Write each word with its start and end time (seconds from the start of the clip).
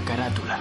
la 0.00 0.06
carátula. 0.06 0.60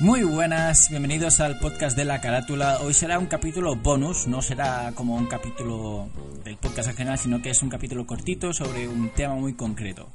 Muy 0.00 0.22
buenas, 0.22 0.90
bienvenidos 0.90 1.40
al 1.40 1.58
podcast 1.58 1.96
de 1.96 2.04
la 2.04 2.20
carátula. 2.20 2.80
Hoy 2.80 2.92
será 2.92 3.18
un 3.18 3.26
capítulo 3.26 3.74
bonus, 3.76 4.26
no 4.26 4.42
será 4.42 4.92
como 4.94 5.16
un 5.16 5.26
capítulo 5.26 6.10
del 6.44 6.58
podcast 6.58 6.90
en 6.90 6.96
general, 6.96 7.18
sino 7.18 7.40
que 7.40 7.50
es 7.50 7.62
un 7.62 7.70
capítulo 7.70 8.06
cortito 8.06 8.52
sobre 8.52 8.86
un 8.86 9.08
tema 9.14 9.34
muy 9.34 9.54
concreto, 9.54 10.10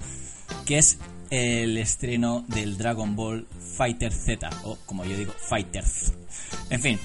que 0.65 0.77
es 0.77 0.99
el 1.29 1.77
estreno 1.77 2.43
del 2.47 2.77
Dragon 2.77 3.15
Ball 3.15 3.45
Fighter 3.77 4.11
Z, 4.11 4.49
o 4.63 4.77
como 4.85 5.05
yo 5.05 5.15
digo, 5.17 5.33
Fighters. 5.33 6.13
En 6.69 6.81
fin, 6.81 6.99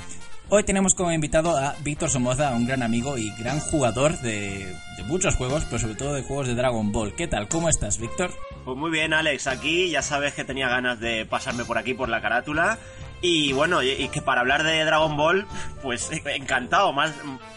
hoy 0.48 0.64
tenemos 0.64 0.94
como 0.94 1.12
invitado 1.12 1.56
a 1.56 1.74
Víctor 1.82 2.10
Somoza, 2.10 2.52
un 2.54 2.66
gran 2.66 2.82
amigo 2.82 3.18
y 3.18 3.30
gran 3.38 3.60
jugador 3.60 4.18
de, 4.20 4.74
muchos 5.06 5.36
juegos, 5.36 5.64
pero 5.64 5.78
sobre 5.78 5.94
todo 5.94 6.14
de 6.14 6.22
juegos 6.22 6.46
de 6.46 6.54
Dragon 6.54 6.90
Ball. 6.92 7.14
¿Qué 7.14 7.28
tal? 7.28 7.48
¿Cómo 7.48 7.68
estás, 7.68 7.98
Víctor? 7.98 8.30
Pues 8.64 8.76
muy 8.76 8.90
bien, 8.90 9.12
Alex, 9.12 9.46
aquí 9.46 9.90
ya 9.90 10.02
sabes 10.02 10.34
que 10.34 10.44
tenía 10.44 10.68
ganas 10.68 11.00
de 11.00 11.26
pasarme 11.26 11.64
por 11.64 11.78
aquí 11.78 11.94
por 11.94 12.08
la 12.08 12.22
carátula. 12.22 12.78
Y 13.20 13.52
bueno, 13.52 13.82
y 13.82 14.08
que 14.08 14.20
para 14.20 14.42
hablar 14.42 14.64
de 14.64 14.84
Dragon 14.84 15.16
Ball, 15.16 15.46
pues 15.82 16.10
encantado, 16.26 16.92
más 16.92 17.12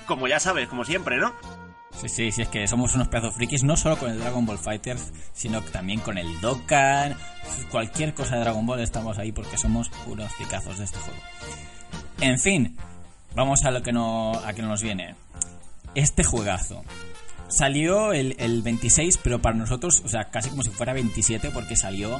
como 0.06 0.28
ya 0.28 0.40
sabes, 0.40 0.68
como 0.68 0.86
siempre, 0.86 1.18
¿no? 1.18 1.34
Sí, 2.02 2.10
sí, 2.10 2.32
sí, 2.32 2.42
es 2.44 2.48
que 2.50 2.68
somos 2.68 2.94
unos 2.94 3.08
pedazos 3.08 3.34
frikis, 3.34 3.64
no 3.64 3.76
solo 3.76 3.98
con 3.98 4.12
el 4.12 4.20
Dragon 4.20 4.46
Ball 4.46 4.60
Fighters, 4.60 5.12
sino 5.34 5.62
también 5.62 6.00
con 6.00 6.18
el 6.20 6.40
Dokkan, 6.42 7.18
cualquier 7.72 8.14
cosa 8.14 8.36
de 8.36 8.42
Dragon 8.42 8.66
Ball 8.68 8.82
estamos 8.82 9.18
ahí 9.18 9.32
porque 9.32 9.58
somos 9.58 9.90
unos 10.06 10.32
picazos 10.34 10.78
de 10.78 10.84
este 10.86 11.00
juego. 11.00 11.20
En 12.22 12.40
fin, 12.40 12.78
vamos 13.36 13.64
a 13.66 13.72
lo 13.72 13.82
que, 13.82 13.92
no, 13.92 14.32
a 14.46 14.54
que 14.54 14.62
nos 14.62 14.84
viene. 14.84 15.16
Este 15.96 16.24
juegazo. 16.24 16.84
Salió 17.50 18.12
el, 18.14 18.36
el 18.40 18.62
26, 18.62 19.20
pero 19.24 19.40
para 19.42 19.56
nosotros, 19.56 20.02
o 20.06 20.10
sea, 20.10 20.26
casi 20.26 20.50
como 20.50 20.62
si 20.64 20.70
fuera 20.70 20.94
27, 20.94 21.50
porque 21.52 21.76
salió 21.76 22.18
a, 22.18 22.20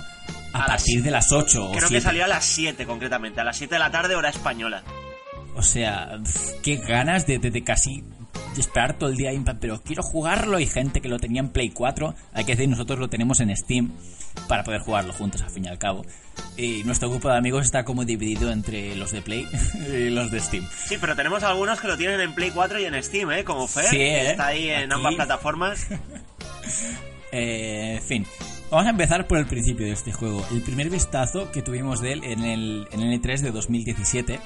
A 0.54 0.60
las- 0.60 0.68
partir 0.68 1.04
de 1.04 1.12
las 1.12 1.32
8 1.32 1.66
o 1.66 1.70
Creo 1.72 1.82
que 1.82 1.88
7. 1.90 2.02
salió 2.02 2.24
a 2.24 2.28
las 2.28 2.46
7 2.46 2.86
concretamente, 2.88 3.42
a 3.42 3.44
las 3.44 3.58
7 3.58 3.76
de 3.76 3.80
la 3.80 3.92
tarde 3.92 4.16
hora 4.16 4.30
española. 4.30 4.84
O 5.56 5.62
sea, 5.62 6.18
qué 6.64 6.78
ganas 6.78 7.28
de, 7.28 7.40
de- 7.40 7.52
de 7.52 7.64
casi 7.64 8.04
esperar 8.62 8.98
todo 8.98 9.10
el 9.10 9.16
día, 9.18 9.32
pero 9.60 9.82
quiero 9.82 10.04
jugarlo. 10.04 10.60
Y 10.60 10.66
gente 10.66 11.02
que 11.02 11.10
lo 11.10 11.20
tenía 11.20 11.42
en 11.42 11.50
Play 11.50 11.70
4, 11.70 12.14
hay 12.34 12.46
que 12.46 12.54
decir, 12.54 12.70
nosotros 12.70 13.00
lo 13.00 13.10
tenemos 13.10 13.40
en 13.40 13.56
Steam 13.56 13.92
para 14.48 14.64
poder 14.64 14.82
jugarlo 14.82 15.14
juntos, 15.14 15.42
al 15.42 15.50
fin 15.50 15.66
y 15.66 15.68
al 15.68 15.78
cabo. 15.78 16.06
Y 16.56 16.84
nuestro 16.84 17.10
grupo 17.10 17.30
de 17.30 17.38
amigos 17.38 17.66
está 17.66 17.84
como 17.84 18.06
dividido 18.06 18.52
entre 18.52 18.96
los 18.96 19.12
de 19.12 19.22
Play 19.22 19.48
y 19.90 20.10
los 20.10 20.32
de 20.32 20.40
Steam. 20.40 20.68
Sí, 20.88 20.98
pero 21.00 21.16
tenemos 21.16 21.44
algunos 21.44 21.80
que 21.80 21.88
lo 21.88 21.98
tienen 21.98 22.22
en 22.22 22.34
Play 22.36 22.52
4 22.52 22.80
y 22.80 22.86
en 22.86 23.04
Steam, 23.04 23.32
¿eh? 23.32 23.44
Como 23.44 23.68
Fer, 23.68 23.86
Sí, 23.86 23.98
¿eh? 24.02 24.32
está 24.32 24.48
ahí 24.48 24.70
en 24.70 24.92
Aquí. 24.92 24.94
ambas 24.94 25.16
plataformas. 25.16 25.88
Eh, 27.32 27.96
en 27.98 28.04
fin, 28.04 28.26
vamos 28.72 28.88
a 28.88 28.90
empezar 28.90 29.28
por 29.28 29.38
el 29.38 29.46
principio 29.46 29.86
de 29.86 29.92
este 29.92 30.14
juego. 30.14 30.46
El 30.52 30.62
primer 30.62 30.90
vistazo 30.90 31.52
que 31.52 31.62
tuvimos 31.62 32.00
de 32.02 32.14
él 32.14 32.24
en 32.24 32.44
el, 32.44 32.88
en 32.92 33.02
el 33.02 33.22
E3 33.22 33.40
de 33.42 33.52
2017. 33.52 34.40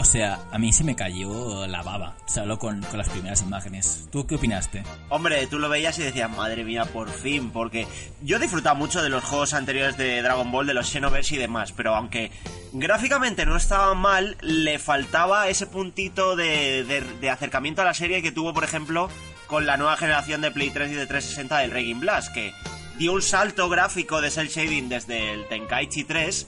O 0.00 0.04
sea, 0.04 0.38
a 0.52 0.58
mí 0.58 0.72
se 0.72 0.84
me 0.84 0.94
cayó 0.94 1.66
la 1.66 1.82
baba, 1.82 2.16
solo 2.26 2.56
con, 2.58 2.80
con 2.82 2.98
las 2.98 3.08
primeras 3.08 3.42
imágenes. 3.42 4.06
¿Tú 4.12 4.26
qué 4.28 4.36
opinaste? 4.36 4.84
Hombre, 5.08 5.44
tú 5.48 5.58
lo 5.58 5.68
veías 5.68 5.98
y 5.98 6.02
decías, 6.02 6.30
madre 6.30 6.62
mía, 6.64 6.84
por 6.84 7.10
fin, 7.10 7.50
porque 7.50 7.86
yo 8.22 8.36
he 8.36 8.40
disfrutado 8.40 8.76
mucho 8.76 9.02
de 9.02 9.08
los 9.08 9.24
juegos 9.24 9.54
anteriores 9.54 9.96
de 9.98 10.22
Dragon 10.22 10.52
Ball, 10.52 10.68
de 10.68 10.74
los 10.74 10.88
Xenoverse 10.88 11.34
y 11.34 11.38
demás, 11.38 11.72
pero 11.72 11.96
aunque 11.96 12.30
gráficamente 12.72 13.44
no 13.44 13.56
estaba 13.56 13.92
mal, 13.94 14.36
le 14.40 14.78
faltaba 14.78 15.48
ese 15.48 15.66
puntito 15.66 16.36
de, 16.36 16.84
de- 17.20 17.30
acercamiento 17.30 17.82
a 17.82 17.84
la 17.84 17.94
serie 17.94 18.22
que 18.22 18.30
tuvo, 18.30 18.54
por 18.54 18.62
ejemplo, 18.62 19.10
con 19.48 19.66
la 19.66 19.76
nueva 19.76 19.96
generación 19.96 20.40
de 20.42 20.52
Play 20.52 20.70
3 20.70 20.92
y 20.92 20.94
de 20.94 21.06
360 21.06 21.58
del 21.58 21.70
Reign 21.72 21.98
Blast, 21.98 22.32
que 22.32 22.52
dio 22.98 23.12
un 23.14 23.22
salto 23.22 23.68
gráfico 23.68 24.20
de 24.20 24.30
cel 24.30 24.48
shading 24.48 24.88
desde 24.88 25.32
el 25.32 25.48
Tenkaichi 25.48 26.04
3 26.04 26.46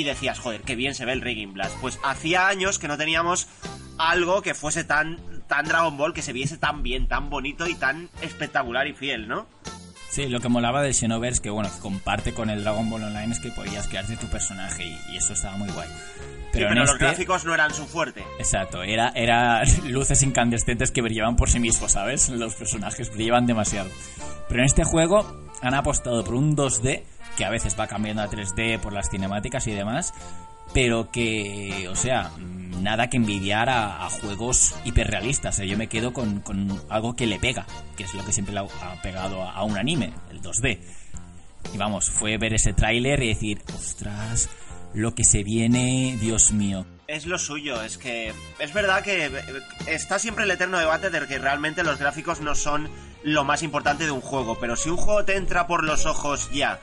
y 0.00 0.04
decías, 0.04 0.38
joder, 0.38 0.62
qué 0.62 0.74
bien 0.76 0.94
se 0.94 1.04
ve 1.04 1.12
el 1.12 1.20
Reign 1.20 1.52
Blast. 1.54 1.76
Pues 1.80 1.98
hacía 2.04 2.48
años 2.48 2.78
que 2.78 2.88
no 2.88 2.96
teníamos 2.98 3.46
algo 3.98 4.42
que 4.42 4.54
fuese 4.54 4.84
tan, 4.84 5.18
tan 5.46 5.66
Dragon 5.66 5.96
Ball, 5.96 6.12
que 6.14 6.22
se 6.22 6.32
viese 6.32 6.58
tan 6.58 6.82
bien, 6.82 7.06
tan 7.08 7.30
bonito 7.30 7.66
y 7.68 7.74
tan 7.74 8.08
espectacular 8.22 8.86
y 8.86 8.92
fiel, 8.94 9.28
¿no? 9.28 9.46
Sí, 10.10 10.26
lo 10.28 10.38
que 10.38 10.48
molaba 10.48 10.80
del 10.82 10.94
Xenoverse, 10.94 11.42
que 11.42 11.50
bueno, 11.50 11.68
comparte 11.82 12.32
con 12.32 12.48
el 12.48 12.62
Dragon 12.62 12.88
Ball 12.88 13.02
Online, 13.02 13.32
es 13.32 13.40
que 13.40 13.50
podías 13.50 13.88
crearte 13.88 14.16
tu 14.16 14.26
personaje 14.28 14.84
y, 14.86 15.12
y 15.12 15.16
eso 15.16 15.32
estaba 15.32 15.56
muy 15.56 15.68
guay. 15.70 15.88
Pero, 16.52 16.66
en 16.66 16.74
pero 16.74 16.80
los 16.82 16.92
este- 16.92 17.04
gráficos 17.04 17.44
no 17.44 17.52
eran 17.52 17.74
su 17.74 17.84
fuerte. 17.86 18.22
Exacto, 18.38 18.84
era, 18.84 19.08
era 19.16 19.62
luces 19.84 20.22
incandescentes 20.22 20.92
que 20.92 21.02
brillaban 21.02 21.34
por 21.34 21.50
sí 21.50 21.58
mismos, 21.58 21.92
¿sabes? 21.92 22.28
Los 22.28 22.54
personajes 22.54 23.12
brillaban 23.12 23.46
demasiado. 23.46 23.90
Pero 24.48 24.60
en 24.60 24.66
este 24.66 24.84
juego 24.84 25.42
han 25.62 25.74
apostado 25.74 26.22
por 26.22 26.34
un 26.34 26.56
2D 26.56 27.02
que 27.36 27.44
a 27.44 27.50
veces 27.50 27.76
va 27.78 27.86
cambiando 27.86 28.22
a 28.22 28.28
3D 28.28 28.78
por 28.80 28.92
las 28.92 29.10
cinemáticas 29.10 29.66
y 29.66 29.72
demás, 29.72 30.14
pero 30.72 31.10
que, 31.10 31.88
o 31.90 31.96
sea, 31.96 32.30
nada 32.80 33.08
que 33.08 33.16
envidiar 33.16 33.68
a, 33.68 34.08
juegos 34.10 34.74
hiperrealistas. 34.84 35.58
¿eh? 35.60 35.68
Yo 35.68 35.76
me 35.76 35.88
quedo 35.88 36.12
con, 36.12 36.42
algo 36.88 37.14
que 37.14 37.26
le 37.26 37.38
pega, 37.38 37.66
que 37.96 38.04
es 38.04 38.14
lo 38.14 38.24
que 38.24 38.32
siempre 38.32 38.54
le 38.54 38.60
ha, 38.60 38.62
ha 38.62 39.02
pegado 39.02 39.42
a, 39.42 39.52
a 39.52 39.64
un 39.64 39.76
anime, 39.76 40.12
el 40.30 40.40
2D. 40.40 40.78
Y 41.72 41.78
vamos, 41.78 42.10
fue 42.10 42.36
ver 42.38 42.54
ese 42.54 42.72
tráiler 42.72 43.22
y 43.22 43.28
decir, 43.28 43.62
ostras, 43.74 44.48
lo 44.94 45.14
que 45.14 45.24
se 45.24 45.42
viene, 45.42 46.16
Dios 46.20 46.52
mío. 46.52 46.86
Es 47.06 47.26
lo 47.26 47.38
suyo, 47.38 47.82
es 47.82 47.98
que 47.98 48.32
es 48.58 48.72
verdad 48.72 49.02
que 49.02 49.26
eh, 49.26 49.32
está 49.86 50.18
siempre 50.18 50.44
el 50.44 50.50
eterno 50.50 50.78
debate 50.78 51.10
de 51.10 51.26
que 51.26 51.38
realmente 51.38 51.82
los 51.82 51.98
gráficos 51.98 52.40
no 52.40 52.54
son 52.54 52.88
lo 53.22 53.44
más 53.44 53.62
importante 53.62 54.04
de 54.04 54.10
un 54.10 54.20
juego, 54.20 54.58
pero 54.58 54.76
si 54.76 54.88
un 54.88 54.96
juego 54.96 55.24
te 55.24 55.36
entra 55.36 55.66
por 55.66 55.84
los 55.84 56.06
ojos 56.06 56.50
ya 56.52 56.80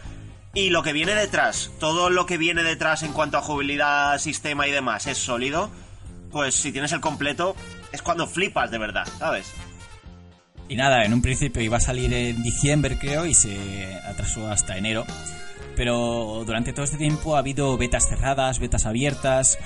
y 0.54 0.70
lo 0.70 0.84
que 0.84 0.94
viene 0.94 1.16
detrás, 1.16 1.72
todo 1.80 2.10
lo 2.10 2.26
que 2.26 2.38
viene 2.38 2.64
detrás 2.64 3.04
en 3.04 3.14
cuanto 3.14 3.38
a 3.38 3.42
jugabilidad, 3.42 4.18
sistema 4.20 4.68
y 4.68 4.72
demás 4.72 5.08
es 5.08 5.18
sólido, 5.18 5.70
pues 6.32 6.56
si 6.56 6.72
tienes 6.72 6.92
el 6.92 7.00
completo 7.02 7.56
es 7.92 8.02
cuando 8.02 8.28
flipas 8.28 8.72
de 8.72 8.78
verdad, 8.78 9.08
¿sabes? 9.20 9.52
Y 10.68 10.76
nada, 10.76 11.04
en 11.04 11.14
un 11.14 11.22
principio 11.22 11.62
iba 11.62 11.78
a 11.78 11.82
salir 11.82 12.14
en 12.14 12.42
diciembre, 12.44 12.98
creo, 12.98 13.26
y 13.26 13.34
se 13.34 13.94
atrasó 14.08 14.50
hasta 14.50 14.78
enero. 14.78 15.06
Pero 15.76 16.44
durante 16.46 16.72
todo 16.72 16.86
este 16.86 16.98
tiempo 16.98 17.36
ha 17.36 17.40
habido 17.40 17.78
betas 17.78 18.08
cerradas, 18.08 18.60
betas 18.60 18.86
abiertas, 18.86 19.58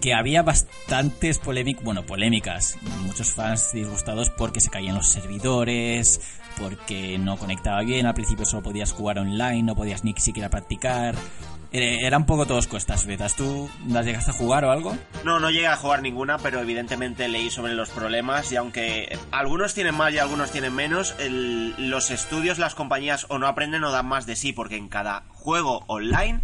que 0.00 0.14
había 0.14 0.42
bastantes 0.42 1.38
polémicas, 1.38 1.84
bueno, 1.84 2.04
polémicas, 2.04 2.78
muchos 3.02 3.32
fans 3.32 3.72
disgustados 3.72 4.30
porque 4.30 4.60
se 4.60 4.70
caían 4.70 4.96
los 4.96 5.10
servidores, 5.10 6.20
porque 6.58 7.18
no 7.18 7.36
conectaba 7.36 7.80
bien, 7.82 8.06
al 8.06 8.14
principio 8.14 8.44
solo 8.44 8.62
podías 8.62 8.92
jugar 8.92 9.18
online, 9.18 9.62
no 9.62 9.74
podías 9.74 10.04
ni 10.04 10.14
siquiera 10.16 10.48
practicar. 10.48 11.14
Era 11.72 12.16
un 12.16 12.26
poco 12.26 12.46
tosco 12.46 12.76
estas 12.76 13.06
betas. 13.06 13.36
¿Tú 13.36 13.70
las 13.86 14.04
llegaste 14.04 14.32
a 14.32 14.34
jugar 14.34 14.64
o 14.64 14.72
algo? 14.72 14.96
No, 15.24 15.38
no 15.38 15.50
llegué 15.50 15.68
a 15.68 15.76
jugar 15.76 16.02
ninguna, 16.02 16.38
pero 16.38 16.60
evidentemente 16.60 17.28
leí 17.28 17.48
sobre 17.48 17.74
los 17.74 17.90
problemas 17.90 18.50
y 18.50 18.56
aunque 18.56 19.16
algunos 19.30 19.72
tienen 19.72 19.94
más 19.94 20.12
y 20.12 20.18
algunos 20.18 20.50
tienen 20.50 20.74
menos, 20.74 21.14
los 21.20 22.10
estudios, 22.10 22.58
las 22.58 22.74
compañías 22.74 23.26
o 23.28 23.38
no 23.38 23.46
aprenden 23.46 23.84
o 23.84 23.92
dan 23.92 24.06
más 24.06 24.26
de 24.26 24.34
sí, 24.34 24.52
porque 24.52 24.76
en 24.76 24.88
cada 24.88 25.22
juego 25.28 25.84
online, 25.86 26.40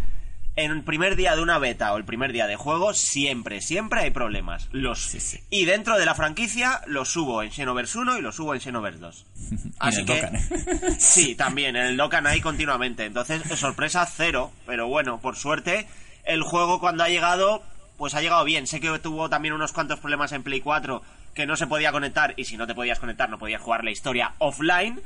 en 0.57 0.71
el 0.71 0.83
primer 0.83 1.15
día 1.15 1.35
de 1.35 1.41
una 1.43 1.59
beta 1.59 1.93
o 1.93 1.97
el 1.97 2.03
primer 2.03 2.33
día 2.33 2.47
de 2.47 2.55
juego, 2.55 2.93
siempre, 2.93 3.61
siempre 3.61 4.01
hay 4.01 4.09
problemas. 4.09 4.67
Los 4.71 4.99
Sí, 4.99 5.19
sí. 5.19 5.39
Y 5.51 5.65
dentro 5.65 5.97
de 5.97 6.05
la 6.05 6.15
franquicia 6.15 6.81
los 6.87 7.09
subo 7.09 7.43
en 7.43 7.51
Xenoverse 7.51 7.99
1 7.99 8.17
y 8.17 8.21
los 8.21 8.35
subo 8.35 8.55
en 8.55 8.59
Xenoverse 8.59 8.99
2. 8.99 9.25
Y 9.79 9.87
en 9.87 9.99
el 9.99 10.05
Dokkan. 10.05 10.39
Sí, 10.99 11.35
también, 11.35 11.75
en 11.75 11.85
el 11.85 11.97
Dokkan 11.97 12.25
hay 12.25 12.41
continuamente. 12.41 13.05
Entonces, 13.05 13.43
sorpresa 13.57 14.05
cero. 14.07 14.51
Pero 14.65 14.87
bueno, 14.87 15.19
por 15.21 15.35
suerte, 15.35 15.87
el 16.23 16.41
juego 16.41 16.79
cuando 16.79 17.03
ha 17.03 17.09
llegado, 17.09 17.61
pues 17.97 18.15
ha 18.15 18.21
llegado 18.21 18.43
bien. 18.43 18.65
Sé 18.65 18.79
que 18.79 18.97
tuvo 18.97 19.29
también 19.29 19.53
unos 19.53 19.73
cuantos 19.73 19.99
problemas 19.99 20.31
en 20.31 20.41
Play 20.41 20.61
4 20.61 21.03
que 21.35 21.45
no 21.45 21.55
se 21.55 21.67
podía 21.67 21.91
conectar. 21.91 22.33
Y 22.35 22.45
si 22.45 22.57
no 22.57 22.65
te 22.65 22.73
podías 22.73 22.97
conectar, 22.97 23.29
no 23.29 23.37
podías 23.37 23.61
jugar 23.61 23.83
la 23.83 23.91
historia 23.91 24.33
offline. 24.39 24.99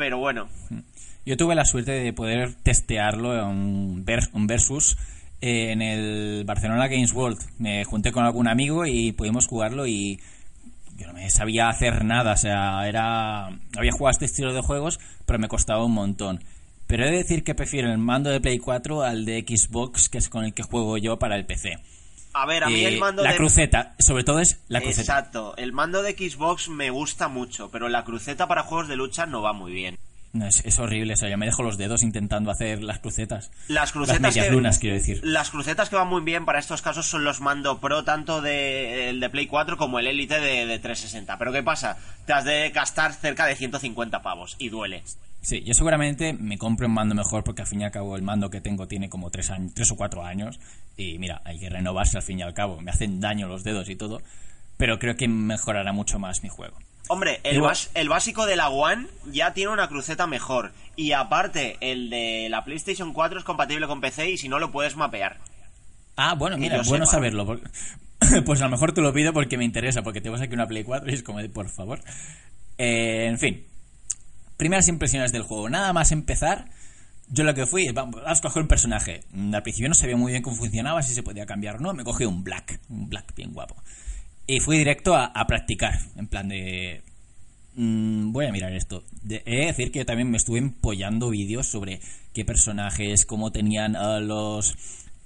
Pero 0.00 0.16
bueno, 0.16 0.48
Yo 1.26 1.36
tuve 1.36 1.54
la 1.54 1.66
suerte 1.66 1.92
de 1.92 2.14
poder 2.14 2.54
testearlo 2.54 3.38
en 3.38 3.44
un 3.54 4.46
versus 4.46 4.96
eh, 5.42 5.72
en 5.72 5.82
el 5.82 6.44
Barcelona 6.46 6.88
Games 6.88 7.12
World. 7.12 7.38
Me 7.58 7.84
junté 7.84 8.10
con 8.10 8.24
algún 8.24 8.48
amigo 8.48 8.86
y 8.86 9.12
pudimos 9.12 9.46
jugarlo 9.46 9.86
y 9.86 10.18
yo 10.96 11.06
no 11.06 11.12
me 11.12 11.28
sabía 11.28 11.68
hacer 11.68 12.02
nada. 12.02 12.32
O 12.32 12.36
sea, 12.38 12.88
era 12.88 13.48
había 13.76 13.92
jugado 13.92 14.12
este 14.12 14.24
estilo 14.24 14.54
de 14.54 14.62
juegos, 14.62 14.98
pero 15.26 15.38
me 15.38 15.48
costaba 15.48 15.84
un 15.84 15.92
montón. 15.92 16.42
Pero 16.86 17.04
he 17.04 17.10
de 17.10 17.18
decir 17.18 17.44
que 17.44 17.54
prefiero 17.54 17.92
el 17.92 17.98
mando 17.98 18.30
de 18.30 18.40
Play 18.40 18.58
4 18.58 19.02
al 19.02 19.26
de 19.26 19.44
Xbox, 19.46 20.08
que 20.08 20.16
es 20.16 20.30
con 20.30 20.46
el 20.46 20.54
que 20.54 20.62
juego 20.62 20.96
yo 20.96 21.18
para 21.18 21.36
el 21.36 21.44
PC. 21.44 21.76
A 22.32 22.46
ver, 22.46 22.64
a 22.64 22.68
mí 22.68 22.80
Eh, 22.80 22.88
el 22.88 22.98
mando 22.98 23.22
la 23.22 23.32
de... 23.32 23.36
cruceta, 23.36 23.94
sobre 23.98 24.24
todo 24.24 24.40
es 24.40 24.60
la 24.68 24.80
cruceta. 24.80 25.00
Exacto, 25.18 25.54
el 25.56 25.72
mando 25.72 26.02
de 26.02 26.12
Xbox 26.12 26.68
me 26.68 26.90
gusta 26.90 27.28
mucho, 27.28 27.70
pero 27.70 27.88
la 27.88 28.04
cruceta 28.04 28.46
para 28.46 28.62
juegos 28.62 28.88
de 28.88 28.96
lucha 28.96 29.26
no 29.26 29.42
va 29.42 29.52
muy 29.52 29.72
bien. 29.72 29.98
No, 30.32 30.46
es, 30.46 30.64
es 30.64 30.78
horrible 30.78 31.14
eso. 31.14 31.26
Ya 31.26 31.36
me 31.36 31.46
dejo 31.46 31.64
los 31.64 31.76
dedos 31.76 32.04
intentando 32.04 32.52
hacer 32.52 32.84
las 32.84 33.00
crucetas. 33.00 33.50
Las 33.66 33.90
crucetas 33.90 34.20
medias 34.20 34.46
que, 34.46 34.52
lunas, 34.52 34.78
quiero 34.78 34.94
decir. 34.94 35.18
Las 35.24 35.50
crucetas 35.50 35.88
que 35.90 35.96
van 35.96 36.06
muy 36.06 36.22
bien 36.22 36.44
para 36.44 36.60
estos 36.60 36.82
casos 36.82 37.06
son 37.06 37.24
los 37.24 37.40
mando 37.40 37.80
pro, 37.80 38.04
tanto 38.04 38.40
de, 38.40 39.08
el 39.10 39.18
de 39.18 39.28
Play 39.28 39.48
4 39.48 39.76
como 39.76 39.98
el 39.98 40.06
Elite 40.06 40.38
de, 40.38 40.66
de 40.66 40.78
360. 40.78 41.36
Pero 41.36 41.52
¿qué 41.52 41.64
pasa? 41.64 41.96
Te 42.26 42.32
has 42.32 42.44
de 42.44 42.70
gastar 42.70 43.12
cerca 43.12 43.44
de 43.46 43.56
150 43.56 44.22
pavos 44.22 44.54
y 44.60 44.68
duele. 44.68 45.02
Sí, 45.42 45.62
yo 45.64 45.72
seguramente 45.72 46.34
me 46.34 46.58
compro 46.58 46.86
un 46.86 46.92
mando 46.92 47.14
mejor 47.14 47.42
porque 47.42 47.62
al 47.62 47.68
fin 47.68 47.80
y 47.80 47.84
al 47.84 47.90
cabo 47.90 48.14
el 48.14 48.22
mando 48.22 48.50
que 48.50 48.60
tengo 48.60 48.86
tiene 48.86 49.08
como 49.08 49.30
tres, 49.30 49.50
años, 49.50 49.72
tres 49.74 49.90
o 49.90 49.96
cuatro 49.96 50.22
años 50.24 50.60
y 51.00 51.18
mira, 51.18 51.40
hay 51.44 51.58
que 51.58 51.68
renovarse 51.70 52.16
al 52.16 52.22
fin 52.22 52.38
y 52.38 52.42
al 52.42 52.54
cabo. 52.54 52.80
Me 52.80 52.90
hacen 52.90 53.20
daño 53.20 53.48
los 53.48 53.64
dedos 53.64 53.88
y 53.88 53.96
todo, 53.96 54.20
pero 54.76 54.98
creo 54.98 55.16
que 55.16 55.28
mejorará 55.28 55.92
mucho 55.92 56.18
más 56.18 56.42
mi 56.42 56.48
juego. 56.48 56.76
Hombre, 57.08 57.40
el, 57.42 57.56
Igual- 57.56 57.72
bas- 57.74 57.90
el 57.94 58.08
básico 58.08 58.46
de 58.46 58.56
la 58.56 58.68
One 58.68 59.06
ya 59.32 59.52
tiene 59.52 59.72
una 59.72 59.88
cruceta 59.88 60.26
mejor. 60.26 60.72
Y 60.96 61.12
aparte, 61.12 61.76
el 61.80 62.10
de 62.10 62.48
la 62.50 62.64
PlayStation 62.64 63.12
4 63.12 63.38
es 63.38 63.44
compatible 63.44 63.86
con 63.86 64.00
PC 64.00 64.30
y 64.30 64.36
si 64.38 64.48
no 64.48 64.58
lo 64.58 64.70
puedes 64.70 64.94
mapear. 64.96 65.38
Ah, 66.16 66.34
bueno, 66.34 66.56
mira, 66.58 66.80
es 66.80 66.88
bueno 66.88 67.06
sepa. 67.06 67.16
saberlo. 67.16 67.46
porque- 67.46 67.66
pues 68.44 68.60
a 68.60 68.64
lo 68.64 68.70
mejor 68.70 68.92
te 68.92 69.00
lo 69.00 69.12
pido 69.12 69.32
porque 69.32 69.56
me 69.56 69.64
interesa, 69.64 70.02
porque 70.02 70.20
tenemos 70.20 70.40
aquí 70.42 70.52
una 70.54 70.66
Play 70.68 70.84
4 70.84 71.10
y 71.10 71.14
es 71.14 71.22
como 71.22 71.38
de, 71.40 71.48
por 71.48 71.68
favor. 71.70 72.00
Eh, 72.78 73.26
en 73.26 73.38
fin, 73.38 73.64
primeras 74.56 74.86
impresiones 74.88 75.32
del 75.32 75.42
juego. 75.42 75.68
Nada 75.68 75.92
más 75.92 76.12
empezar, 76.12 76.66
yo 77.32 77.44
lo 77.44 77.54
que 77.54 77.66
fui, 77.66 77.88
vamos 77.92 78.20
a 78.26 78.32
escoger 78.32 78.62
un 78.62 78.68
personaje. 78.68 79.20
Mm, 79.32 79.54
Al 79.54 79.62
principio 79.62 79.88
no 79.88 79.94
sabía 79.94 80.16
muy 80.16 80.32
bien 80.32 80.42
cómo 80.42 80.56
funcionaba, 80.56 81.02
si 81.02 81.14
se 81.14 81.22
podía 81.22 81.46
cambiar 81.46 81.76
o 81.76 81.80
no. 81.80 81.94
Me 81.94 82.04
cogí 82.04 82.24
un 82.24 82.42
Black, 82.44 82.80
un 82.88 83.08
Black 83.08 83.34
bien 83.34 83.52
guapo. 83.52 83.76
Y 84.46 84.60
fui 84.60 84.78
directo 84.78 85.14
a, 85.14 85.26
a 85.26 85.46
practicar, 85.46 85.94
en 86.16 86.26
plan 86.26 86.48
de... 86.48 87.02
mm, 87.76 88.32
voy 88.32 88.46
a 88.46 88.52
mirar 88.52 88.72
esto. 88.72 89.04
De, 89.22 89.42
he 89.46 89.60
de 89.60 89.66
decir 89.66 89.92
que 89.92 90.00
yo 90.00 90.06
también 90.06 90.30
me 90.30 90.36
estuve 90.38 90.58
empollando 90.58 91.30
vídeos 91.30 91.66
sobre 91.66 92.00
qué 92.34 92.44
personajes, 92.44 93.24
cómo 93.26 93.52
tenían 93.52 93.96
ah, 93.96 94.20
los 94.20 94.74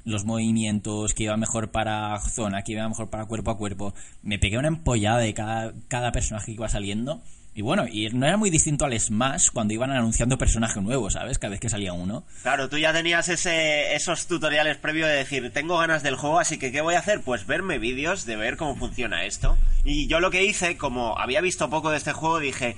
los 0.04 0.26
movimientos, 0.26 1.14
que 1.14 1.24
iba 1.24 1.36
mejor 1.38 1.70
para 1.70 2.20
zona, 2.20 2.62
que 2.62 2.72
iba 2.72 2.86
mejor 2.88 3.08
para 3.08 3.24
cuerpo 3.24 3.50
a 3.50 3.56
cuerpo. 3.56 3.94
Me 4.22 4.38
pegué 4.38 4.58
una 4.58 4.68
empollada 4.68 5.18
de 5.18 5.32
cada, 5.32 5.72
cada 5.88 6.12
personaje 6.12 6.46
que 6.46 6.52
iba 6.52 6.68
saliendo. 6.68 7.22
Y 7.56 7.62
bueno, 7.62 7.86
y 7.88 8.08
no 8.10 8.26
era 8.26 8.36
muy 8.36 8.50
distinto 8.50 8.84
al 8.84 8.98
Smash 8.98 9.50
cuando 9.52 9.74
iban 9.74 9.92
anunciando 9.92 10.36
personaje 10.36 10.80
nuevo, 10.80 11.08
¿sabes? 11.08 11.38
Cada 11.38 11.52
vez 11.52 11.60
que 11.60 11.68
salía 11.68 11.92
uno. 11.92 12.24
Claro, 12.42 12.68
tú 12.68 12.78
ya 12.78 12.92
tenías 12.92 13.28
ese, 13.28 13.94
esos 13.94 14.26
tutoriales 14.26 14.76
previos 14.76 15.08
de 15.08 15.14
decir, 15.14 15.52
tengo 15.52 15.78
ganas 15.78 16.02
del 16.02 16.16
juego, 16.16 16.40
así 16.40 16.58
que 16.58 16.72
¿qué 16.72 16.80
voy 16.80 16.96
a 16.96 16.98
hacer? 16.98 17.20
Pues 17.20 17.46
verme 17.46 17.78
vídeos 17.78 18.26
de 18.26 18.34
ver 18.34 18.56
cómo 18.56 18.74
funciona 18.74 19.24
esto. 19.24 19.56
Y 19.84 20.08
yo 20.08 20.18
lo 20.18 20.32
que 20.32 20.44
hice, 20.44 20.76
como 20.76 21.16
había 21.16 21.40
visto 21.40 21.70
poco 21.70 21.90
de 21.90 21.98
este 21.98 22.12
juego, 22.12 22.40
dije, 22.40 22.76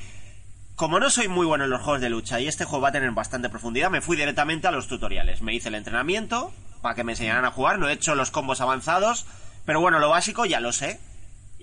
como 0.74 1.00
no 1.00 1.08
soy 1.08 1.28
muy 1.28 1.46
bueno 1.46 1.64
en 1.64 1.70
los 1.70 1.80
juegos 1.80 2.02
de 2.02 2.10
lucha 2.10 2.38
y 2.38 2.46
este 2.46 2.66
juego 2.66 2.82
va 2.82 2.90
a 2.90 2.92
tener 2.92 3.10
bastante 3.12 3.48
profundidad, 3.48 3.90
me 3.90 4.02
fui 4.02 4.14
directamente 4.14 4.68
a 4.68 4.72
los 4.72 4.88
tutoriales. 4.88 5.40
Me 5.40 5.54
hice 5.54 5.70
el 5.70 5.74
entrenamiento 5.74 6.52
para 6.82 6.94
que 6.94 7.02
me 7.02 7.12
enseñaran 7.12 7.46
a 7.46 7.50
jugar, 7.50 7.78
no 7.78 7.88
he 7.88 7.94
hecho 7.94 8.14
los 8.14 8.30
combos 8.30 8.60
avanzados, 8.60 9.24
pero 9.64 9.80
bueno, 9.80 10.00
lo 10.00 10.10
básico 10.10 10.44
ya 10.44 10.60
lo 10.60 10.72
sé. 10.72 11.00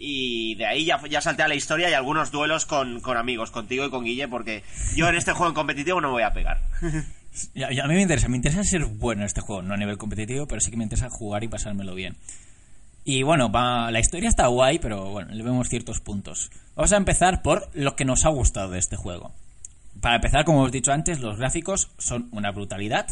Y 0.05 0.55
de 0.55 0.65
ahí 0.65 0.83
ya, 0.83 1.00
ya 1.09 1.21
salté 1.21 1.44
a 1.44 1.47
la 1.47 1.55
historia 1.55 1.89
y 1.89 1.94
algunos 1.94 2.29
duelos 2.29 2.65
con, 2.65 3.00
con 3.00 3.15
amigos, 3.15 3.51
contigo 3.51 3.85
y 3.85 3.89
con 3.89 4.03
Guille, 4.03 4.27
porque 4.27 4.61
yo 4.97 5.07
en 5.07 5.15
este 5.15 5.31
juego 5.31 5.47
en 5.47 5.55
competitivo 5.55 6.01
no 6.01 6.09
me 6.09 6.15
voy 6.15 6.23
a 6.23 6.33
pegar. 6.33 6.59
A, 7.55 7.83
a 7.83 7.88
mí 7.88 7.95
me 7.95 8.01
interesa, 8.03 8.27
me 8.27 8.35
interesa 8.35 8.63
ser 8.63 8.85
bueno 8.85 9.21
en 9.21 9.25
este 9.25 9.41
juego, 9.41 9.63
no 9.63 9.73
a 9.73 9.77
nivel 9.77 9.97
competitivo, 9.97 10.45
pero 10.45 10.61
sí 10.61 10.69
que 10.69 10.77
me 10.77 10.83
interesa 10.83 11.09
jugar 11.09 11.44
y 11.44 11.47
pasármelo 11.47 11.95
bien. 11.95 12.15
Y 13.05 13.23
bueno, 13.23 13.51
va, 13.51 13.89
la 13.89 14.00
historia 14.00 14.29
está 14.29 14.45
guay, 14.47 14.77
pero 14.77 15.09
bueno, 15.09 15.33
le 15.33 15.41
vemos 15.41 15.67
ciertos 15.67 16.00
puntos. 16.00 16.51
Vamos 16.75 16.94
a 16.94 16.97
empezar 16.97 17.41
por 17.41 17.69
lo 17.73 17.95
que 17.95 18.05
nos 18.05 18.25
ha 18.25 18.29
gustado 18.29 18.69
de 18.69 18.77
este 18.77 18.97
juego. 18.97 19.31
Para 20.00 20.17
empezar, 20.17 20.45
como 20.45 20.59
hemos 20.59 20.71
dicho 20.71 20.91
antes, 20.91 21.21
los 21.21 21.38
gráficos 21.38 21.89
son 21.97 22.27
una 22.31 22.51
brutalidad. 22.51 23.07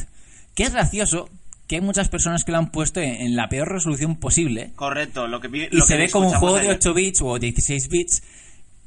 Que 0.53 0.63
es 0.63 0.73
gracioso 0.73 1.29
que 1.71 1.77
hay 1.77 1.81
muchas 1.81 2.09
personas 2.09 2.43
que 2.43 2.51
lo 2.51 2.57
han 2.57 2.69
puesto 2.69 2.99
en, 2.99 3.13
en 3.21 3.37
la 3.37 3.47
peor 3.47 3.69
resolución 3.71 4.17
posible. 4.17 4.73
Correcto, 4.75 5.27
lo 5.29 5.39
que 5.39 5.69
Y 5.71 5.79
se 5.79 5.95
ve 5.95 6.09
como 6.09 6.27
un 6.27 6.35
juego 6.35 6.55
de 6.55 6.63
ayer. 6.63 6.75
8 6.75 6.93
bits 6.93 7.21
o 7.21 7.39
16 7.39 7.87
bits. 7.87 8.23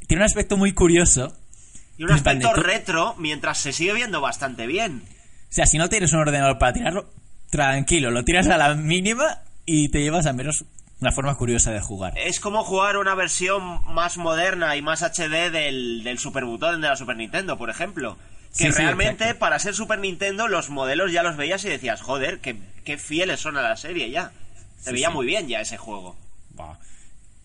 Tiene 0.06 0.20
un 0.22 0.26
aspecto 0.26 0.58
muy 0.58 0.74
curioso. 0.74 1.34
Y 1.96 2.02
un 2.02 2.08
de 2.08 2.14
aspecto 2.16 2.50
to- 2.52 2.60
retro, 2.62 3.14
mientras 3.16 3.56
se 3.56 3.72
sigue 3.72 3.94
viendo 3.94 4.20
bastante 4.20 4.66
bien. 4.66 5.02
O 5.06 5.46
sea, 5.48 5.64
si 5.64 5.78
no 5.78 5.88
tienes 5.88 6.12
un 6.12 6.18
ordenador 6.18 6.58
para 6.58 6.74
tirarlo, 6.74 7.08
tranquilo, 7.48 8.10
lo 8.10 8.22
tiras 8.22 8.48
a 8.48 8.58
la 8.58 8.74
mínima 8.74 9.38
y 9.64 9.88
te 9.88 10.02
llevas 10.02 10.26
al 10.26 10.34
menos 10.34 10.66
una 11.00 11.10
forma 11.10 11.34
curiosa 11.36 11.72
de 11.72 11.80
jugar. 11.80 12.12
Es 12.18 12.38
como 12.38 12.64
jugar 12.64 12.98
una 12.98 13.14
versión 13.14 13.80
más 13.94 14.18
moderna 14.18 14.76
y 14.76 14.82
más 14.82 15.02
HD 15.02 15.50
del, 15.50 16.02
del 16.04 16.18
Super 16.18 16.44
Button 16.44 16.82
de 16.82 16.88
la 16.88 16.96
Super 16.96 17.16
Nintendo, 17.16 17.56
por 17.56 17.70
ejemplo. 17.70 18.18
Que 18.56 18.70
Sí, 18.72 18.78
realmente 18.78 19.34
para 19.34 19.58
ser 19.58 19.74
Super 19.74 19.98
Nintendo 19.98 20.46
los 20.48 20.70
modelos 20.70 21.10
ya 21.12 21.22
los 21.22 21.36
veías 21.36 21.64
y 21.64 21.68
decías, 21.68 22.00
joder, 22.02 22.38
qué, 22.40 22.56
qué 22.84 22.98
fieles 22.98 23.40
son 23.40 23.56
a 23.56 23.62
la 23.62 23.76
serie 23.76 24.10
ya. 24.10 24.30
Se 24.80 24.92
veía 24.92 25.10
muy 25.10 25.26
bien 25.26 25.48
ya 25.48 25.60
ese 25.60 25.76
juego. 25.76 26.16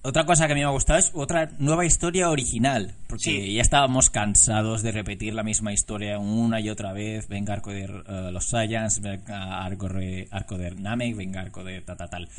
Otra 0.01 0.25
cosa 0.25 0.45
que 0.47 0.53
a 0.53 0.55
mí 0.55 0.61
me 0.61 0.67
ha 0.67 0.71
gustado 0.71 0.97
es 0.97 1.11
otra 1.13 1.49
nueva 1.59 1.85
historia 1.85 2.29
original, 2.29 2.93
porque 3.07 3.23
Sí. 3.23 3.53
ya 3.55 3.61
estábamos 3.61 4.09
cansados 4.09 4.81
de 4.81 4.93
repetir 4.93 5.33
la 5.33 5.43
misma 5.43 5.73
historia 5.73 6.19
una 6.19 6.61
y 6.61 6.69
otra 6.69 6.93
vez. 6.93 7.27
Venga 7.27 7.53
arco 7.53 7.71
de 7.71 7.83
eh, 7.83 8.29
los 8.31 8.45
Saiyans, 8.47 9.01
venga 9.01 9.61
arco, 9.65 9.89
de- 9.89 10.27
arco 10.31 10.57
de 10.57 10.71
Namek, 10.71 11.17
venga 11.17 11.41
arco 11.41 11.65
de 11.65 11.81
ta, 11.81 11.97
ta, 11.97 12.07
tal. 12.07 12.29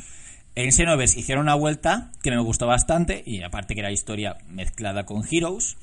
En 0.55 0.71
Xenoverse 0.71 1.19
hicieron 1.19 1.43
una 1.43 1.53
vuelta 1.55 2.11
que 2.23 2.31
me 2.31 2.39
gustó 2.39 2.65
bastante, 2.65 3.21
y 3.25 3.43
aparte 3.43 3.75
que 3.75 3.81
era 3.81 3.91
historia 3.91 4.37
mezclada 4.49 5.05
con 5.05 5.23
Heroes. 5.29 5.77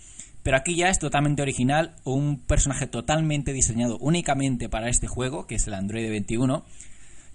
Pero 0.48 0.56
aquí 0.56 0.76
ya 0.76 0.88
es 0.88 0.98
totalmente 0.98 1.42
original, 1.42 1.94
un 2.04 2.40
personaje 2.40 2.86
totalmente 2.86 3.52
diseñado 3.52 3.98
únicamente 3.98 4.70
para 4.70 4.88
este 4.88 5.06
juego, 5.06 5.46
que 5.46 5.56
es 5.56 5.66
el 5.66 5.74
Android 5.74 6.08
21, 6.08 6.64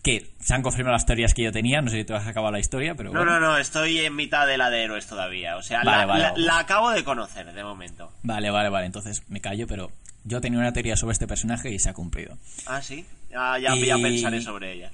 que 0.02 0.32
se 0.40 0.56
han 0.56 0.64
confirmado 0.64 0.94
las 0.94 1.06
teorías 1.06 1.36
que 1.36 1.44
yo 1.44 1.52
tenía, 1.52 1.80
no 1.84 1.92
sé 1.92 1.98
si 1.98 2.06
tú 2.06 2.16
has 2.16 2.26
acabado 2.26 2.52
la 2.52 2.60
historia, 2.60 2.96
pero 2.96 3.12
No, 3.14 3.20
bueno. 3.20 3.40
no, 3.40 3.52
no, 3.52 3.58
estoy 3.60 4.00
en 4.00 4.16
mitad 4.16 4.48
de 4.48 4.58
la 4.58 4.72
de 4.72 4.82
héroes 4.86 5.06
todavía. 5.06 5.58
O 5.58 5.62
sea, 5.62 5.84
Vale, 5.84 5.98
la, 6.00 6.06
vale. 6.08 6.24
la- 6.24 6.34
la 6.38 6.58
acabo 6.58 6.90
de 6.90 7.04
conocer 7.04 7.54
de 7.54 7.64
momento. 7.64 8.12
Vale, 8.24 8.50
vale, 8.50 8.70
vale, 8.70 8.88
entonces 8.88 9.22
me 9.30 9.40
callo, 9.42 9.68
pero 9.68 9.92
yo 10.24 10.42
tenía 10.42 10.58
una 10.58 10.74
teoría 10.74 10.96
sobre 10.98 11.14
este 11.14 11.28
personaje 11.28 11.70
y 11.70 11.78
se 11.78 11.92
ha 11.92 11.94
cumplido. 11.94 12.40
Ah, 12.66 12.82
sí. 12.82 13.06
Ya, 13.30 13.60
ya, 13.60 13.76
Y- 13.76 13.86
ya 13.86 13.96
pensaré 14.00 14.42
sobre 14.42 14.74
ella. 14.74 14.92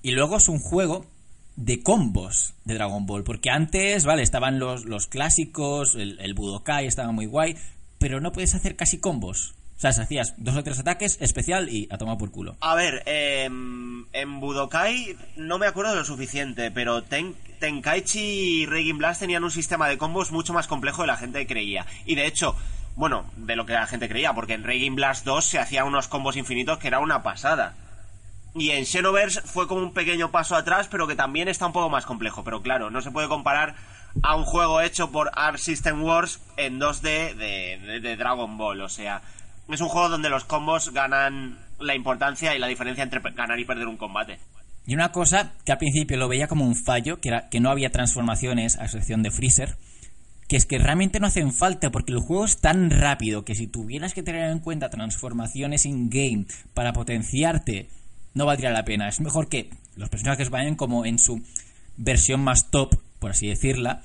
Y 0.00 0.12
luego 0.12 0.38
es 0.38 0.48
un 0.48 0.60
juego 0.60 1.04
de 1.60 1.82
combos 1.82 2.54
de 2.64 2.72
Dragon 2.74 3.04
Ball, 3.04 3.22
porque 3.22 3.50
antes, 3.50 4.06
vale, 4.06 4.22
estaban 4.22 4.58
los, 4.58 4.86
los 4.86 5.06
clásicos, 5.06 5.94
el, 5.94 6.32
Budokai 6.34 6.86
estaba 6.86 7.12
muy 7.12 7.26
guay, 7.26 7.54
pero 7.98 8.18
no 8.20 8.32
puedes 8.32 8.54
hacer 8.54 8.76
casi 8.76 8.98
combos. 8.98 9.54
O 9.76 9.80
sea, 9.80 9.90
hacías 9.90 10.34
dos 10.38 10.56
o 10.56 10.62
tres 10.64 10.78
ataques, 10.78 11.18
especial 11.20 11.68
y 11.68 11.86
a 11.90 11.98
tomar 11.98 12.16
por 12.18 12.30
culo. 12.30 12.56
A 12.60 12.74
ver, 12.74 13.02
em, 13.06 14.06
en 14.12 14.40
Budokai 14.40 15.16
no 15.36 15.58
me 15.58 15.66
acuerdo 15.66 15.94
lo 15.94 16.04
suficiente, 16.04 16.70
pero 16.70 17.02
Ten- 17.02 17.34
Tenkaichi 17.60 18.62
y 18.62 18.66
Reign 18.66 18.96
Blast 18.98 19.20
tenían 19.20 19.44
un 19.44 19.50
sistema 19.50 19.86
de 19.88 19.98
combos 19.98 20.32
mucho 20.32 20.52
más 20.54 20.66
complejo 20.66 21.02
de 21.02 21.08
la 21.08 21.16
gente 21.18 21.46
creía. 21.46 21.86
Y 22.06 22.14
de 22.14 22.26
hecho, 22.26 22.56
bueno, 22.96 23.24
de 23.36 23.56
lo 23.56 23.66
que 23.66 23.74
la 23.74 23.86
gente 23.86 24.08
creía, 24.08 24.32
porque 24.34 24.54
en 24.54 24.64
Reign 24.64 24.94
Blast 24.94 25.24
2 25.26 25.44
se 25.44 25.58
hacían 25.58 25.86
unos 25.86 26.08
combos 26.08 26.36
infinitos 26.36 26.78
que 26.78 26.88
era 26.88 27.00
una 27.00 27.22
pasada. 27.22 27.74
Y 28.54 28.70
en 28.70 28.84
Xenoverse 28.84 29.42
fue 29.42 29.68
como 29.68 29.80
un 29.82 29.92
pequeño 29.94 30.30
paso 30.32 30.56
atrás, 30.56 30.88
pero 30.90 31.06
que 31.06 31.14
también 31.14 31.48
está 31.48 31.66
un 31.66 31.72
poco 31.72 31.88
más 31.88 32.04
complejo. 32.04 32.42
Pero 32.44 32.62
claro, 32.62 32.90
no 32.90 33.00
se 33.00 33.10
puede 33.12 33.28
comparar 33.28 33.76
a 34.22 34.34
un 34.34 34.44
juego 34.44 34.80
hecho 34.80 35.12
por 35.12 35.30
Arc 35.34 35.58
System 35.58 36.02
Wars 36.02 36.40
en 36.56 36.80
2D 36.80 37.34
de, 37.34 37.78
de- 37.78 38.00
de 38.00 38.16
Dragon 38.16 38.58
Ball. 38.58 38.80
O 38.80 38.88
sea, 38.88 39.22
es 39.68 39.80
un 39.80 39.88
juego 39.88 40.08
donde 40.08 40.30
los 40.30 40.44
combos 40.44 40.92
ganan 40.92 41.58
la 41.78 41.94
importancia 41.94 42.54
y 42.54 42.58
la 42.58 42.66
diferencia 42.66 43.04
entre 43.04 43.20
ganar 43.20 43.58
y 43.60 43.64
perder 43.64 43.86
un 43.86 43.96
combate. 43.96 44.38
Y 44.84 44.94
una 44.94 45.12
cosa 45.12 45.52
que 45.64 45.70
al 45.72 45.78
principio 45.78 46.16
lo 46.16 46.26
veía 46.28 46.48
como 46.48 46.64
un 46.66 46.74
fallo, 46.74 47.20
que 47.20 47.28
era 47.28 47.48
que 47.50 47.60
no 47.60 47.70
había 47.70 47.92
transformaciones 47.92 48.78
a 48.78 48.84
excepción 48.86 49.22
de 49.22 49.30
Freezer, 49.30 49.76
que 50.48 50.56
es 50.56 50.66
que 50.66 50.78
realmente 50.78 51.20
no 51.20 51.28
hacen 51.28 51.52
falta 51.52 51.90
porque 51.92 52.12
el 52.12 52.18
juego 52.18 52.44
es 52.46 52.60
tan 52.60 52.90
rápido 52.90 53.44
que 53.44 53.54
si 53.54 53.68
tuvieras 53.68 54.12
que 54.14 54.24
tener 54.24 54.50
en 54.50 54.58
cuenta 54.58 54.90
transformaciones 54.90 55.86
in-game 55.86 56.46
para 56.74 56.92
potenciarte, 56.92 57.88
no 58.34 58.46
valdría 58.46 58.70
la 58.70 58.84
pena. 58.84 59.08
Es 59.08 59.20
mejor 59.20 59.48
que 59.48 59.70
los 59.96 60.08
personajes 60.08 60.50
vayan 60.50 60.76
como 60.76 61.04
en 61.04 61.18
su 61.18 61.42
versión 61.96 62.40
más 62.40 62.70
top, 62.70 62.96
por 63.18 63.32
así 63.32 63.48
decirla, 63.48 64.02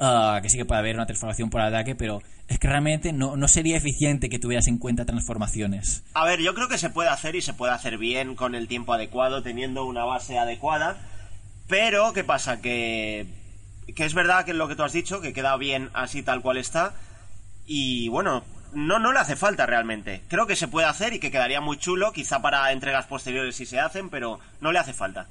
ah, 0.00 0.40
que 0.42 0.50
sí 0.50 0.56
que 0.56 0.64
puede 0.64 0.80
haber 0.80 0.96
una 0.96 1.06
transformación 1.06 1.50
por 1.50 1.60
ataque, 1.60 1.94
pero 1.94 2.20
es 2.48 2.58
que 2.58 2.68
realmente 2.68 3.12
no, 3.12 3.36
no 3.36 3.46
sería 3.46 3.76
eficiente 3.76 4.28
que 4.28 4.38
tuvieras 4.38 4.66
en 4.68 4.78
cuenta 4.78 5.04
transformaciones. 5.04 6.02
A 6.14 6.24
ver, 6.24 6.40
yo 6.40 6.54
creo 6.54 6.68
que 6.68 6.78
se 6.78 6.90
puede 6.90 7.10
hacer 7.10 7.36
y 7.36 7.42
se 7.42 7.52
puede 7.52 7.72
hacer 7.72 7.98
bien 7.98 8.34
con 8.34 8.54
el 8.54 8.68
tiempo 8.68 8.94
adecuado, 8.94 9.42
teniendo 9.42 9.84
una 9.84 10.04
base 10.04 10.38
adecuada. 10.38 10.96
Pero, 11.68 12.14
¿qué 12.14 12.24
pasa? 12.24 12.62
Que, 12.62 13.26
que 13.94 14.04
es 14.04 14.14
verdad 14.14 14.46
que 14.46 14.54
lo 14.54 14.66
que 14.66 14.76
tú 14.76 14.82
has 14.82 14.92
dicho, 14.92 15.20
que 15.20 15.34
queda 15.34 15.56
bien 15.58 15.90
así 15.92 16.22
tal 16.22 16.40
cual 16.40 16.56
está. 16.56 16.94
Y 17.66 18.08
bueno, 18.08 18.42
no, 18.74 18.98
no 18.98 19.12
le 19.12 19.18
hace 19.20 19.36
falta 19.36 19.66
realmente. 19.66 20.22
Creo 20.28 20.46
que 20.46 20.56
se 20.56 20.68
puede 20.68 20.86
hacer 20.86 21.12
y 21.14 21.20
que 21.20 21.30
quedaría 21.30 21.60
muy 21.60 21.76
chulo, 21.78 22.12
quizá 22.12 22.40
para 22.42 22.70
entregas 22.72 23.06
posteriores 23.06 23.56
si 23.56 23.66
se 23.66 23.80
hacen, 23.80 24.10
pero 24.10 24.38
no 24.60 24.72
le 24.72 24.78
hace 24.78 24.92
falta. 24.92 25.26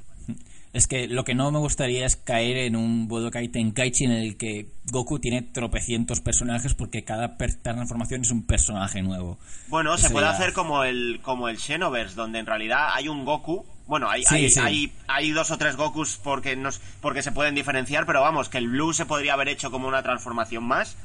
Es 0.73 0.85
que 0.85 1.07
lo 1.07 1.23
que 1.23 1.33
no 1.33 1.49
me 1.49 1.59
gustaría 1.59 2.05
es 2.05 2.17
caer 2.17 2.57
en 2.57 2.75
un 2.75 3.07
Budokai 3.07 3.47
Tenkaichi 3.47 4.03
en 4.03 4.11
el 4.11 4.37
que 4.37 4.67
Goku 4.91 5.17
tiene 5.17 5.41
tropecientos 5.41 6.19
personajes 6.19 6.73
porque 6.73 7.03
cada 7.03 7.37
transformación 7.37 8.21
es 8.21 8.31
un 8.31 8.45
personaje 8.45 9.01
nuevo. 9.01 9.39
Bueno, 9.69 9.97
se 9.97 10.09
puede 10.09 10.25
ya- 10.27 10.31
hacer 10.33 10.53
como 10.53 10.83
el 10.83 11.19
como 11.23 11.47
el 11.49 11.57
Xenoverse, 11.57 12.15
donde 12.15 12.39
en 12.39 12.45
realidad 12.45 12.89
hay 12.93 13.07
un 13.07 13.23
Goku. 13.25 13.65
Bueno, 13.87 14.09
hay, 14.09 14.23
Sí, 14.25 14.35
hay, 14.35 14.49
sí. 14.49 14.59
hay, 14.59 14.91
hay 15.07 15.31
dos 15.31 15.49
o 15.49 15.57
tres 15.57 15.77
Gokus 15.77 16.19
porque, 16.21 16.57
nos, 16.57 16.79
porque 17.01 17.23
se 17.23 17.31
pueden 17.31 17.55
diferenciar, 17.55 18.05
pero 18.05 18.19
vamos, 18.21 18.49
que 18.49 18.57
el 18.57 18.67
Blue 18.67 18.93
se 18.93 19.05
podría 19.05 19.33
haber 19.33 19.47
hecho 19.47 19.71
como 19.71 19.87
una 19.87 20.03
transformación 20.03 20.65
más 20.65 20.97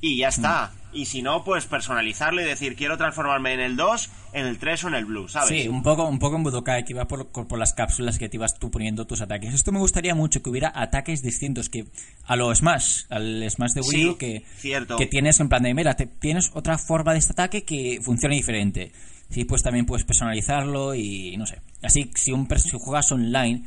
y 0.00 0.18
ya 0.18 0.28
está. 0.28 0.72
Y 0.90 1.04
si 1.04 1.20
no, 1.20 1.44
pues 1.44 1.66
personalizarlo 1.66 2.40
y 2.40 2.44
decir, 2.44 2.74
quiero 2.74 2.96
transformarme 2.96 3.52
en 3.52 3.60
el 3.60 3.76
2, 3.76 4.10
en 4.32 4.46
el 4.46 4.58
3 4.58 4.84
o 4.84 4.88
en 4.88 4.94
el 4.94 5.04
Blue, 5.04 5.28
¿sabes? 5.28 5.48
Sí, 5.50 5.68
un 5.68 5.82
poco, 5.82 6.08
un 6.08 6.18
poco 6.18 6.36
en 6.36 6.42
Budokai, 6.44 6.84
que 6.84 6.94
iba 6.94 7.06
por, 7.06 7.28
por 7.30 7.58
las 7.58 7.74
cápsulas 7.74 8.18
que 8.18 8.30
te 8.30 8.38
ibas 8.38 8.58
tú 8.58 8.70
poniendo 8.70 9.06
tus 9.06 9.20
ataques. 9.20 9.52
Esto 9.52 9.70
me 9.70 9.80
gustaría 9.80 10.14
mucho, 10.14 10.42
que 10.42 10.48
hubiera 10.48 10.72
ataques 10.74 11.20
distintos, 11.22 11.68
que 11.68 11.84
a 12.24 12.36
lo 12.36 12.54
Smash, 12.54 13.02
al 13.10 13.44
Smash 13.50 13.72
de 13.74 13.80
Wii 13.82 13.90
Sí, 13.90 14.14
que, 14.18 14.44
cierto. 14.56 14.96
que 14.96 15.06
tienes 15.06 15.38
en 15.40 15.50
plan 15.50 15.62
de, 15.62 15.74
mira, 15.74 15.94
te- 15.94 16.06
tienes 16.06 16.50
otra 16.54 16.78
forma 16.78 17.12
de 17.12 17.18
este 17.18 17.32
ataque 17.32 17.64
que 17.64 17.98
funciona 18.02 18.34
diferente. 18.34 18.92
Sí, 19.28 19.44
pues 19.44 19.62
también 19.62 19.84
puedes 19.84 20.06
personalizarlo 20.06 20.94
y 20.94 21.36
no 21.36 21.44
sé. 21.44 21.60
Así, 21.82 22.10
si, 22.14 22.32
un, 22.32 22.48
si 22.58 22.70
juegas 22.78 23.12
online 23.12 23.62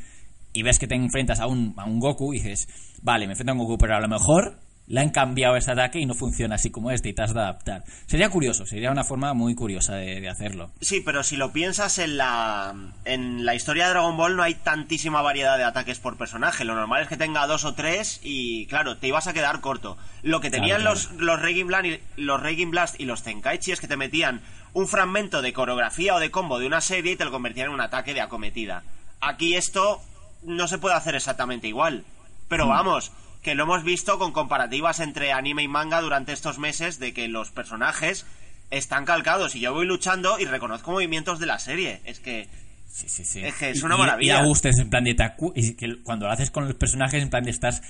y 0.54 0.64
ves 0.64 0.80
que 0.80 0.88
te 0.88 0.96
enfrentas 0.96 1.40
a 1.40 1.46
un, 1.46 1.76
a 1.78 1.86
un 1.86 2.00
Goku 2.00 2.34
y 2.34 2.38
dices, 2.40 2.68
vale, 3.04 3.28
me 3.28 3.34
enfrento 3.34 3.52
a 3.52 3.54
un 3.54 3.60
Goku, 3.60 3.78
pero 3.78 3.96
a 3.96 4.00
lo 4.02 4.08
mejor 4.08 4.60
le 4.92 5.00
han 5.00 5.10
cambiado 5.10 5.56
este 5.56 5.72
ataque 5.72 6.00
y 6.00 6.06
no 6.06 6.14
funciona 6.14 6.56
así 6.56 6.70
como 6.70 6.92
este 6.92 7.08
y 7.10 7.14
te 7.14 7.24
has 7.24 7.34
de 7.34 7.40
adaptar. 7.40 7.84
Sería 8.08 8.30
curioso, 8.30 8.66
sería 8.66 8.92
una 8.92 9.06
forma 9.06 9.34
muy 9.34 9.56
curiosa 9.56 9.96
de, 9.96 10.20
de 10.20 10.28
hacerlo. 10.30 10.70
Sí, 10.82 11.00
pero 11.00 11.24
si 11.24 11.38
lo 11.38 11.54
piensas 11.54 11.98
en 11.98 12.18
la 12.18 12.76
en 13.06 13.46
la 13.46 13.56
historia 13.56 13.86
de 13.86 13.92
Dragon 13.92 14.18
Ball 14.18 14.36
no 14.36 14.44
hay 14.44 14.56
tantísima 14.56 15.22
variedad 15.22 15.58
de 15.58 15.64
ataques 15.64 16.00
por 16.00 16.18
personaje. 16.18 16.66
Lo 16.66 16.76
normal 16.76 17.04
es 17.04 17.08
que 17.08 17.16
tenga 17.16 17.48
dos 17.48 17.64
o 17.64 17.74
tres 17.74 18.20
y 18.22 18.66
claro, 18.68 18.98
te 18.98 19.08
ibas 19.08 19.28
a 19.28 19.34
quedar 19.34 19.62
corto. 19.62 19.98
Lo 20.24 20.42
que 20.42 20.50
Claro, 20.50 20.62
tenían 20.64 20.82
claro. 20.82 20.96
los 20.96 21.12
los 21.14 21.42
Raging 21.42 21.68
Blast 21.68 21.86
y 21.86 22.00
los 22.18 22.44
Raging 22.44 22.72
Blast 22.72 23.00
y 23.00 23.06
los 23.06 23.24
Tenkaichi 23.24 23.72
es 23.72 23.80
que 23.80 23.88
te 23.88 23.96
metían 23.96 24.42
un 24.74 24.88
fragmento 24.90 25.42
de 25.42 25.54
coreografía 25.54 26.16
o 26.16 26.20
de 26.20 26.32
combo 26.32 26.60
de 26.60 26.68
una 26.68 26.82
serie 26.82 27.14
y 27.14 27.16
te 27.16 27.24
lo 27.26 27.32
convertían 27.32 27.68
en 27.68 27.74
un 27.74 27.82
ataque 27.82 28.14
de 28.14 28.20
acometida. 28.22 28.84
Aquí 29.22 29.56
esto 29.56 30.02
no 30.44 30.68
se 30.68 30.78
puede 30.80 30.96
hacer 30.96 31.16
exactamente 31.16 31.68
igual. 31.70 32.04
Pero 32.50 32.68
vamos, 32.68 33.14
que 33.42 33.56
lo 33.56 33.64
hemos 33.64 33.84
visto 33.84 34.20
con 34.20 34.32
comparativas 34.34 35.00
entre 35.00 35.32
anime 35.34 35.64
y 35.64 35.68
manga 35.68 36.02
durante 36.02 36.32
estos 36.34 36.60
meses 36.60 37.00
de 37.00 37.14
que 37.14 37.28
los 37.28 37.52
personajes 37.52 38.26
están 38.70 39.06
calcados 39.06 39.56
y 39.56 39.60
yo 39.62 39.74
voy 39.74 39.86
luchando 39.86 40.40
y 40.40 40.46
reconozco 40.46 40.92
movimientos 40.92 41.40
de 41.40 41.46
la 41.48 41.60
serie. 41.60 42.02
Es 42.06 42.20
que 42.20 42.48
Sí, 42.94 43.08
sí, 43.08 43.24
sí. 43.24 43.40
Es 43.42 43.56
que 43.56 43.70
es 43.70 43.84
una 43.84 43.96
y- 43.96 44.00
maravilla. 44.00 44.34
Y 44.34 44.38
a 44.38 44.44
gusto 44.44 44.68
es 44.68 44.78
en 44.78 44.90
plan 44.90 45.06
de 45.06 45.14
taku, 45.14 45.54
y 45.56 45.76
que 45.76 46.02
cuando 46.04 46.26
lo 46.26 46.32
haces 46.34 46.52
con 46.52 46.66
los 46.66 46.76
personajes, 46.76 47.24
en 47.24 47.30
plan 47.30 47.44
de 47.46 47.50
estás 47.52 47.82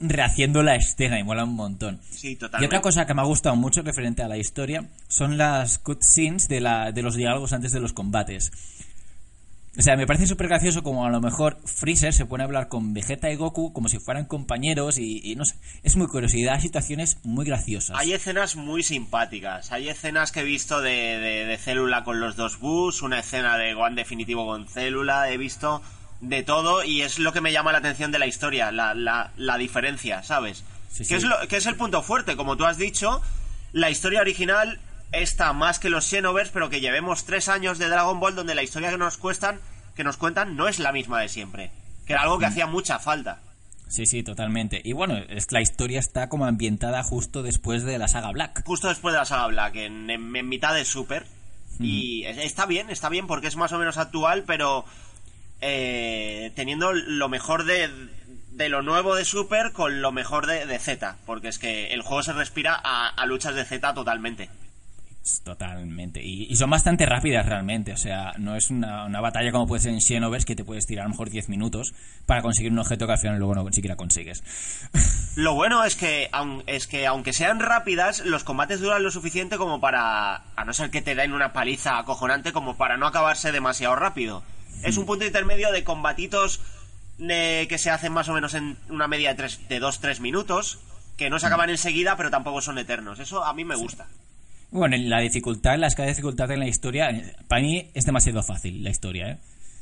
rehaciendo 0.00 0.62
la 0.62 0.74
escena 0.76 1.18
y 1.18 1.24
mola 1.24 1.44
un 1.44 1.54
montón. 1.54 2.00
sí, 2.10 2.36
Y 2.60 2.64
otra 2.64 2.80
cosa 2.80 3.06
que 3.06 3.14
me 3.14 3.20
ha 3.22 3.24
gustado 3.24 3.56
mucho 3.56 3.82
referente 3.82 4.22
a 4.22 4.28
la 4.28 4.36
historia 4.36 4.84
son 5.08 5.38
las 5.38 5.78
cutscenes 5.78 6.48
de, 6.48 6.60
la, 6.60 6.92
de 6.92 7.02
los 7.02 7.14
diálogos 7.16 7.52
antes 7.52 7.72
de 7.72 7.80
los 7.80 7.92
combates. 7.92 8.52
O 9.78 9.82
sea, 9.82 9.96
me 9.96 10.08
parece 10.08 10.26
súper 10.26 10.48
gracioso 10.48 10.82
como 10.82 11.06
a 11.06 11.10
lo 11.10 11.20
mejor 11.20 11.56
Freezer 11.64 12.12
se 12.12 12.26
pone 12.26 12.42
a 12.42 12.46
hablar 12.46 12.66
con 12.66 12.94
Vegeta 12.94 13.30
y 13.30 13.36
Goku 13.36 13.72
como 13.72 13.88
si 13.88 14.00
fueran 14.00 14.24
compañeros 14.24 14.98
y, 14.98 15.20
y 15.22 15.36
no 15.36 15.44
sé, 15.44 15.54
es 15.84 15.94
muy 15.94 16.08
da 16.44 16.60
situaciones 16.60 17.18
muy 17.22 17.46
graciosas. 17.46 17.96
Hay 17.96 18.12
escenas 18.12 18.56
muy 18.56 18.82
simpáticas. 18.82 19.70
Hay 19.70 19.88
escenas 19.88 20.32
que 20.32 20.40
he 20.40 20.44
visto 20.44 20.80
de, 20.80 21.20
de, 21.20 21.44
de 21.44 21.58
Célula 21.58 22.02
con 22.02 22.18
los 22.18 22.34
dos 22.34 22.58
Bus, 22.58 23.02
una 23.02 23.20
escena 23.20 23.56
de 23.56 23.72
Gohan 23.74 23.94
definitivo 23.94 24.46
con 24.46 24.66
Célula, 24.66 25.30
he 25.30 25.36
visto 25.36 25.80
de 26.20 26.42
todo 26.42 26.82
y 26.82 27.02
es 27.02 27.20
lo 27.20 27.32
que 27.32 27.40
me 27.40 27.52
llama 27.52 27.70
la 27.70 27.78
atención 27.78 28.10
de 28.10 28.18
la 28.18 28.26
historia, 28.26 28.72
la, 28.72 28.94
la, 28.94 29.30
la 29.36 29.58
diferencia, 29.58 30.24
¿sabes? 30.24 30.64
Sí, 30.90 30.98
que, 30.98 31.04
sí. 31.04 31.14
Es 31.14 31.22
lo, 31.22 31.36
que 31.46 31.56
es 31.56 31.66
el 31.66 31.76
punto 31.76 32.02
fuerte, 32.02 32.34
como 32.34 32.56
tú 32.56 32.64
has 32.64 32.78
dicho, 32.78 33.22
la 33.72 33.90
historia 33.90 34.22
original 34.22 34.80
está 35.12 35.52
más 35.52 35.78
que 35.78 35.90
los 35.90 36.06
Xenoverse, 36.06 36.52
pero 36.52 36.70
que 36.70 36.80
llevemos 36.80 37.24
tres 37.24 37.48
años 37.48 37.78
de 37.78 37.88
Dragon 37.88 38.20
Ball 38.20 38.34
donde 38.34 38.54
la 38.54 38.62
historia 38.62 38.90
que 38.90 38.98
nos 38.98 39.16
cuestan, 39.16 39.60
que 39.96 40.04
nos 40.04 40.16
cuentan 40.16 40.56
no 40.56 40.68
es 40.68 40.78
la 40.78 40.92
misma 40.92 41.20
de 41.20 41.28
siempre. 41.28 41.70
Que 42.06 42.12
era 42.14 42.22
algo 42.22 42.38
que 42.38 42.46
hacía 42.46 42.66
mucha 42.66 42.98
falta. 42.98 43.40
Sí, 43.88 44.04
sí, 44.06 44.22
totalmente. 44.22 44.80
Y 44.84 44.92
bueno, 44.92 45.16
es 45.16 45.50
la 45.50 45.60
historia 45.62 45.98
está 45.98 46.28
como 46.28 46.44
ambientada 46.46 47.02
justo 47.02 47.42
después 47.42 47.84
de 47.84 47.98
la 47.98 48.06
saga 48.08 48.30
Black. 48.32 48.62
justo 48.66 48.88
después 48.88 49.12
de 49.14 49.18
la 49.18 49.24
saga 49.24 49.46
Black, 49.46 49.76
en, 49.76 50.10
en- 50.10 50.34
en 50.36 50.48
mitad 50.48 50.74
de 50.74 50.84
Super. 50.84 51.24
Y 51.80 52.24
es- 52.24 52.38
está 52.38 52.66
bien, 52.66 52.90
está 52.90 53.08
bien 53.08 53.26
porque 53.26 53.46
es 53.46 53.56
más 53.56 53.72
o 53.72 53.78
menos 53.78 53.96
actual, 53.98 54.44
pero 54.46 54.84
eh, 55.60 56.52
teniendo 56.54 56.92
lo 56.92 57.28
mejor 57.28 57.64
de, 57.64 57.88
de 58.52 58.68
lo 58.68 58.82
nuevo 58.82 59.14
de 59.14 59.24
Super 59.24 59.72
con 59.72 60.02
lo 60.02 60.12
mejor 60.12 60.46
de, 60.46 60.66
de 60.66 60.78
Z. 60.78 61.16
Porque 61.26 61.48
es 61.48 61.58
que 61.58 61.88
el 61.88 62.02
juego 62.02 62.22
se 62.22 62.32
respira 62.32 62.78
a, 62.82 63.08
a 63.08 63.26
luchas 63.26 63.54
de 63.54 63.64
Z 63.64 63.94
totalmente. 63.94 64.48
Totalmente. 65.44 66.22
Y, 66.22 66.44
y 66.50 66.56
son 66.56 66.70
bastante 66.70 67.06
rápidas 67.06 67.46
realmente. 67.46 67.92
O 67.92 67.96
sea, 67.96 68.32
no 68.38 68.56
es 68.56 68.70
una, 68.70 69.04
una 69.04 69.20
batalla 69.20 69.52
como 69.52 69.66
puede 69.66 69.82
ser 69.82 69.92
en 69.92 70.00
Xenoverse 70.00 70.46
que 70.46 70.56
te 70.56 70.64
puedes 70.64 70.86
tirar 70.86 71.04
a 71.04 71.08
lo 71.08 71.10
mejor 71.10 71.30
10 71.30 71.48
minutos 71.48 71.94
para 72.26 72.42
conseguir 72.42 72.72
un 72.72 72.78
objeto 72.78 73.06
que 73.06 73.12
al 73.12 73.18
final 73.18 73.38
luego 73.38 73.54
no 73.54 73.72
siquiera 73.72 73.96
consigues. 73.96 74.42
Lo 75.36 75.54
bueno 75.54 75.84
es 75.84 75.94
que, 75.94 76.30
es 76.66 76.86
que 76.86 77.06
aunque 77.06 77.32
sean 77.32 77.60
rápidas, 77.60 78.24
los 78.24 78.42
combates 78.42 78.80
duran 78.80 79.04
lo 79.04 79.10
suficiente 79.10 79.56
como 79.56 79.80
para, 79.80 80.42
a 80.56 80.64
no 80.64 80.72
ser 80.72 80.90
que 80.90 81.00
te 81.00 81.14
den 81.14 81.32
una 81.32 81.52
paliza 81.52 81.98
acojonante, 81.98 82.52
como 82.52 82.76
para 82.76 82.96
no 82.96 83.06
acabarse 83.06 83.52
demasiado 83.52 83.94
rápido. 83.94 84.42
Es 84.82 84.96
un 84.96 85.06
punto 85.06 85.24
intermedio 85.24 85.70
de 85.70 85.84
combatitos 85.84 86.60
eh, 87.20 87.66
que 87.68 87.78
se 87.78 87.90
hacen 87.90 88.12
más 88.12 88.28
o 88.28 88.32
menos 88.32 88.54
en 88.54 88.76
una 88.88 89.06
media 89.06 89.30
de, 89.30 89.36
tres, 89.36 89.68
de 89.68 89.80
2-3 89.80 90.20
minutos, 90.20 90.80
que 91.16 91.30
no 91.30 91.38
se 91.38 91.46
acaban 91.46 91.70
enseguida, 91.70 92.16
pero 92.16 92.30
tampoco 92.30 92.60
son 92.60 92.78
eternos. 92.78 93.18
Eso 93.20 93.44
a 93.44 93.52
mí 93.54 93.64
me 93.64 93.76
gusta. 93.76 94.06
Bueno, 94.70 94.96
en 94.96 95.08
la 95.08 95.20
dificultad, 95.20 95.78
la 95.78 95.86
escala 95.86 96.06
de 96.06 96.12
dificultad 96.12 96.50
en 96.50 96.60
la 96.60 96.68
historia, 96.68 97.08
para 97.48 97.62
mí 97.62 97.90
es 97.94 98.04
demasiado 98.04 98.42
fácil 98.42 98.82
la 98.84 98.90
historia, 98.90 99.30
¿eh? 99.30 99.38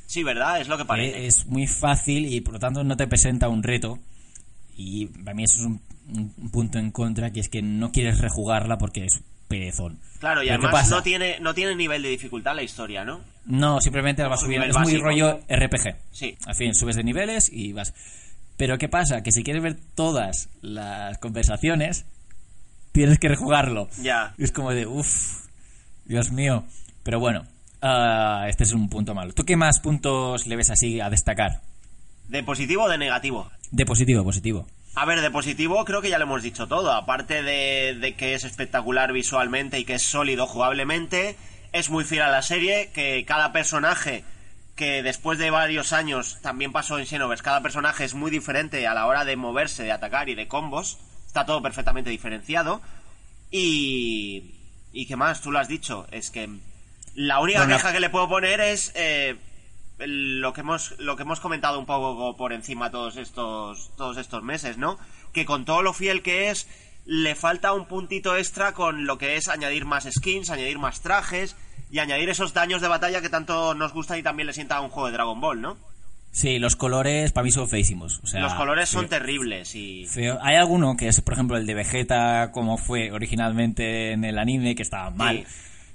Sí, 0.07 0.23
¿verdad? 0.23 0.61
Es 0.61 0.69
lo 0.69 0.79
que 0.79 0.85
parece. 0.85 1.19
Eh, 1.25 1.27
Es 1.27 1.47
muy 1.47 1.67
fácil 1.67 2.33
y 2.33 2.41
por 2.41 2.55
lo 2.55 2.61
tanto 2.61 2.85
no 2.85 2.97
te 2.97 3.09
presenta 3.09 3.49
un 3.49 3.63
reto. 3.65 3.99
Y 4.77 5.07
para 5.07 5.35
mí 5.35 5.43
eso 5.45 5.59
es 5.61 5.67
un, 5.67 5.81
un 6.39 6.51
punto 6.51 6.79
en 6.79 6.93
contra, 6.93 7.33
que 7.33 7.41
es 7.41 7.49
que 7.49 7.63
no 7.63 7.91
quieres 7.91 8.21
rejugarla 8.21 8.79
porque 8.79 9.05
es 9.07 9.21
perezón. 9.49 9.99
Claro, 10.21 10.43
y 10.43 10.47
Pero 10.49 10.61
¿qué 10.61 10.67
además 10.67 10.91
no 10.91 11.03
tiene, 11.03 11.41
no 11.41 11.55
tiene 11.55 11.75
nivel 11.75 12.03
de 12.03 12.11
dificultad 12.11 12.55
la 12.55 12.63
historia, 12.63 13.05
¿no? 13.05 13.21
No, 13.47 13.81
simplemente 13.81 14.23
la 14.23 14.29
vas 14.29 14.41
subiendo. 14.41 14.67
Es 14.67 14.75
muy 14.77 14.85
básico. 14.85 15.03
rollo 15.05 15.41
RPG. 15.49 15.97
Sí. 16.13 16.37
Al 16.47 16.55
fin, 16.55 16.75
subes 16.75 16.97
de 16.97 17.05
niveles 17.05 17.51
y 17.53 17.73
vas. 17.73 17.93
Pero 18.57 18.79
¿qué 18.79 18.89
pasa? 18.89 19.23
Que 19.23 19.33
si 19.33 19.43
quieres 19.43 19.63
ver 19.63 19.77
todas 19.95 20.49
las 20.63 21.19
conversaciones, 21.19 22.07
tienes 22.97 23.19
que 23.19 23.29
rejugarlo. 23.29 23.89
Ya. 24.01 24.33
Y 24.39 24.45
es 24.45 24.53
como 24.53 24.73
de, 24.73 24.87
uff, 24.87 25.47
Dios 26.07 26.33
mío. 26.33 26.65
Pero 27.03 27.21
bueno, 27.21 27.47
ah, 27.83 28.47
este 28.49 28.65
es 28.65 28.73
un 28.73 28.89
punto 28.89 29.15
malo. 29.15 29.35
¿Tú 29.35 29.45
qué 29.45 29.55
más 29.55 29.81
puntos 29.81 30.47
le 30.47 30.57
ves 30.57 30.71
así 30.71 30.99
a 31.01 31.11
destacar? 31.11 31.61
¿De 32.29 32.43
positivo 32.43 32.85
o 32.85 32.89
de 32.89 32.97
negativo? 32.97 33.51
De 33.71 33.85
positivo, 33.85 34.25
positivo. 34.25 34.67
A 34.95 35.05
ver, 35.05 35.21
de 35.21 35.31
positivo 35.31 35.85
creo 35.85 36.01
que 36.01 36.09
ya 36.09 36.19
lo 36.19 36.25
hemos 36.25 36.43
dicho 36.43 36.69
todo. 36.69 36.93
Aparte 36.93 37.43
de, 37.43 37.99
de 38.01 38.15
que 38.15 38.35
es 38.35 38.45
espectacular 38.45 39.13
visualmente 39.13 39.79
y 39.79 39.85
que 39.85 39.95
es 39.95 40.03
sólido 40.03 40.47
jugablemente, 40.47 41.37
es 41.73 41.91
muy 41.91 42.05
fiel 42.05 42.23
a 42.23 42.31
la 42.31 42.41
serie, 42.41 42.91
que 42.95 43.25
cada 43.27 43.53
personaje 43.53 44.25
que 44.75 45.03
después 45.03 45.39
de 45.39 45.51
varios 45.51 45.93
años 45.93 46.39
también 46.41 46.73
pasó 46.73 46.99
en 46.99 47.07
Xenoverse, 47.07 47.43
cada 47.45 47.63
personaje 47.63 48.05
es 48.05 48.15
muy 48.15 48.31
diferente 48.31 48.87
a 48.87 48.95
la 48.95 49.07
hora 49.07 49.25
de 49.25 49.37
moverse, 49.37 49.83
de 49.83 49.93
atacar 49.93 50.29
y 50.29 50.35
de 50.35 50.49
combos. 50.49 50.99
Está 51.37 51.45
todo 51.45 51.61
perfectamente 51.61 52.09
diferenciado. 52.09 52.81
Y... 53.51 54.55
¿Y 54.91 55.05
qué 55.05 55.17
más? 55.17 55.43
Tú 55.43 55.53
lo 55.53 55.59
has 55.59 55.69
dicho. 55.69 56.07
Es 56.11 56.31
que 56.31 56.49
la 57.15 57.41
única 57.41 57.59
Bueno, 57.59 57.77
queja 57.77 57.93
que 57.93 58.01
le 58.01 58.09
puedo 58.09 58.27
poner 58.27 58.59
es... 58.61 58.91
eh, 58.95 59.37
lo 59.99 60.55
que 60.55 60.63
hemos 60.63 60.95
lo 60.99 61.17
que 61.17 61.25
hemos 61.25 61.41
comentado 61.41 61.79
un 61.79 61.85
poco 61.85 62.37
por 62.39 62.55
encima 62.55 62.91
todos 62.91 63.19
estos 63.19 63.91
todos 63.97 64.17
estos 64.17 64.43
meses, 64.43 64.79
¿no? 64.79 64.99
Que 65.35 65.45
con 65.45 65.67
todo 65.67 65.83
lo 65.83 65.93
fiel 65.93 66.23
que 66.23 66.49
es 66.49 66.67
le 67.05 67.35
falta 67.35 67.75
un 67.75 67.87
puntito 67.87 68.35
extra 68.37 68.73
con 68.73 69.05
lo 69.07 69.19
que 69.19 69.37
es 69.37 69.49
añadir 69.49 69.85
más 69.85 70.09
skins, 70.11 70.49
añadir 70.49 70.79
más 70.79 71.03
trajes 71.03 71.55
y 71.91 71.99
añadir 71.99 72.31
esos 72.31 72.55
daños 72.55 72.81
de 72.81 72.89
batalla 72.89 73.21
que 73.21 73.29
tanto 73.29 73.75
nos 73.75 73.93
gusta 73.93 74.17
y 74.17 74.23
también 74.23 74.47
le 74.47 74.55
sienta 74.55 74.77
a 74.77 74.81
un 74.81 74.89
juego 74.89 75.09
de 75.09 75.13
Dragon 75.13 75.41
Ball, 75.41 75.61
¿no? 75.61 75.77
Sí, 76.37 76.59
los 76.59 76.77
colores 76.77 77.33
para 77.33 77.45
mí 77.47 77.51
son 77.51 77.67
feísimos. 77.67 78.21
O 78.23 78.27
sea, 78.27 78.43
Los 78.43 78.53
colores 78.53 78.91
son 78.91 79.09
feo- 79.09 79.19
terribles 79.19 79.75
y 79.75 80.05
feo. 80.07 80.39
Hay 80.43 80.57
alguno 80.57 80.95
que 80.95 81.09
es, 81.09 81.23
por 81.23 81.33
ejemplo, 81.33 81.57
el 81.57 81.65
de 81.65 81.73
Vegeta, 81.73 82.51
como 82.53 82.77
fue 82.77 83.11
originalmente 83.11 84.13
en 84.13 84.23
el 84.23 84.39
anime, 84.39 84.75
que 84.75 84.83
estaba 84.83 85.09
mal. 85.11 85.47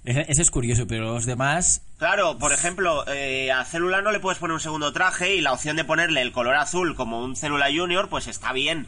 Ese, 0.04 0.26
ese 0.28 0.42
es 0.42 0.50
curioso, 0.50 0.88
pero 0.88 1.14
los 1.14 1.28
demás 1.28 1.84
Claro, 2.00 2.40
por 2.40 2.54
ejemplo, 2.54 3.06
eh, 3.08 3.52
a 3.52 3.64
Célula 3.66 4.02
no 4.02 4.12
le 4.12 4.20
puedes 4.20 4.40
poner 4.40 4.56
un 4.56 4.60
segundo 4.60 4.92
traje 4.92 5.36
y 5.36 5.42
la 5.42 5.54
opción 5.54 5.76
de 5.76 5.84
ponerle 5.84 6.24
el 6.24 6.32
color 6.32 6.56
azul 6.56 6.96
como 6.96 7.24
un 7.24 7.36
Célula 7.36 7.68
Junior, 7.72 8.10
pues 8.10 8.26
está 8.26 8.52
bien. 8.52 8.88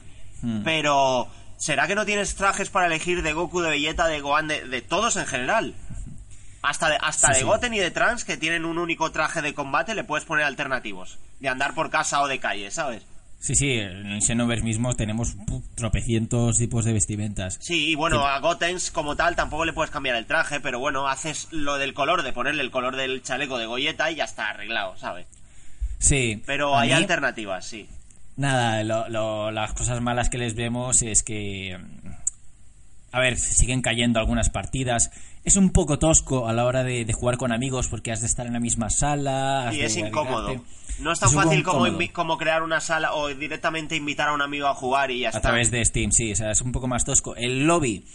Pero, 0.64 1.28
¿será 1.58 1.86
que 1.88 1.94
no 1.96 2.06
tienes 2.06 2.34
trajes 2.36 2.70
para 2.72 2.88
elegir 2.88 3.22
de 3.22 3.34
Goku, 3.34 3.62
de 3.62 3.70
Vegeta, 3.70 4.08
de 4.08 4.20
Gohan, 4.22 4.48
de, 4.48 4.68
de 4.68 4.82
todos 4.82 5.16
en 5.18 5.28
general? 5.28 5.76
Hasta 6.63 6.89
de, 6.89 6.98
hasta 7.00 7.27
Sí, 7.27 7.34
de 7.34 7.39
sí. 7.39 7.46
Goten 7.46 7.74
y 7.74 7.79
de 7.79 7.91
Trans, 7.91 8.24
que 8.24 8.38
tienen 8.38 8.65
un 8.65 8.79
único 8.79 9.12
traje 9.12 9.41
de 9.41 9.53
combate, 9.53 9.93
le 9.93 10.03
puedes 10.03 10.25
poner 10.25 10.46
alternativos. 10.46 11.20
De 11.39 11.50
andar 11.50 11.75
por 11.75 11.89
casa 11.91 12.22
o 12.22 12.27
de 12.27 12.39
calle, 12.39 12.72
¿sabes? 12.72 13.03
Sí, 13.41 13.55
sí, 13.55 13.72
en 13.74 14.22
Xenoverse 14.22 14.63
mismo 14.63 14.96
tenemos 14.96 15.36
tropecientos 15.75 16.58
tipos 16.58 16.86
de 16.86 16.93
vestimentas. 16.93 17.58
Sí, 17.62 17.89
y 17.89 17.96
bueno, 17.96 18.25
a 18.25 18.39
Gotens 18.39 18.89
como 18.89 19.17
tal 19.17 19.36
tampoco 19.36 19.65
le 19.65 19.74
puedes 19.74 19.91
cambiar 19.91 20.15
el 20.15 20.25
traje, 20.25 20.62
pero 20.62 20.79
bueno, 20.79 21.10
haces 21.10 21.50
lo 21.51 21.77
del 21.77 21.93
color, 21.93 22.24
de 22.24 22.32
ponerle 22.32 22.63
el 22.63 22.72
color 22.72 22.96
del 22.96 23.22
chaleco 23.22 23.58
de 23.58 23.65
Goyeta 23.65 24.10
y 24.10 24.15
ya 24.15 24.24
está 24.24 24.50
arreglado, 24.50 24.96
¿sabes? 24.96 25.27
Sí. 26.00 26.41
Pero 26.46 26.77
hay 26.77 26.88
mí, 26.89 26.93
alternativas, 26.96 27.65
sí. 27.65 27.89
Nada, 28.38 28.82
lo- 28.86 29.10
lo- 29.10 29.51
las 29.51 29.74
cosas 29.74 30.00
malas 30.00 30.29
que 30.29 30.38
les 30.38 30.55
vemos 30.55 31.01
es 31.01 31.22
que... 31.24 31.77
A 33.12 33.20
ver, 33.20 33.38
siguen 33.38 33.82
cayendo 33.82 34.20
algunas 34.20 34.50
partidas. 34.50 35.12
Es 35.44 35.58
un 35.58 35.72
poco 35.72 36.00
tosco 36.00 36.48
a 36.48 36.54
la 36.54 36.66
hora 36.66 36.84
de, 36.84 37.04
de 37.04 37.14
jugar 37.14 37.38
con 37.38 37.52
amigos 37.52 37.90
porque 37.90 38.12
has 38.12 38.22
de 38.22 38.28
estar 38.28 38.46
en 38.48 38.54
la 38.54 38.60
misma 38.62 38.90
sala. 38.90 39.70
Y 39.74 39.82
es 39.82 39.98
incómodo. 39.98 40.48
agregarte. 40.48 40.74
No 41.00 41.12
es 41.12 41.20
tan 41.20 41.30
Es 41.30 41.36
fácil 41.36 41.64
como, 41.64 41.86
como 42.14 42.38
crear 42.38 42.64
una 42.64 42.80
sala 42.80 43.14
o 43.14 43.28
directamente 43.30 43.96
invitar 43.96 44.30
a 44.30 44.34
un 44.34 44.42
amigo 44.42 44.68
a 44.68 44.74
jugar 44.76 45.12
y 45.12 45.20
ya 45.22 45.28
A 45.28 45.32
está. 45.32 45.42
través 45.42 45.72
de 45.72 45.84
Steam, 45.84 46.12
sí, 46.12 46.32
o 46.32 46.36
sea, 46.36 46.52
es 46.52 46.62
un 46.62 46.72
poco 46.72 46.88
más 46.88 47.04
tosco. 47.04 47.36
El 47.36 47.66
lobby 47.66 48.06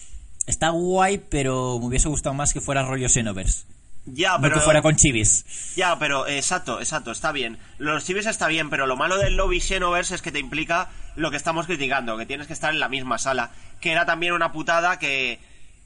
está 0.46 0.70
guay, 0.70 1.18
pero 1.28 1.78
me 1.80 1.86
hubiese 1.86 2.08
gustado 2.08 2.34
más 2.34 2.52
que 2.54 2.60
fuera 2.60 2.82
rollo 2.84 3.08
Xenoverse. 3.08 3.64
Ya, 4.06 4.36
No 4.36 4.42
pero 4.42 4.54
que 4.54 4.60
fuera 4.62 4.80
con 4.80 4.96
chivis. 4.96 5.74
Ya, 5.76 5.98
pero 5.98 6.26
exacto, 6.26 6.78
exacto, 6.80 7.10
está 7.10 7.30
bien. 7.32 7.58
Los 7.76 8.06
chivis 8.06 8.24
está 8.24 8.46
bien, 8.46 8.70
pero 8.70 8.86
lo 8.86 8.96
malo 8.96 9.18
del 9.18 9.36
lobby 9.36 9.60
Xenoverse 9.60 10.14
es 10.14 10.22
que 10.22 10.32
te 10.32 10.38
implica 10.38 10.88
lo 11.14 11.30
que 11.30 11.36
estamos 11.36 11.66
criticando, 11.66 12.16
que 12.16 12.24
tienes 12.24 12.46
que 12.46 12.54
estar 12.54 12.72
en 12.72 12.80
la 12.80 12.88
misma 12.88 13.18
sala. 13.18 13.50
Que 13.80 13.92
era 13.92 14.06
también 14.06 14.32
una 14.32 14.50
putada 14.52 14.98
que 14.98 15.40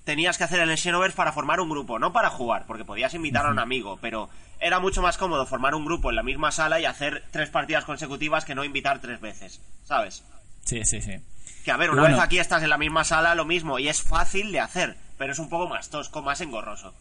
tenías 0.05 0.39
que 0.39 0.45
hacer 0.45 0.61
el 0.61 0.77
Xenoverse 0.77 1.17
para 1.17 1.33
formar 1.33 1.61
un 1.61 1.69
grupo, 1.69 1.99
no 1.99 2.13
para 2.13 2.31
jugar, 2.31 2.65
porque 2.67 2.85
podías 2.85 3.15
invitar 3.15 3.47
a 3.47 3.51
un 3.51 3.59
amigo, 3.59 3.99
pero 4.01 4.29
era 4.61 4.81
mucho 4.81 5.03
más 5.03 5.19
cómodo 5.19 5.47
formar 5.47 5.75
un 5.75 5.85
grupo 5.85 6.11
en 6.11 6.17
la 6.17 6.23
misma 6.23 6.51
sala 6.51 6.81
y 6.81 6.85
hacer 6.85 7.25
tres 7.31 7.51
partidas 7.51 7.85
consecutivas 7.85 8.45
que 8.45 8.55
no 8.55 8.65
invitar 8.65 9.01
tres 9.01 9.21
veces, 9.21 9.61
¿sabes? 9.85 10.25
Sí, 10.65 10.85
sí, 10.85 11.01
sí. 11.01 11.17
Que 11.65 11.71
a 11.71 11.77
ver, 11.77 11.91
una 11.91 12.03
bueno. 12.03 12.17
vez 12.17 12.25
aquí 12.25 12.39
estás 12.39 12.63
en 12.63 12.71
la 12.71 12.79
misma 12.79 13.05
sala, 13.05 13.35
lo 13.35 13.45
mismo, 13.45 13.79
y 13.79 13.89
es 13.89 14.03
fácil 14.03 14.53
de 14.53 14.61
hacer, 14.61 14.97
pero 15.19 15.33
es 15.33 15.39
un 15.39 15.49
poco 15.49 15.69
más 15.69 15.91
tosco, 15.91 16.23
más 16.23 16.41
engorroso. 16.41 16.95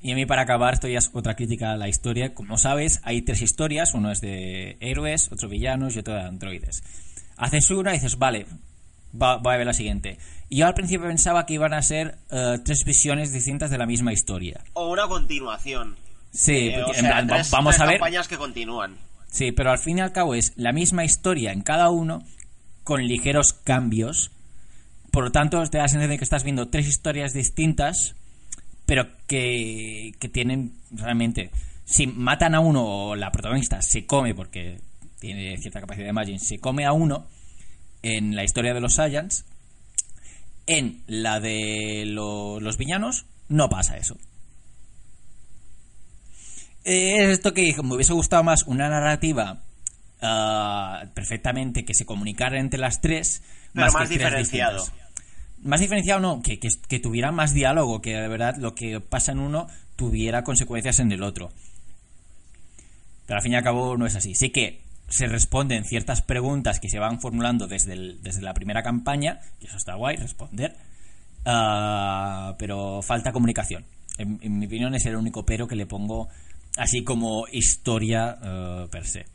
Y 0.00 0.12
a 0.12 0.14
mí 0.14 0.26
para 0.26 0.42
acabar, 0.42 0.74
esto 0.74 0.86
ya 0.86 0.98
es 0.98 1.10
otra 1.12 1.34
crítica 1.34 1.72
a 1.72 1.76
la 1.76 1.88
historia. 1.88 2.32
Como 2.32 2.56
sabes, 2.56 3.00
hay 3.02 3.22
tres 3.22 3.42
historias, 3.42 3.94
uno 3.94 4.12
es 4.12 4.20
de 4.20 4.76
héroes, 4.80 5.30
otro 5.32 5.48
villanos 5.48 5.96
y 5.96 5.98
otro 5.98 6.14
de 6.14 6.22
androides. 6.22 6.84
Haces 7.36 7.70
una 7.70 7.90
y 7.90 7.94
dices, 7.94 8.16
vale, 8.16 8.46
va, 9.14 9.36
voy 9.38 9.54
a 9.54 9.56
ver 9.58 9.66
la 9.66 9.72
siguiente. 9.72 10.18
Y 10.48 10.58
yo 10.58 10.66
al 10.66 10.74
principio 10.74 11.06
pensaba 11.06 11.44
que 11.46 11.54
iban 11.54 11.74
a 11.74 11.82
ser 11.82 12.18
eh, 12.30 12.58
tres 12.64 12.84
visiones 12.84 13.32
distintas 13.32 13.70
de 13.70 13.78
la 13.78 13.86
misma 13.86 14.12
historia. 14.12 14.62
O 14.74 14.90
una 14.90 15.06
continuación. 15.06 15.96
Sí, 16.32 16.52
Eh, 16.68 16.82
en 16.96 17.06
plan, 17.06 17.26
tres- 17.26 17.50
vamos 17.50 17.74
tres 17.76 17.82
a 17.82 17.86
ver. 17.86 17.98
campañas 17.98 18.28
que 18.28 18.36
continúan. 18.36 18.96
Sí, 19.30 19.52
pero 19.52 19.70
al 19.70 19.78
fin 19.78 19.98
y 19.98 20.00
al 20.00 20.12
cabo 20.12 20.34
es 20.34 20.52
la 20.56 20.72
misma 20.72 21.04
historia 21.04 21.52
en 21.52 21.60
cada 21.62 21.90
uno, 21.90 22.22
con 22.84 23.02
ligeros 23.06 23.52
cambios. 23.52 24.30
Por 25.10 25.24
lo 25.24 25.32
tanto, 25.32 25.62
te 25.68 25.76
da 25.78 25.84
la 25.84 25.88
sensación 25.88 26.10
de 26.10 26.18
que 26.18 26.24
estás 26.24 26.44
viendo 26.44 26.68
tres 26.68 26.86
historias 26.86 27.32
distintas, 27.34 28.14
pero 28.86 29.06
que, 29.26 30.12
que 30.18 30.28
tienen 30.28 30.72
realmente. 30.90 31.50
Si 31.84 32.06
matan 32.06 32.54
a 32.54 32.60
uno 32.60 32.84
o 32.84 33.16
la 33.16 33.30
protagonista 33.32 33.82
se 33.82 34.06
come, 34.06 34.34
porque 34.34 34.80
tiene 35.18 35.56
cierta 35.58 35.80
capacidad 35.80 36.04
de 36.04 36.10
imagine, 36.10 36.38
se 36.38 36.58
come 36.58 36.84
a 36.86 36.92
uno 36.92 37.26
en 38.02 38.36
la 38.36 38.44
historia 38.44 38.74
de 38.74 38.80
los 38.80 38.94
Saiyans, 38.94 39.44
en 40.66 41.02
la 41.06 41.40
de 41.40 42.04
lo- 42.06 42.60
los 42.60 42.76
villanos 42.76 43.26
no 43.48 43.68
pasa 43.68 43.96
eso. 43.96 44.16
Eh, 46.84 47.24
Es 47.24 47.30
esto 47.30 47.52
que 47.54 47.74
me 47.82 47.94
hubiese 47.94 48.12
gustado 48.12 48.42
más 48.44 48.64
una 48.64 48.88
narrativa 48.88 49.62
ah, 50.22 51.04
perfectamente 51.14 51.84
que 51.84 51.94
se 51.94 52.06
comunicara 52.06 52.58
entre 52.60 52.80
las 52.80 53.00
tres, 53.00 53.42
Pero 53.72 53.86
más, 53.86 53.94
más 53.94 54.08
que 54.08 54.14
diferenciado. 54.14 54.84
Más 55.62 55.80
diferenciado 55.80 56.20
no, 56.20 56.40
que, 56.42 56.58
que, 56.60 56.68
que 56.88 57.00
tuviera 57.00 57.32
más 57.32 57.52
diálogo, 57.52 58.00
que 58.00 58.14
de 58.14 58.28
verdad 58.28 58.56
lo 58.58 58.74
que 58.74 59.00
pasa 59.00 59.32
en 59.32 59.40
uno 59.40 59.66
tuviera 59.96 60.44
consecuencias 60.44 61.00
en 61.00 61.10
el 61.12 61.22
otro. 61.22 61.50
Pero 63.26 63.38
al 63.38 63.42
fin 63.42 63.52
y 63.52 63.56
al 63.56 63.64
cabo 63.64 63.96
no 63.96 64.06
es 64.06 64.14
así. 64.14 64.34
Sí 64.34 64.50
que 64.50 64.80
se 65.08 65.26
responden 65.26 65.84
ciertas 65.84 66.22
preguntas 66.22 66.80
que 66.80 66.88
se 66.88 66.98
van 66.98 67.20
formulando 67.20 67.66
desde, 67.66 67.94
el- 67.94 68.22
desde 68.22 68.42
la 68.42 68.54
primera 68.54 68.82
campaña, 68.82 69.40
y 69.60 69.66
eso 69.66 69.76
está 69.76 69.94
guay, 69.94 70.16
responder, 70.16 70.74
ah, 71.44 72.54
pero 72.58 73.02
falta 73.02 73.32
comunicación. 73.32 73.84
En, 74.18 74.38
en 74.42 74.58
mi 74.58 74.66
opinión 74.66 74.94
es 74.94 75.06
el 75.06 75.16
único 75.16 75.44
pero 75.46 75.68
que 75.68 75.76
le 75.76 75.86
pongo 75.86 76.28
así 76.76 77.04
como 77.04 77.46
historia 77.52 78.36
eh, 78.42 78.86
per 78.90 79.06
se. 79.06 79.26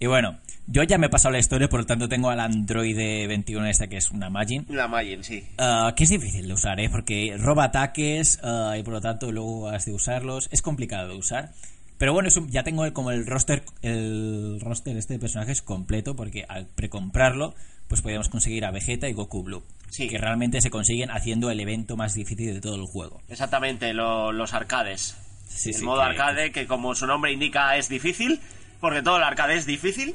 Y 0.00 0.06
bueno, 0.06 0.38
yo 0.68 0.84
ya 0.84 0.96
me 0.96 1.06
he 1.06 1.10
pasado 1.10 1.32
la 1.32 1.40
historia, 1.40 1.68
por 1.68 1.80
lo 1.80 1.86
tanto 1.86 2.08
tengo 2.08 2.30
al 2.30 2.38
androide 2.38 3.26
21 3.26 3.66
este 3.66 3.88
que 3.88 3.96
es 3.96 4.10
una 4.12 4.30
Magin. 4.30 4.64
La 4.68 4.86
Magin, 4.86 5.24
sí. 5.24 5.44
Ah, 5.58 5.92
que 5.96 6.04
es 6.04 6.10
difícil 6.10 6.46
de 6.46 6.52
usar, 6.54 6.78
¿eh? 6.78 6.88
Porque 6.88 7.34
roba 7.36 7.64
ataques 7.64 8.38
y 8.78 8.82
por 8.84 8.92
lo 8.94 9.00
tanto 9.00 9.32
luego 9.32 9.68
has 9.68 9.86
de 9.86 9.92
usarlos. 9.92 10.48
Es 10.52 10.62
complicado 10.62 11.08
de 11.08 11.16
usar. 11.16 11.50
Pero 11.98 12.12
bueno, 12.12 12.28
ya 12.48 12.62
tengo 12.62 12.84
el- 12.84 12.92
como 12.92 13.10
el 13.10 13.26
roster 13.26 13.64
el 13.82 14.60
roster 14.60 14.96
este 14.96 15.14
de 15.14 15.18
personajes 15.18 15.62
completo 15.62 16.14
porque 16.14 16.44
al 16.48 16.66
precomprarlo 16.66 17.54
pues 17.88 18.02
podíamos 18.02 18.28
conseguir 18.28 18.64
a 18.66 18.70
Vegeta 18.70 19.08
y 19.08 19.14
Goku 19.14 19.42
Blue. 19.42 19.62
Sí. 19.90 20.08
Que 20.08 20.18
realmente 20.18 20.60
se 20.60 20.70
consiguen 20.70 21.10
haciendo 21.10 21.50
el 21.50 21.58
evento 21.58 21.96
más 21.96 22.14
difícil 22.14 22.52
de 22.54 22.60
todo 22.60 22.74
el 22.76 22.84
juego. 22.86 23.20
Exactamente, 23.28 23.94
lo- 23.94 24.30
los 24.32 24.52
arcades. 24.54 25.16
Sí, 25.48 25.70
el 25.70 25.74
sí, 25.76 25.84
modo 25.84 26.00
que- 26.02 26.06
arcade, 26.08 26.52
que 26.52 26.66
como 26.66 26.94
su 26.94 27.06
nombre 27.06 27.32
indica 27.32 27.76
es 27.78 27.88
difícil, 27.88 28.40
porque 28.80 29.00
todo 29.02 29.16
el 29.16 29.22
arcade 29.22 29.56
es 29.56 29.64
difícil, 29.64 30.14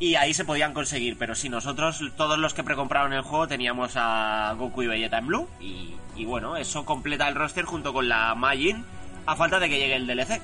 y 0.00 0.16
ahí 0.16 0.34
se 0.34 0.44
podían 0.44 0.74
conseguir. 0.74 1.16
Pero 1.16 1.36
si 1.36 1.48
nosotros, 1.48 2.02
todos 2.16 2.36
los 2.38 2.52
que 2.54 2.64
precompraron 2.64 3.12
el 3.12 3.22
juego, 3.22 3.46
teníamos 3.46 3.92
a 3.94 4.52
Goku 4.58 4.82
y 4.82 4.88
Vegeta 4.88 5.18
en 5.18 5.26
Blue, 5.28 5.48
y, 5.60 5.94
y 6.16 6.24
bueno, 6.24 6.56
eso 6.56 6.84
completa 6.84 7.28
el 7.28 7.36
roster 7.36 7.64
junto 7.64 7.92
con 7.92 8.08
la 8.08 8.34
Majin, 8.34 8.84
a 9.26 9.36
falta 9.36 9.60
de 9.60 9.68
que 9.68 9.78
llegue 9.78 9.94
el 9.94 10.06
DLC. 10.08 10.40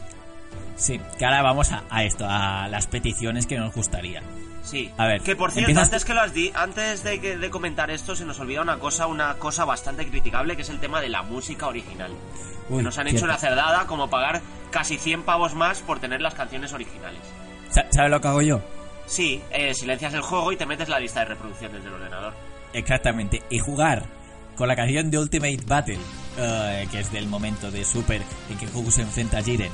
Sí, 0.76 1.00
que 1.18 1.24
ahora 1.24 1.42
vamos 1.42 1.70
a, 1.72 1.84
a 1.90 2.04
esto, 2.04 2.26
a 2.28 2.68
las 2.68 2.86
peticiones 2.86 3.46
que 3.46 3.56
nos 3.58 3.72
gustaría. 3.74 4.22
Sí. 4.64 4.90
A 4.96 5.06
ver, 5.06 5.20
que 5.20 5.36
por 5.36 5.50
cierto, 5.52 5.70
empiezas 5.70 5.88
antes 5.88 6.04
que 6.04 6.14
lo 6.14 6.20
has 6.22 6.32
di 6.34 6.50
antes 6.54 7.04
de, 7.04 7.20
que- 7.20 7.36
de 7.36 7.50
comentar 7.50 7.90
esto, 7.90 8.16
se 8.16 8.24
nos 8.24 8.40
olvida 8.40 8.62
una 8.62 8.78
cosa, 8.78 9.06
una 9.06 9.34
cosa 9.34 9.64
bastante 9.64 10.06
criticable, 10.08 10.56
que 10.56 10.62
es 10.62 10.70
el 10.70 10.80
tema 10.80 11.00
de 11.00 11.10
la 11.10 11.22
música 11.22 11.66
original. 11.66 12.10
Uy, 12.70 12.78
que 12.78 12.82
nos 12.82 12.96
han 12.98 13.04
cierto. 13.04 13.18
hecho 13.18 13.24
una 13.26 13.36
cerdada 13.36 13.86
como 13.86 14.08
pagar 14.08 14.40
casi 14.70 14.96
100 14.96 15.22
pavos 15.22 15.54
más 15.54 15.80
por 15.80 16.00
tener 16.00 16.20
las 16.22 16.34
canciones 16.34 16.72
originales. 16.72 17.20
Sa- 17.70 17.86
¿Sabes 17.90 18.10
lo 18.10 18.20
que 18.20 18.28
hago 18.28 18.42
yo? 18.42 18.62
Sí, 19.06 19.42
eh, 19.50 19.74
silencias 19.74 20.14
el 20.14 20.22
juego 20.22 20.50
y 20.50 20.56
te 20.56 20.64
metes 20.64 20.88
la 20.88 20.98
lista 20.98 21.20
de 21.20 21.26
reproducciones 21.26 21.84
del 21.84 21.92
ordenador. 21.92 22.32
Exactamente. 22.72 23.42
Y 23.50 23.58
jugar 23.58 24.04
con 24.56 24.66
la 24.68 24.76
canción 24.76 25.10
de 25.10 25.18
Ultimate 25.18 25.58
Battle, 25.66 25.98
eh, 26.38 26.88
que 26.90 27.00
es 27.00 27.12
del 27.12 27.26
momento 27.26 27.70
de 27.70 27.84
Super 27.84 28.22
en 28.50 28.56
que 28.58 28.66
Goku 28.66 28.90
se 28.90 29.02
enfrenta 29.02 29.38
a 29.38 29.42
Jiren. 29.42 29.70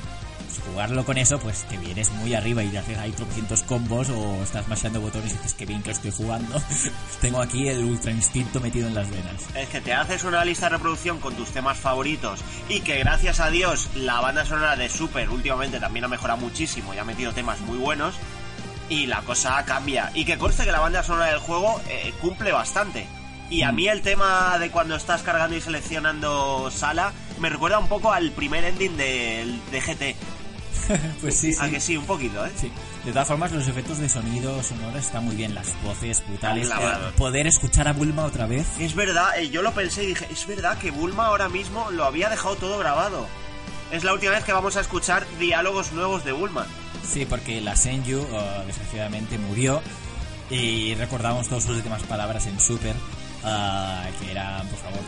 Pues 0.51 0.67
jugarlo 0.67 1.05
con 1.05 1.17
eso, 1.17 1.39
pues 1.39 1.63
te 1.69 1.77
vienes 1.77 2.11
muy 2.11 2.33
arriba 2.33 2.61
y 2.61 2.75
haces 2.75 2.97
ahí 2.97 3.11
tropecientos 3.11 3.63
combos 3.63 4.09
o 4.09 4.43
estás 4.43 4.67
masheando 4.67 4.99
botones 4.99 5.31
y 5.31 5.37
dices 5.37 5.53
que 5.53 5.65
bien 5.65 5.81
que 5.81 5.91
estoy 5.91 6.11
jugando. 6.11 6.61
Tengo 7.21 7.41
aquí 7.41 7.69
el 7.69 7.85
Ultra 7.85 8.11
Instinto 8.11 8.59
metido 8.59 8.87
en 8.87 8.95
las 8.95 9.09
venas. 9.09 9.43
Es 9.55 9.69
que 9.69 9.79
te 9.79 9.93
haces 9.93 10.25
una 10.25 10.43
lista 10.43 10.65
de 10.65 10.75
reproducción 10.75 11.19
con 11.19 11.35
tus 11.35 11.51
temas 11.51 11.77
favoritos 11.77 12.41
y 12.67 12.81
que 12.81 12.99
gracias 12.99 13.39
a 13.39 13.49
Dios 13.49 13.89
la 13.95 14.19
banda 14.19 14.43
sonora 14.43 14.75
de 14.75 14.89
Super 14.89 15.29
últimamente 15.29 15.79
también 15.79 16.03
ha 16.03 16.09
mejorado 16.09 16.39
muchísimo 16.39 16.93
y 16.93 16.97
ha 16.97 17.05
metido 17.05 17.31
temas 17.31 17.61
muy 17.61 17.77
buenos 17.77 18.15
y 18.89 19.05
la 19.05 19.21
cosa 19.21 19.63
cambia. 19.63 20.11
Y 20.13 20.25
que 20.25 20.37
conste 20.37 20.65
que 20.65 20.73
la 20.73 20.81
banda 20.81 21.01
sonora 21.01 21.27
del 21.27 21.39
juego 21.39 21.79
eh, 21.87 22.13
cumple 22.19 22.51
bastante. 22.51 23.07
Y 23.49 23.63
a 23.63 23.71
mí 23.71 23.87
el 23.87 24.01
tema 24.01 24.57
de 24.59 24.69
cuando 24.69 24.95
estás 24.95 25.23
cargando 25.23 25.55
y 25.55 25.61
seleccionando 25.61 26.69
sala 26.71 27.13
me 27.39 27.49
recuerda 27.49 27.79
un 27.79 27.87
poco 27.87 28.11
al 28.11 28.31
primer 28.31 28.65
ending 28.65 28.97
del 28.97 29.61
de 29.71 29.81
GT. 29.81 30.40
pues 31.21 31.37
sí, 31.37 31.53
A 31.59 31.69
que 31.69 31.79
sí, 31.79 31.97
un 31.97 32.05
poquito, 32.05 32.45
¿eh? 32.45 32.51
Sí. 32.55 32.71
De 33.05 33.11
todas 33.11 33.27
formas, 33.27 33.51
los 33.51 33.67
efectos 33.67 33.97
de 33.99 34.09
sonido 34.09 34.61
sonoros 34.63 35.05
están 35.05 35.25
muy 35.25 35.35
bien, 35.35 35.53
las 35.53 35.67
voces 35.83 36.23
brutales. 36.27 36.69
Eh, 36.69 36.93
poder 37.17 37.47
escuchar 37.47 37.87
a 37.87 37.93
Bulma 37.93 38.25
otra 38.25 38.45
vez. 38.45 38.67
Es 38.79 38.95
verdad, 38.95 39.37
eh, 39.39 39.49
yo 39.49 39.61
lo 39.61 39.73
pensé 39.73 40.03
y 40.03 40.07
dije, 40.07 40.27
es 40.31 40.45
verdad 40.47 40.77
que 40.77 40.91
Bulma 40.91 41.27
ahora 41.27 41.49
mismo 41.49 41.89
lo 41.91 42.05
había 42.05 42.29
dejado 42.29 42.55
todo 42.55 42.77
grabado. 42.77 43.27
Es 43.91 44.03
la 44.03 44.13
última 44.13 44.31
vez 44.31 44.43
que 44.43 44.53
vamos 44.53 44.77
a 44.77 44.81
escuchar 44.81 45.25
diálogos 45.37 45.91
nuevos 45.91 46.23
de 46.23 46.31
Bulma. 46.31 46.65
Sí, 47.07 47.25
porque 47.25 47.59
la 47.61 47.75
Senju 47.75 48.19
eh, 48.19 48.63
desgraciadamente 48.65 49.37
murió 49.37 49.81
y 50.49 50.95
recordamos 50.95 51.47
todas 51.47 51.63
sus 51.63 51.77
últimas 51.77 52.03
palabras 52.03 52.45
en 52.45 52.59
Super, 52.59 52.95
eh, 53.45 54.11
que 54.19 54.31
eran, 54.31 54.67
por 54.67 54.79
favor, 54.79 54.99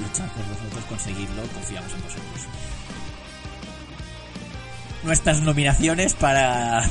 luchar 0.00 0.28
por 0.32 0.44
vosotros, 0.46 0.84
conseguirlo, 0.88 1.42
confiamos 1.54 1.92
en 1.92 2.02
vosotros. 2.02 2.46
Nuestras 5.02 5.40
nominaciones 5.40 6.14
para 6.14 6.84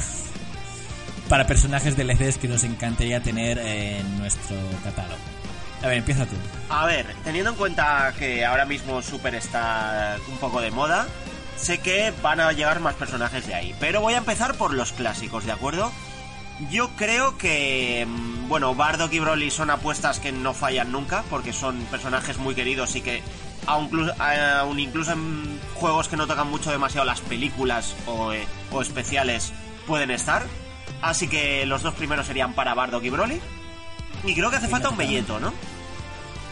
para 1.29 1.45
personajes 1.45 1.95
DLCs 1.95 2.39
que 2.39 2.47
nos 2.47 2.63
encantaría 2.63 3.21
tener 3.21 3.59
en 3.59 4.17
nuestro 4.17 4.57
catálogo. 4.83 5.19
A 5.81 5.87
ver, 5.87 5.99
empieza 5.99 6.25
tú. 6.25 6.35
A 6.69 6.85
ver, 6.85 7.05
teniendo 7.23 7.51
en 7.51 7.55
cuenta 7.55 8.13
que 8.17 8.43
ahora 8.43 8.65
mismo 8.65 9.01
Super 9.01 9.35
está 9.35 10.17
un 10.29 10.37
poco 10.37 10.59
de 10.59 10.71
moda, 10.71 11.07
sé 11.55 11.77
que 11.77 12.11
van 12.21 12.39
a 12.39 12.51
llegar 12.51 12.79
más 12.79 12.95
personajes 12.95 13.47
de 13.47 13.53
ahí. 13.53 13.75
Pero 13.79 14.01
voy 14.01 14.15
a 14.15 14.17
empezar 14.17 14.55
por 14.55 14.73
los 14.73 14.91
clásicos, 14.91 15.45
¿de 15.45 15.51
acuerdo? 15.51 15.91
Yo 16.69 16.89
creo 16.97 17.37
que, 17.37 18.05
mm, 18.05 18.49
bueno, 18.49 18.75
Bardock 18.75 19.13
y 19.13 19.19
Broly 19.19 19.51
son 19.51 19.69
apuestas 19.69 20.19
que 20.19 20.33
no 20.33 20.53
fallan 20.53 20.91
nunca, 20.91 21.23
porque 21.29 21.53
son 21.53 21.77
personajes 21.85 22.37
muy 22.37 22.55
queridos 22.55 22.95
y 22.97 23.01
que, 23.01 23.23
aun, 23.65 24.11
aun 24.19 24.79
incluso 24.79 25.11
en 25.13 25.59
juegos 25.75 26.07
que 26.07 26.17
no 26.17 26.27
tocan 26.27 26.49
mucho 26.49 26.71
demasiado 26.71 27.05
las 27.05 27.21
películas 27.21 27.95
o, 28.05 28.33
eh, 28.33 28.47
o 28.71 28.81
especiales, 28.81 29.51
pueden 29.87 30.11
estar. 30.11 30.45
Así 31.01 31.27
que 31.27 31.65
los 31.65 31.81
dos 31.81 31.93
primeros 31.93 32.27
serían 32.27 32.53
para 32.53 32.73
Bardock 32.73 33.03
y 33.03 33.09
Broly. 33.09 33.41
Y 34.25 34.33
creo 34.33 34.49
que 34.49 34.57
hace 34.57 34.67
falta 34.67 34.89
un 34.89 34.97
Belleto, 34.97 35.39
¿no? 35.39 35.53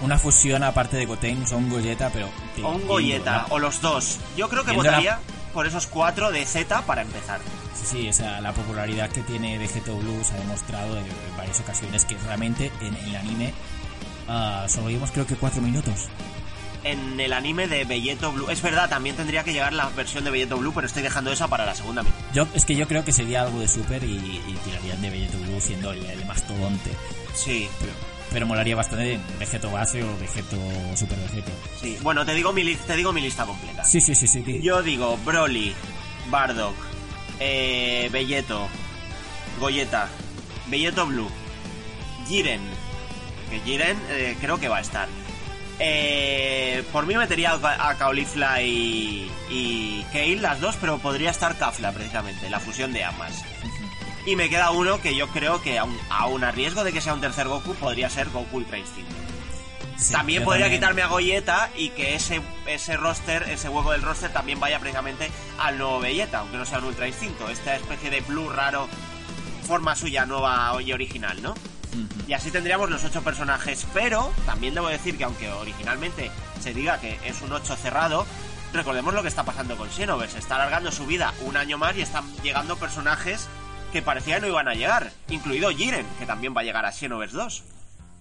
Una 0.01 0.17
fusión 0.19 0.63
aparte 0.63 0.95
de 0.95 1.05
Goten, 1.05 1.47
son 1.47 1.69
Goyeta, 1.69 2.11
pero... 2.13 2.29
O 2.63 2.69
un 2.69 2.87
Goyeta, 2.87 3.47
o 3.49 3.59
los 3.59 3.81
dos. 3.81 4.19
Yo 4.37 4.47
creo 4.47 4.63
que 4.63 4.71
la- 4.71 4.77
votaría 4.77 5.19
por 5.53 5.65
esos 5.65 5.87
cuatro 5.87 6.31
de 6.31 6.45
Z 6.45 6.83
para 6.83 7.01
empezar. 7.01 7.39
Sí, 7.73 7.85
sí, 7.85 8.09
o 8.09 8.13
sea, 8.13 8.39
la 8.41 8.53
popularidad 8.53 9.09
que 9.09 9.21
tiene 9.21 9.57
Vegeto 9.57 9.97
Blue 9.97 10.23
se 10.23 10.35
ha 10.35 10.39
demostrado 10.39 10.97
en, 10.97 11.05
varias 11.35 11.59
ocasiones 11.59 12.05
que 12.05 12.15
realmente 12.25 12.71
en, 12.79 12.95
en 12.95 13.05
el 13.09 13.15
anime 13.15 13.53
ah, 14.27 14.65
solo 14.67 14.87
vimos 14.87 15.11
creo 15.11 15.25
que 15.25 15.35
cuatro 15.35 15.61
minutos. 15.61 16.07
En 16.83 17.19
el 17.19 17.33
anime 17.33 17.67
de 17.67 17.83
Belleto 17.85 18.31
Blue. 18.31 18.49
Es 18.49 18.61
verdad, 18.61 18.87
también 18.89 19.15
tendría 19.15 19.43
que 19.43 19.51
llegar 19.51 19.73
la 19.73 19.89
versión 19.89 20.23
de 20.23 20.29
Belleto 20.31 20.57
Blue, 20.57 20.71
pero 20.73 20.87
estoy 20.87 21.03
dejando 21.03 21.31
esa 21.33 21.47
para 21.47 21.65
la 21.65 21.75
segunda 21.75 22.03
mitad. 22.03 22.15
Yo, 22.33 22.47
es 22.53 22.63
que 22.65 22.75
yo 22.75 22.87
creo 22.87 23.03
que 23.03 23.11
sería 23.11 23.41
algo 23.41 23.59
de 23.59 23.67
Super 23.67 24.03
y, 24.03 24.15
y 24.15 24.57
tirarían 24.63 25.01
de 25.01 25.09
Vegeto 25.09 25.37
Blue 25.39 25.59
siendo 25.59 25.91
el, 25.91 26.05
el 26.05 26.25
mastodonte. 26.25 26.91
Sí, 27.33 27.67
Pero, 27.79 27.91
pero 28.31 28.45
molaría 28.45 28.75
bastante 28.75 29.19
Vegeto 29.39 29.69
base 29.71 30.03
o 30.03 30.17
Vegeto 30.17 30.55
Super 30.95 31.17
Vegeto. 31.19 31.51
sí. 31.81 31.97
Bueno, 32.01 32.25
te 32.25 32.33
digo 32.33 32.53
mi, 32.53 32.75
te 32.75 32.95
digo 32.95 33.11
mi 33.11 33.21
lista 33.21 33.45
completa. 33.45 33.83
Sí, 33.83 33.99
sí, 33.99 34.15
sí, 34.15 34.27
sí. 34.27 34.43
sí. 34.45 34.61
Yo 34.61 34.81
digo 34.81 35.17
Broly, 35.25 35.73
Bardock, 36.29 36.75
eh, 37.39 38.07
Belleto, 38.13 38.67
Goyeta, 39.59 40.07
Belleto 40.67 41.05
Blue, 41.07 41.29
Jiren, 42.27 42.61
que 43.49 43.59
Jiren 43.61 43.97
eh, 44.09 44.37
creo 44.39 44.59
que 44.59 44.67
va 44.69 44.77
a 44.77 44.81
estar. 44.81 45.07
Eh, 45.79 46.83
por 46.91 47.05
mí 47.05 47.15
metería 47.15 47.53
a, 47.53 47.95
Caulifla 47.95 48.61
y, 48.61 49.31
y 49.49 50.03
Kale, 50.11 50.37
las 50.37 50.59
dos, 50.59 50.75
pero 50.79 50.97
podría 50.97 51.29
estar 51.29 51.57
Kafla 51.57 51.91
precisamente, 51.91 52.49
la 52.49 52.59
fusión 52.59 52.93
de 52.93 53.03
ambas. 53.03 53.43
Y 54.25 54.35
me 54.35 54.49
queda 54.49 54.71
uno 54.71 54.99
que 55.01 55.15
yo 55.15 55.27
creo 55.29 55.61
que 55.61 55.79
aun 55.79 56.43
a 56.43 56.51
riesgo 56.51 56.83
de 56.83 56.91
que 56.91 56.99
sea 56.99 57.13
un 57.13 57.21
tercer 57.21 57.47
Goku, 57.47 57.75
podría 57.75 58.09
ser 58.09 58.29
Goku 58.29 58.57
Ultra 58.57 58.77
Instinto. 58.77 59.15
Sí, 59.97 60.11
también 60.11 60.43
podría 60.43 60.65
también. 60.65 60.81
quitarme 60.81 61.01
a 61.01 61.07
Goyeta 61.07 61.69
y 61.75 61.89
que 61.89 62.13
ese, 62.13 62.41
ese 62.67 62.97
roster, 62.97 63.43
ese 63.49 63.69
hueco 63.69 63.93
del 63.93 64.03
roster 64.03 64.31
también 64.31 64.59
vaya 64.59 64.79
precisamente 64.79 65.31
al 65.59 65.77
nuevo 65.77 65.99
Vegeta, 65.99 66.39
aunque 66.39 66.57
no 66.57 66.65
sea 66.65 66.79
un 66.79 66.85
Ultra 66.85 67.07
Instinto. 67.07 67.49
Esta 67.49 67.75
especie 67.75 68.09
de 68.09 68.21
blue 68.21 68.49
raro, 68.49 68.87
forma 69.65 69.95
suya 69.95 70.25
nueva 70.25 70.79
y 70.81 70.91
original, 70.93 71.41
¿no? 71.41 71.55
Y 72.27 72.33
así 72.33 72.51
tendríamos 72.51 72.89
los 72.89 73.03
ocho 73.03 73.23
personajes, 73.23 73.87
pero 73.93 74.31
también 74.45 74.73
debo 74.73 74.87
decir 74.87 75.17
que 75.17 75.23
aunque 75.23 75.49
originalmente 75.51 76.31
se 76.59 76.73
diga 76.73 76.99
que 76.99 77.19
es 77.25 77.41
un 77.41 77.51
8 77.51 77.75
cerrado, 77.75 78.25
recordemos 78.73 79.13
lo 79.13 79.21
que 79.21 79.27
está 79.27 79.43
pasando 79.43 79.77
con 79.77 79.89
Xenoverse. 79.89 80.33
Se 80.33 80.39
está 80.39 80.55
alargando 80.55 80.91
su 80.91 81.05
vida 81.05 81.33
un 81.41 81.57
año 81.57 81.77
más 81.77 81.95
y 81.95 82.01
están 82.01 82.25
llegando 82.43 82.77
personajes 82.77 83.47
que 83.91 84.01
parecía 84.01 84.35
que 84.35 84.41
no 84.41 84.47
iban 84.47 84.67
a 84.67 84.73
llegar, 84.73 85.11
incluido 85.29 85.69
Jiren, 85.69 86.05
que 86.19 86.25
también 86.25 86.55
va 86.55 86.61
a 86.61 86.63
llegar 86.65 86.85
a 86.85 86.91
Xenoverse 86.91 87.37
2. 87.37 87.63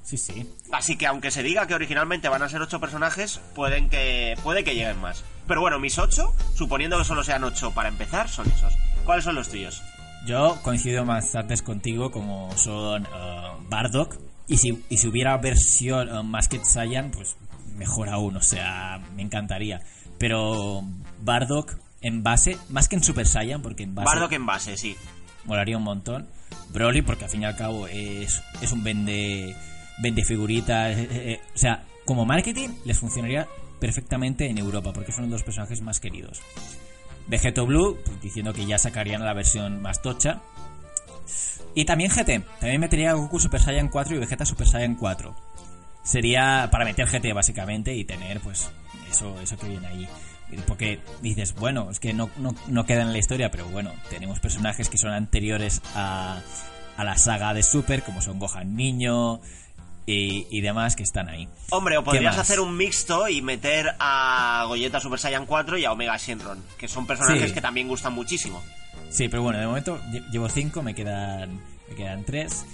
Sí, 0.05 0.17
sí. 0.17 0.49
Así 0.71 0.97
que 0.97 1.09
aunque 1.09 1.33
se 1.33 1.43
diga 1.43 1.67
que 1.67 1.75
originalmente 1.75 2.29
van 2.29 2.43
a 2.43 2.49
ser 2.49 2.63
ocho 2.63 2.79
personajes, 2.79 3.41
pueden 3.57 3.91
que 3.91 4.39
puede 4.45 4.63
que 4.63 4.75
lleguen 4.75 5.01
más. 5.01 5.25
Pero 5.49 5.61
bueno, 5.61 5.81
mis 5.81 5.99
ocho, 5.99 6.33
suponiendo 6.55 6.97
que 6.97 7.05
solo 7.05 7.25
sean 7.25 7.43
ocho 7.43 7.73
para 7.73 7.89
empezar, 7.89 8.29
son 8.29 8.47
esos. 8.47 8.73
¿Cuáles 9.05 9.25
son 9.25 9.35
los 9.35 9.49
tuyos? 9.49 9.83
Yo 10.25 10.61
coincido 10.63 11.05
más 11.05 11.33
tarde 11.33 11.57
contigo 11.59 12.13
como 12.13 12.57
son 12.57 13.05
eh, 13.05 13.51
Bardock 13.69 14.17
y 14.49 14.59
si, 14.59 14.85
y 14.89 14.99
si 14.99 15.09
hubiera 15.09 15.37
versión 15.39 16.09
eh, 16.09 16.23
Masked 16.23 16.65
Saiyan, 16.65 17.11
pues 17.11 17.37
mejor 17.75 18.09
aún, 18.09 18.37
o 18.37 18.43
sea, 18.43 19.01
me 19.15 19.23
encantaría. 19.23 19.81
Pero 20.19 20.83
Bardock 21.23 21.77
en 22.01 22.23
base, 22.23 22.57
más 22.69 22.89
que 22.89 22.97
en 22.97 23.03
Super 23.03 23.27
Saiyan, 23.27 23.63
porque 23.63 23.83
en 23.83 23.95
base 23.95 24.07
Bardock 24.07 24.33
en 24.33 24.47
base, 24.47 24.77
sí. 24.77 24.97
molaría 25.45 25.77
un 25.77 25.85
montón. 25.85 26.29
Broly, 26.73 27.03
porque 27.03 27.25
al 27.25 27.31
fin 27.31 27.43
y 27.43 27.45
al 27.45 27.57
cabo 27.57 27.87
es, 27.89 28.43
es 28.61 28.73
un 28.73 28.85
vende, 28.85 29.55
vende 29.99 30.25
figuritas. 30.25 30.97
eh, 30.97 31.09
eh, 31.11 31.41
o 31.55 31.59
sea, 31.59 31.85
como 32.05 32.25
marketing 32.25 32.69
les 32.85 32.99
funcionaría 32.99 33.49
perfectamente 33.81 34.49
en 34.49 34.59
Europa, 34.59 34.93
porque 34.93 35.13
son 35.13 35.31
los 35.31 35.43
personajes 35.43 35.83
más 35.83 36.01
queridos. 36.01 36.41
Vegeto 37.27 37.67
Blue, 37.67 37.99
pues, 38.05 38.21
diciendo 38.23 38.53
que 38.53 38.67
ya 38.67 38.79
sacarían 38.79 39.25
la 39.25 39.35
versión 39.35 39.83
más 39.83 40.01
tocha. 40.01 40.43
Y 41.77 41.85
también 41.85 42.11
GT, 42.11 42.41
también 42.59 42.81
metería 42.81 43.13
Goku 43.13 43.39
Super 43.39 43.61
Saiyan 43.61 43.89
4 43.91 44.17
y 44.17 44.19
Vegeta 44.19 44.47
Super 44.47 44.67
Saiyan 44.67 44.95
4. 44.95 45.37
Sería 46.03 46.71
para 46.73 46.87
meter 46.87 47.07
GT 47.07 47.35
básicamente 47.35 47.95
y 47.95 48.07
tener 48.07 48.41
pues 48.41 48.71
eso, 49.11 49.39
eso 49.43 49.59
que 49.59 49.69
viene 49.69 49.87
ahí. 49.87 50.09
Porque 50.67 51.01
dices, 51.21 51.55
bueno, 51.55 51.91
es 51.91 52.01
que 52.01 52.15
no, 52.15 52.31
no, 52.39 52.55
no 52.69 52.87
queda 52.87 53.03
en 53.03 53.13
la 53.13 53.19
historia, 53.19 53.51
pero 53.51 53.67
bueno, 53.67 53.93
tenemos 54.09 54.41
personajes 54.41 54.89
que 54.89 54.97
son 54.97 55.13
anteriores 55.13 55.83
a, 55.95 56.41
a 56.97 57.05
la 57.05 57.19
saga 57.19 57.53
de 57.53 57.63
Super, 57.63 58.03
como 58.03 58.23
son 58.23 58.39
Gohan 58.39 58.75
Niño 58.75 59.43
y, 60.07 60.47
y 60.51 60.61
demás 60.61 60.95
que 60.97 61.03
están 61.03 61.29
ahí. 61.29 61.49
Hombre, 61.71 61.99
o 61.99 62.05
podrías 62.05 62.39
hacer 62.39 62.61
un 62.61 62.77
mixto 62.77 63.29
y 63.29 63.43
meter 63.43 63.95
a 63.99 64.65
Goyeta 64.69 65.01
Super 65.01 65.19
Saiyan 65.19 65.47
4 65.47 65.79
y 65.79 65.85
a 65.85 65.93
Omega 65.93 66.17
Shenron, 66.17 66.63
que 66.79 66.87
son 66.89 67.07
personajes 67.07 67.49
Sí. 67.49 67.55
que 67.55 67.61
también 67.61 67.89
gustan 67.89 68.13
muchísimo. 68.15 68.63
Sí, 69.11 69.29
pero 69.29 69.43
bueno, 69.43 69.59
de 69.59 69.67
momento 69.67 70.01
lle- 70.11 70.25
llevo 70.31 70.49
5, 70.49 70.83
me 70.83 70.95
quedan, 70.95 71.61
me 71.89 71.95
quedan 71.97 72.25
3. 72.25 72.65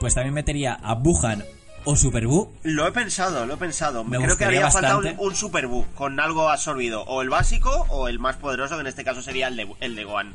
Pues 0.00 0.14
también 0.14 0.34
metería 0.34 0.74
a 0.74 0.94
Buhan 0.94 1.44
o 1.84 1.96
Super 1.96 2.26
Buu. 2.26 2.52
Lo 2.62 2.86
he 2.86 2.92
pensado, 2.92 3.46
lo 3.46 3.54
he 3.54 3.56
pensado. 3.58 4.04
Me 4.04 4.18
Creo 4.18 4.36
que 4.36 4.44
haría 4.44 4.70
falta 4.70 4.96
un 5.18 5.34
Super 5.34 5.66
Buu 5.66 5.84
con 5.94 6.18
algo 6.20 6.48
absorbido. 6.50 7.02
O 7.04 7.22
el 7.22 7.28
básico 7.30 7.86
o 7.90 8.08
el 8.08 8.18
más 8.18 8.36
poderoso, 8.36 8.74
que 8.76 8.80
en 8.82 8.86
este 8.86 9.04
caso 9.04 9.22
sería 9.22 9.48
el 9.48 9.56
de, 9.56 9.68
el 9.80 9.94
de 9.94 10.04
Gohan. 10.04 10.34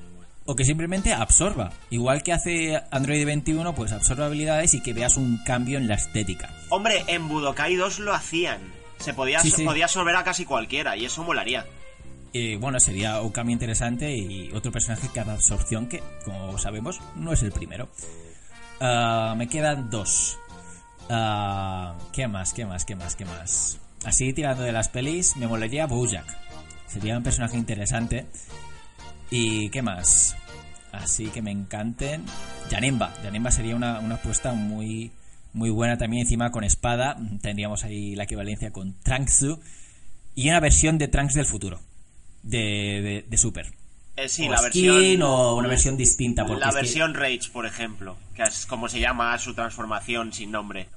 O 0.51 0.55
que 0.55 0.65
simplemente 0.65 1.13
absorba. 1.13 1.71
Igual 1.91 2.23
que 2.23 2.33
hace 2.33 2.81
Android 2.89 3.23
21, 3.23 3.75
pues 3.75 3.91
absorba 3.91 4.25
habilidades 4.25 4.73
y 4.73 4.81
que 4.81 4.93
veas 4.93 5.15
un 5.15 5.37
cambio 5.45 5.77
en 5.77 5.87
la 5.87 5.93
estética. 5.93 6.49
Hombre, 6.69 7.03
en 7.05 7.27
Budokai 7.29 7.75
2 7.75 7.99
lo 7.99 8.15
hacían. 8.15 8.57
Se 8.97 9.13
podía, 9.13 9.41
Sí, 9.41 9.51
sí. 9.51 9.63
podía 9.63 9.85
absorber 9.85 10.15
a 10.15 10.23
casi 10.23 10.45
cualquiera 10.45 10.97
y 10.97 11.05
eso 11.05 11.23
molaría. 11.23 11.67
Y 12.33 12.55
bueno, 12.55 12.79
sería 12.79 13.21
un 13.21 13.29
cambio 13.29 13.53
interesante 13.53 14.11
y 14.17 14.51
otro 14.51 14.71
personaje 14.71 15.07
que 15.13 15.19
haga 15.19 15.33
absorción 15.33 15.87
que, 15.87 16.01
como 16.25 16.57
sabemos, 16.57 16.99
no 17.15 17.31
es 17.31 17.43
el 17.43 17.51
primero. 17.51 17.87
Ah, 18.81 19.35
me 19.37 19.47
quedan 19.47 19.91
dos. 19.91 20.39
Ah, 21.11 21.95
¿Qué 22.11 22.27
más? 22.27 22.53
¿Qué 22.53 22.65
más? 22.65 22.85
¿Qué 22.85 22.95
más? 22.95 23.15
¿Qué 23.15 23.25
más? 23.25 23.77
Así 24.03 24.33
tirando 24.33 24.63
de 24.63 24.71
las 24.71 24.89
pelis, 24.89 25.37
me 25.37 25.47
molaría 25.47 25.85
Bojack. 25.85 26.25
Sería 26.87 27.15
un 27.17 27.23
personaje 27.23 27.55
interesante. 27.55 28.25
¿Y 29.31 29.69
qué 29.69 29.83
más? 29.83 30.35
Así 30.91 31.27
que 31.27 31.41
me 31.41 31.51
encanten. 31.51 32.25
Janemba. 32.69 33.13
Janemba 33.23 33.51
sería 33.51 33.75
una, 33.75 33.99
una 33.99 34.15
apuesta 34.15 34.53
muy, 34.53 35.11
muy 35.53 35.69
buena 35.69 35.97
también. 35.97 36.21
Encima 36.23 36.51
con 36.51 36.63
espada. 36.63 37.17
Tendríamos 37.41 37.83
ahí 37.83 38.15
la 38.15 38.23
equivalencia 38.23 38.71
con 38.71 38.93
Trunks. 39.03 39.45
Y 40.35 40.49
una 40.49 40.59
versión 40.59 40.97
de 40.97 41.07
Trunks 41.07 41.33
del 41.35 41.45
futuro. 41.45 41.79
De, 42.43 42.57
de, 42.57 43.25
de 43.29 43.37
Super. 43.37 43.71
Eh, 44.15 44.27
sí, 44.27 44.47
O 44.47 44.51
la 44.51 44.57
skin 44.57 44.91
versión. 44.93 45.21
o 45.23 45.55
una 45.55 45.67
versión 45.69 45.95
distinta, 45.97 46.45
porque 46.45 46.61
La 46.61 46.69
es 46.69 46.75
que- 46.75 46.81
versión 46.81 47.13
Rage, 47.13 47.49
por 47.53 47.65
ejemplo, 47.65 48.17
que 48.35 48.43
es 48.43 48.65
como 48.65 48.89
se 48.89 48.99
llama 48.99 49.37
su 49.39 49.53
transformación 49.53 50.33
sin 50.33 50.51
nombre. 50.51 50.87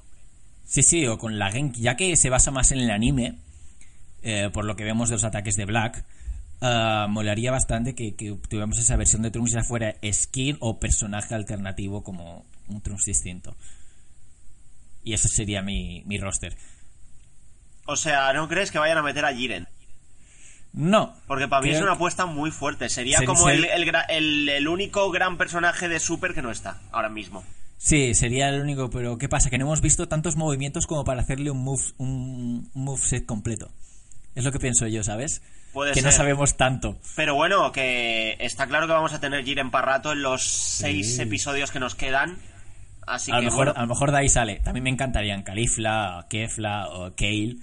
Sí, 0.64 0.82
sí, 0.82 1.06
o 1.06 1.18
con 1.18 1.38
la 1.38 1.50
Genki. 1.52 1.80
Ya 1.82 1.96
que 1.96 2.16
se 2.16 2.30
basa 2.30 2.50
más 2.50 2.70
en 2.72 2.78
el 2.80 2.90
anime. 2.90 3.34
eh, 4.24 4.50
por 4.52 4.64
lo 4.64 4.76
que 4.76 4.84
vemos 4.84 5.08
de 5.08 5.16
los 5.16 5.24
ataques 5.24 5.56
de 5.56 5.64
Black. 5.64 6.04
Ah, 6.62 7.06
molaría 7.10 7.50
bastante 7.50 7.94
que, 7.94 8.14
que 8.14 8.34
tuviéramos 8.48 8.78
esa 8.78 8.96
versión 8.96 9.20
de 9.20 9.30
Trunks 9.30 9.52
ya 9.52 9.62
fuera 9.62 9.94
skin 10.10 10.56
o 10.60 10.78
personaje 10.80 11.34
alternativo 11.34 12.02
como 12.02 12.46
un 12.68 12.80
Trunks 12.80 13.04
distinto. 13.04 13.54
Y 15.04 15.12
ese 15.12 15.28
sería 15.28 15.60
mi, 15.62 16.02
mi 16.06 16.16
roster. 16.18 16.56
O 17.86 17.96
sea, 17.96 18.32
¿no 18.32 18.48
crees 18.48 18.70
que 18.70 18.78
vayan 18.78 18.98
a 18.98 19.02
meter 19.02 19.24
a 19.24 19.34
Jiren? 19.34 19.66
No. 20.72 21.14
Porque 21.26 21.48
para 21.48 21.60
mí 21.62 21.70
es 21.70 21.82
una 21.82 21.92
apuesta 21.92 22.24
muy 22.24 22.50
fuerte. 22.50 22.88
Sería 22.88 23.18
Ser- 23.18 23.26
como 23.26 23.44
ser- 23.46 23.56
el, 23.56 23.64
el 23.66 23.84
gra- 23.92 24.06
el- 24.08 24.48
el 24.48 24.68
único 24.68 25.10
gran 25.10 25.36
personaje 25.36 25.88
de 25.88 26.00
Super 26.00 26.32
que 26.32 26.40
no 26.40 26.50
está 26.50 26.80
ahora 26.92 27.08
mismo. 27.10 27.44
Sí, 27.76 28.14
sería 28.14 28.48
el 28.48 28.60
único, 28.62 28.88
pero 28.90 29.18
¿qué 29.18 29.28
pasa? 29.28 29.50
Que 29.50 29.58
no 29.58 29.64
hemos 29.66 29.80
visto 29.80 30.06
tantos 30.08 30.36
movimientos 30.36 30.86
como 30.86 31.04
para 31.04 31.20
hacerle 31.20 31.50
un 31.50 31.58
move, 31.64 31.82
un, 31.98 32.70
un 32.72 32.84
moveset 32.84 33.26
completo. 33.26 33.70
Es 34.36 34.44
lo 34.44 34.52
que 34.52 34.60
pienso 34.60 34.86
yo, 34.86 35.02
¿sabes? 35.02 35.42
Puede 35.72 35.92
que 35.92 36.02
no 36.02 36.12
sabemos 36.12 36.56
tanto. 36.56 36.98
Pero 37.16 37.34
bueno, 37.34 37.72
que 37.72 38.36
está 38.40 38.66
claro 38.66 38.86
que 38.86 38.92
vamos 38.92 39.14
a 39.14 39.20
tener 39.20 39.44
Jiren 39.44 39.70
para 39.70 39.86
rato 39.86 40.12
en 40.12 40.22
los 40.22 40.42
seis 40.42 41.18
episodios 41.18 41.70
que 41.70 41.80
nos 41.80 41.94
quedan. 41.94 42.36
Así 43.06 43.32
a, 43.32 43.36
lo 43.36 43.40
que 43.40 43.44
mejor, 43.46 43.66
bueno, 43.66 43.72
a 43.76 43.82
lo 43.82 43.88
mejor 43.88 44.12
de 44.12 44.18
ahí 44.18 44.28
sale. 44.28 44.60
También 44.60 44.84
me 44.84 44.90
encantarían 44.90 45.42
Califla, 45.42 46.26
Kefla 46.28 46.88
o 46.88 47.12
Kale. 47.16 47.56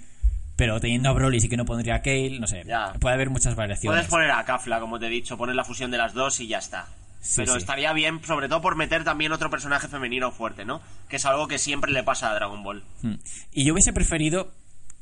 Pero 0.56 0.78
teniendo 0.80 1.08
a 1.08 1.12
Broly 1.12 1.40
sí 1.40 1.48
que 1.48 1.56
no 1.56 1.64
pondría 1.64 2.02
Kale, 2.02 2.38
no 2.38 2.46
sé. 2.46 2.64
Ya. 2.66 2.92
Puede 3.00 3.14
haber 3.14 3.30
muchas 3.30 3.54
variaciones. 3.54 3.96
puedes 3.96 4.10
poner 4.10 4.30
a 4.30 4.44
Kafla, 4.44 4.80
como 4.80 4.98
te 4.98 5.06
he 5.06 5.10
dicho, 5.10 5.38
poner 5.38 5.54
la 5.54 5.64
fusión 5.64 5.90
de 5.90 5.96
las 5.96 6.12
dos 6.12 6.40
y 6.40 6.48
ya 6.48 6.58
está. 6.58 6.86
Sí, 7.20 7.36
Pero 7.36 7.52
sí. 7.52 7.58
estaría 7.58 7.92
bien, 7.92 8.20
sobre 8.24 8.48
todo 8.48 8.60
por 8.60 8.76
meter 8.76 9.04
también 9.04 9.32
otro 9.32 9.50
personaje 9.50 9.88
femenino 9.88 10.30
fuerte, 10.32 10.64
¿no? 10.64 10.82
Que 11.08 11.16
es 11.16 11.24
algo 11.26 11.48
que 11.48 11.58
siempre 11.58 11.92
le 11.92 12.02
pasa 12.02 12.30
a 12.30 12.34
Dragon 12.34 12.62
Ball. 12.62 12.82
Mm. 13.02 13.14
Y 13.52 13.64
yo 13.64 13.72
hubiese 13.72 13.92
preferido 13.92 14.52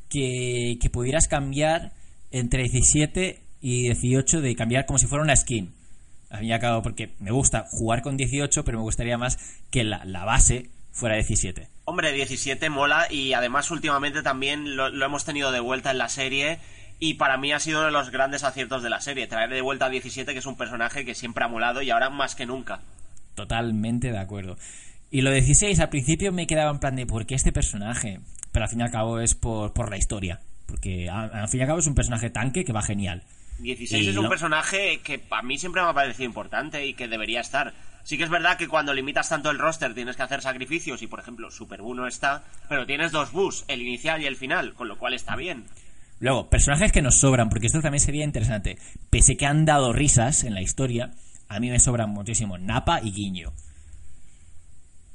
que, 0.09 0.79
que 0.81 0.91
pudieras 0.91 1.27
cambiar 1.27 1.93
entre 2.31 2.63
17 2.63 3.43
y 3.61 3.83
18 3.85 4.41
de 4.41 4.57
cambiar 4.57 4.87
como 4.87 4.99
si 4.99 5.07
fuera 5.07 5.25
una 5.25 5.37
skin. 5.37 5.75
A 6.31 6.41
mí 6.41 6.53
acabo 6.53 6.83
porque 6.83 7.15
me 7.21 7.31
gusta 7.31 7.67
jugar 7.71 8.03
con 8.03 8.17
18, 8.17 8.65
pero 8.65 8.79
me 8.79 8.85
gustaría 8.85 9.17
más 9.17 9.39
que 9.71 9.85
la, 9.85 10.05
la 10.05 10.25
base 10.25 10.71
fuera 10.93 11.15
17. 11.15 11.69
Hombre, 11.85 12.13
17 12.13 12.69
mola 12.71 13.07
y 13.11 13.33
además 13.33 13.71
últimamente 13.71 14.23
también 14.23 14.77
lo, 14.77 14.91
lo 14.91 15.07
hemos 15.07 15.25
tenido 15.25 15.53
de 15.53 15.61
vuelta 15.61 15.91
en 15.91 15.99
la 15.99 16.09
serie 16.09 16.59
y 17.01 17.15
para 17.15 17.39
mí 17.39 17.53
ha 17.53 17.61
sido 17.61 17.79
uno 17.79 17.87
de 17.87 17.93
los 17.93 18.11
grandes 18.11 18.45
aciertos 18.45 18.83
de 18.83 18.91
la 18.91 19.01
serie, 19.01 19.27
traer 19.27 19.51
de 19.51 19.61
vuelta 19.63 19.87
a 19.87 19.91
17 19.91 20.33
que 20.33 20.39
es 20.39 20.47
un 20.47 20.57
personaje 20.57 21.05
que 21.05 21.15
siempre 21.15 21.45
ha 21.45 21.49
molado 21.49 21.81
y 21.81 21.91
ahora 21.91 22.11
más 22.11 22.35
que 22.35 22.47
nunca. 22.47 22.81
Totalmente 23.35 24.11
de 24.11 24.19
acuerdo. 24.19 24.59
Y 25.11 25.23
lo 25.23 25.31
16 25.31 25.79
al 25.81 25.89
principio 25.89 26.33
me 26.33 26.47
quedaba 26.47 26.71
en 26.71 26.81
plan 26.81 26.97
de 26.97 27.07
¿por 27.07 27.25
qué 27.25 27.35
este 27.35 27.53
personaje? 27.53 28.21
Pero 28.53 28.65
al 28.65 28.71
fin 28.71 28.81
y 28.81 28.83
al 28.83 28.91
cabo 28.91 29.21
es 29.21 29.35
por, 29.35 29.73
por 29.73 29.91
la 29.91 29.97
historia. 29.97 30.41
Porque 30.69 31.09
al 31.11 31.49
fin 31.49 31.59
y 31.61 31.63
al 31.63 31.67
cabo 31.69 31.81
es 31.81 31.87
un 31.89 31.95
personaje 31.97 32.31
tanque 32.31 32.65
que 32.65 32.73
va 32.73 32.83
genial. 32.83 33.23
16 33.59 34.05
Y 34.05 34.09
es 34.11 34.17
un 34.17 34.25
lo- 34.25 34.29
personaje 34.31 35.01
que 35.03 35.25
a 35.31 35.43
mí 35.43 35.59
siempre 35.59 35.83
me 35.83 35.89
ha 35.89 35.95
parecido 35.95 36.25
importante 36.27 36.87
y 36.87 36.95
que 36.95 37.09
debería 37.09 37.41
estar. 37.41 37.73
Sí 38.05 38.17
que 38.17 38.25
es 38.25 38.31
verdad 38.31 38.57
que 38.57 38.69
cuando 38.69 38.95
limitas 38.95 39.29
tanto 39.29 39.51
el 39.51 39.59
roster 39.59 39.95
tienes 39.95 40.15
que 40.17 40.23
hacer 40.23 40.41
sacrificios 40.41 41.03
y 41.03 41.07
por 41.09 41.21
ejemplo 41.21 41.51
Super 41.51 41.83
Buu 41.83 41.95
no 41.95 42.07
está, 42.07 42.45
pero 42.69 42.87
tienes 42.87 43.11
dos 43.13 43.33
Bus, 43.33 43.65
el 43.69 43.83
inicial 43.83 44.23
y 44.23 44.27
el 44.27 44.37
final, 44.37 44.75
con 44.75 44.89
lo 44.89 44.97
cual 44.99 45.15
está 45.15 45.35
bien. 45.37 45.65
Luego, 46.21 46.49
personajes 46.49 46.91
que 46.93 47.03
nos 47.03 47.17
sobran, 47.19 47.49
porque 47.49 47.67
esto 47.67 47.81
también 47.83 48.01
sería 48.01 48.25
interesante. 48.25 48.79
Pese 49.11 49.37
que 49.37 49.47
han 49.47 49.65
dado 49.65 49.93
risas 49.93 50.45
en 50.45 50.55
la 50.55 50.63
historia, 50.63 51.13
a 51.49 51.61
mí 51.61 51.71
me 51.71 51.81
sobran 51.81 52.11
muchísimo 52.11 52.59
Napa 52.59 53.01
y 53.03 53.13
Guiño. 53.13 53.53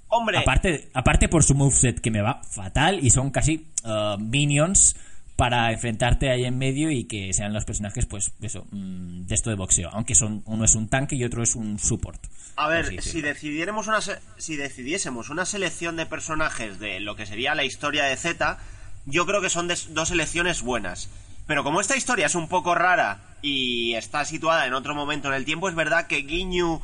Hombre, 0.10 0.38
Aparte, 0.38 0.90
aparte 0.94 1.28
por 1.28 1.44
su 1.44 1.56
moveset 1.56 2.00
que 2.00 2.12
me 2.12 2.22
va 2.22 2.42
fatal 2.44 3.00
y 3.04 3.10
son 3.10 3.32
casi 3.32 3.66
uh, 3.84 4.18
minions 4.20 4.96
para 5.36 5.72
enfrentarte 5.72 6.30
ahí 6.30 6.46
en 6.46 6.58
medio 6.58 6.92
y 6.92 7.06
que 7.06 7.34
sean 7.34 7.54
los 7.54 7.66
personajes, 7.66 8.06
pues, 8.06 8.32
eso, 8.42 8.66
mm, 8.72 9.24
de 9.26 9.36
esto 9.36 9.50
de 9.50 9.56
boxeo. 9.56 9.90
Aunque 9.92 10.14
son 10.16 10.44
uno 10.46 10.64
es 10.66 10.76
un 10.76 10.88
tanque 10.88 11.16
y 11.16 11.24
otro 11.24 11.42
es 11.44 11.56
un 11.56 11.80
support. 11.80 12.22
a 12.56 12.68
ver, 12.68 13.02
si 13.02 13.22
decidiéramos 13.22 13.88
una 13.88 14.00
se- 14.00 14.20
si 14.38 14.56
decidiésemos 14.58 15.30
una 15.32 15.44
selección 15.46 15.96
de 15.96 16.06
personajes 16.06 16.80
de 16.80 17.00
lo 17.00 17.16
que 17.16 17.26
sería 17.26 17.56
la 17.56 17.64
historia 17.66 18.04
de 18.04 18.16
Z, 18.16 18.60
yo 19.08 19.26
creo 19.26 19.42
que 19.42 19.50
son 19.50 19.68
dos 19.68 20.12
elecciones 20.12 20.62
buenas. 20.62 21.10
Pero 21.48 21.64
como 21.64 21.82
esta 21.82 21.98
historia 21.98 22.28
es 22.28 22.36
un 22.36 22.48
poco 22.48 22.76
rara 22.76 23.20
y 23.42 23.96
está 23.96 24.24
situada 24.24 24.68
en 24.68 24.74
otro 24.76 24.94
momento 24.94 25.30
en 25.30 25.34
el 25.34 25.46
tiempo, 25.46 25.68
es 25.68 25.74
verdad 25.76 26.06
que 26.06 26.22
Ginyu 26.24 26.80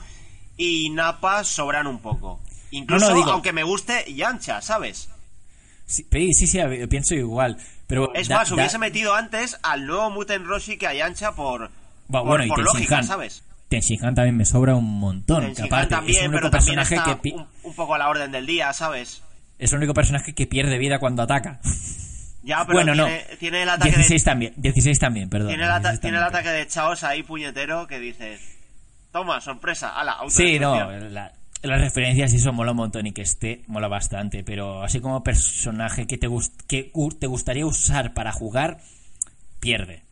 y 0.57 0.89
Nappa 0.89 1.43
sobran 1.43 1.85
un 1.85 1.99
poco. 1.99 2.41
Incluso, 2.71 3.05
No, 3.05 3.11
no, 3.11 3.17
digo- 3.17 3.31
aunque 3.31 3.53
me 3.53 3.63
guste, 3.63 4.11
Yancha, 4.11 4.61
¿sabes? 4.61 5.09
Sí, 5.85 6.05
sí, 6.33 6.47
sí, 6.47 6.59
pienso 6.89 7.13
igual. 7.15 7.57
Pero 7.89 8.13
Es 8.13 8.27
da- 8.29 8.37
más, 8.37 8.49
da- 8.49 8.55
hubiese 8.55 8.77
metido 8.77 9.13
antes 9.15 9.59
al 9.63 9.85
nuevo 9.85 10.09
Muten 10.11 10.45
Roshi 10.45 10.77
que 10.77 10.87
a 10.87 10.93
Yancha 10.93 11.33
por, 11.33 11.69
Bueno, 12.07 12.23
por, 12.27 12.45
y 12.45 12.47
por 12.47 12.59
lógica, 12.63 13.03
¿sabes? 13.03 13.43
Tenshinhan 13.67 14.15
también 14.15 14.37
me 14.37 14.45
sobra 14.45 14.75
un 14.75 14.99
montón. 14.99 15.53
que 15.53 15.63
aparte, 15.63 15.87
también, 15.95 16.17
es 16.19 16.23
el 16.23 16.29
único 16.29 16.49
personaje 16.49 16.95
está 16.95 17.19
que 17.21 17.31
un, 17.33 17.47
un 17.63 17.75
poco 17.75 17.95
a 17.95 17.97
la 17.97 18.07
orden 18.09 18.31
del 18.31 18.45
día, 18.45 18.71
¿sabes? 18.73 19.21
es 19.57 19.71
el 19.73 19.77
único 19.79 19.93
personaje 19.93 20.33
que 20.33 20.47
pierde 20.47 20.77
vida 20.77 20.99
cuando 20.99 21.21
ataca. 21.23 21.59
Ya, 22.43 22.59
pero 22.65 22.77
bueno, 22.77 22.93
tiene, 22.93 23.25
no. 23.31 23.37
tiene 23.37 23.63
el 23.63 23.69
ataque 23.69 23.89
16 23.91 24.23
de, 24.23 24.25
también, 24.31 24.53
16 24.55 24.97
también, 24.99 25.29
perdón. 25.29 25.49
tiene 25.49 25.63
el, 25.65 25.69
ata- 25.71 25.89
16 25.89 25.99
tiene 26.01 26.17
el 26.17 26.23
ataque 26.23 26.49
de 26.49 26.67
Chaos 26.67 27.03
ahí 27.03 27.23
puñetero 27.23 27.85
que 27.85 27.99
dices, 27.99 28.39
toma, 29.11 29.41
sorpresa, 29.41 29.89
ala, 29.99 30.17
Sí, 30.29 30.57
no, 30.57 30.69
autodestrucción". 30.73 31.13
la- 31.13 31.33
las 31.61 31.81
referencias 31.81 32.33
y 32.33 32.37
eso 32.37 32.53
mola 32.53 32.71
un 32.71 32.77
montón 32.77 33.07
y 33.07 33.11
que 33.11 33.21
esté 33.21 33.63
mola 33.67 33.87
bastante, 33.87 34.43
pero 34.43 34.81
así 34.83 34.99
como 35.01 35.23
personaje 35.23 36.07
que 36.07 36.17
te, 36.17 36.27
gust- 36.29 36.53
que 36.67 36.91
te 37.19 37.27
gustaría 37.27 37.65
usar 37.65 38.13
para 38.13 38.31
jugar, 38.31 38.79
pierde. 39.59 40.03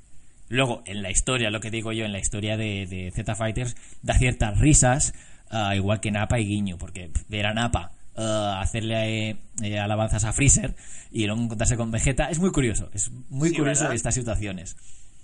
Luego, 0.50 0.82
en 0.86 1.02
la 1.02 1.12
historia, 1.12 1.50
lo 1.50 1.60
que 1.60 1.72
digo 1.72 1.92
yo, 1.92 2.06
en 2.06 2.12
la 2.14 2.20
historia 2.20 2.56
de, 2.58 2.86
de 2.88 3.12
Z 3.12 3.36
Fighters, 3.36 3.76
da 4.02 4.14
ciertas 4.18 4.58
risas, 4.60 5.14
ah, 5.50 5.76
igual 5.76 6.00
que 6.00 6.12
Napa 6.12 6.40
y 6.40 6.46
Guiño, 6.46 6.78
porque 6.78 7.12
ver 7.30 7.46
a 7.48 7.54
Napa 7.54 7.92
ah, 8.16 8.60
hacerle 8.62 9.30
eh, 9.32 9.38
eh, 9.62 9.80
alabanzas 9.80 10.24
a 10.24 10.34
Freezer 10.34 10.76
y 11.12 11.26
luego 11.26 11.42
encontrarse 11.42 11.78
con 11.78 11.92
Vegeta 11.92 12.30
es 12.30 12.40
muy 12.40 12.52
curioso, 12.52 12.90
es 12.94 13.10
muy 13.30 13.50
Sí, 13.50 13.56
curioso 13.58 13.82
¿verdad? 13.84 13.96
estas 13.96 14.14
situaciones. 14.16 14.76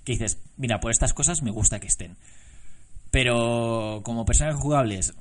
Que 0.04 0.12
dices, 0.12 0.38
mira, 0.58 0.80
por 0.80 0.90
estas 0.90 1.14
cosas 1.14 1.42
me 1.42 1.50
gusta 1.50 1.80
que 1.80 1.86
estén 1.86 2.16
pero 3.10 4.00
como 4.04 4.24
personajes 4.24 4.60
jugables 4.60 5.14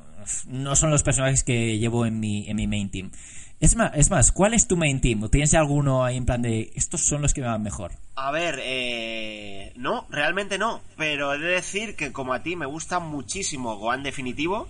no 0.48 0.76
son 0.76 0.92
los 0.92 1.04
personajes 1.04 1.44
que 1.44 1.78
llevo 1.78 2.06
en 2.06 2.20
mi, 2.20 2.50
en 2.50 2.58
mi 2.58 2.68
main 2.68 2.90
team. 2.90 3.12
Es 3.60 3.76
más, 3.76 3.92
es 3.96 4.10
más, 4.10 4.32
¿cuál 4.32 4.54
es 4.54 4.68
tu 4.68 4.76
main 4.76 5.00
team? 5.00 5.24
¿O 5.24 5.30
tienes 5.30 5.54
alguno 5.54 6.04
ahí 6.04 6.18
en 6.18 6.26
plan 6.26 6.42
de 6.42 6.72
estos 6.76 7.02
son 7.02 7.22
los 7.22 7.34
que 7.34 7.42
me 7.42 7.48
van 7.48 7.64
mejor? 7.64 7.94
A 8.16 8.30
ver, 8.32 8.60
eh, 8.62 9.72
no, 9.78 10.06
realmente 10.10 10.58
no. 10.58 10.82
Pero 10.98 11.34
he 11.34 11.40
de 11.40 11.48
decir 11.48 11.96
que 11.96 12.12
como 12.12 12.34
a 12.34 12.44
ti 12.44 12.56
me 12.56 12.66
gusta 12.66 13.00
muchísimo 13.00 13.78
Gohan 13.78 14.04
definitivo, 14.04 14.68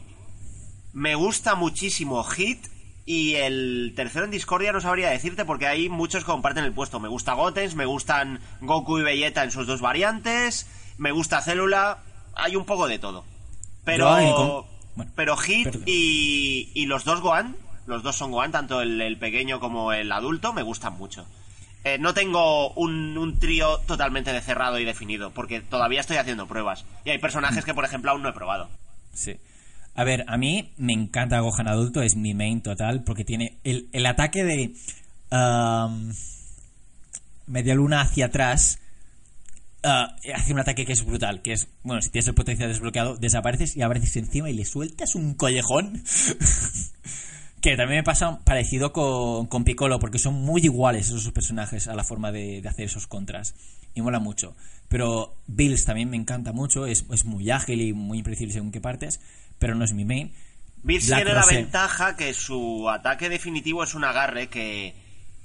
me 0.93 1.15
gusta 1.15 1.55
muchísimo 1.55 2.23
Hit 2.23 2.67
y 3.05 3.33
el 3.35 3.93
tercero 3.95 4.25
en 4.25 4.31
Discordia 4.31 4.71
no 4.71 4.79
sabría 4.79 5.09
decirte 5.09 5.43
porque 5.43 5.67
hay 5.67 5.89
muchos 5.89 6.23
que 6.23 6.31
comparten 6.31 6.63
el 6.63 6.73
puesto. 6.73 6.99
Me 6.99 7.09
gusta 7.09 7.33
Gotenks, 7.33 7.75
me 7.75 7.85
gustan 7.85 8.39
Goku 8.61 8.99
y 8.99 9.03
Vegeta 9.03 9.43
en 9.43 9.51
sus 9.51 9.67
dos 9.67 9.81
variantes, 9.81 10.67
me 10.97 11.11
gusta 11.11 11.41
Célula, 11.41 12.03
hay 12.35 12.55
un 12.55 12.65
poco 12.65 12.87
de 12.87 12.99
todo. 12.99 13.25
Pero, 13.83 14.19
Yo, 14.21 14.65
bueno, 14.95 15.11
pero 15.15 15.35
Hit 15.37 15.69
y, 15.85 16.69
y 16.73 16.85
los 16.85 17.03
dos 17.05 17.21
Gohan, 17.21 17.55
los 17.87 18.03
dos 18.03 18.15
son 18.15 18.31
Gohan, 18.31 18.51
tanto 18.51 18.81
el, 18.81 19.01
el 19.01 19.17
pequeño 19.17 19.59
como 19.59 19.93
el 19.93 20.11
adulto, 20.11 20.53
me 20.53 20.61
gustan 20.61 20.93
mucho. 20.97 21.25
Eh, 21.85 21.97
no 21.99 22.13
tengo 22.13 22.71
un, 22.75 23.17
un 23.17 23.39
trío 23.39 23.79
totalmente 23.79 24.31
de 24.31 24.41
cerrado 24.41 24.79
y 24.79 24.85
definido, 24.85 25.31
porque 25.31 25.59
todavía 25.59 25.99
estoy 25.99 26.17
haciendo 26.17 26.47
pruebas. 26.47 26.85
Y 27.03 27.09
hay 27.09 27.17
personajes 27.17 27.65
que, 27.65 27.73
por 27.73 27.83
ejemplo, 27.83 28.11
aún 28.11 28.21
no 28.21 28.29
he 28.29 28.33
probado. 28.33 28.69
Sí. 29.13 29.35
A 29.95 30.03
ver, 30.05 30.23
a 30.27 30.37
mí 30.37 30.71
me 30.77 30.93
encanta 30.93 31.39
Gohan 31.41 31.67
adulto, 31.67 32.01
es 32.01 32.15
mi 32.15 32.33
main 32.33 32.61
total, 32.61 33.03
porque 33.03 33.25
tiene 33.25 33.57
el, 33.63 33.89
el 33.91 34.05
ataque 34.05 34.43
de 34.43 34.73
am, 35.29 36.13
media 37.47 37.75
luna 37.75 38.01
hacia 38.01 38.27
atrás. 38.27 38.79
Ah, 39.83 40.15
hace 40.35 40.53
un 40.53 40.59
ataque 40.59 40.85
que 40.85 40.93
es 40.93 41.05
brutal, 41.05 41.41
que 41.41 41.53
es, 41.53 41.67
bueno, 41.83 42.01
si 42.01 42.09
tienes 42.09 42.27
el 42.27 42.35
potencial 42.35 42.69
desbloqueado, 42.69 43.15
desapareces 43.17 43.75
y 43.75 43.81
apareces 43.81 44.15
encima 44.17 44.49
y 44.49 44.53
le 44.53 44.65
sueltas 44.65 45.15
un 45.15 45.33
collejón. 45.35 46.03
que 47.61 47.77
también 47.77 47.99
me 47.99 48.03
pasa 48.03 48.39
parecido 48.43 48.91
con, 48.91 49.47
con 49.47 49.63
Piccolo, 49.63 49.97
porque 49.99 50.19
son 50.19 50.33
muy 50.33 50.61
iguales 50.61 51.07
esos 51.07 51.31
personajes 51.31 51.87
a 51.87 51.95
la 51.95 52.03
forma 52.03 52.31
de, 52.31 52.61
de 52.61 52.67
hacer 52.67 52.85
esos 52.85 53.07
contras. 53.07 53.55
Y 53.95 54.01
mola 54.01 54.19
mucho. 54.19 54.55
Pero 54.89 55.37
Bills 55.47 55.85
también 55.85 56.09
me 56.09 56.17
encanta 56.17 56.51
mucho, 56.51 56.85
es, 56.85 57.05
es 57.11 57.25
muy 57.25 57.49
ágil 57.51 57.81
y 57.81 57.93
muy 57.93 58.17
impredecible 58.17 58.53
según 58.53 58.71
qué 58.71 58.81
partes, 58.81 59.21
pero 59.59 59.75
no 59.75 59.85
es 59.85 59.93
mi 59.93 60.03
main. 60.03 60.33
Bills 60.83 61.05
tiene 61.05 61.33
la 61.33 61.45
ventaja 61.45 62.17
que 62.17 62.33
su 62.33 62.89
ataque 62.89 63.29
definitivo 63.29 63.83
es 63.83 63.95
un 63.95 64.03
agarre 64.03 64.49
que, 64.49 64.93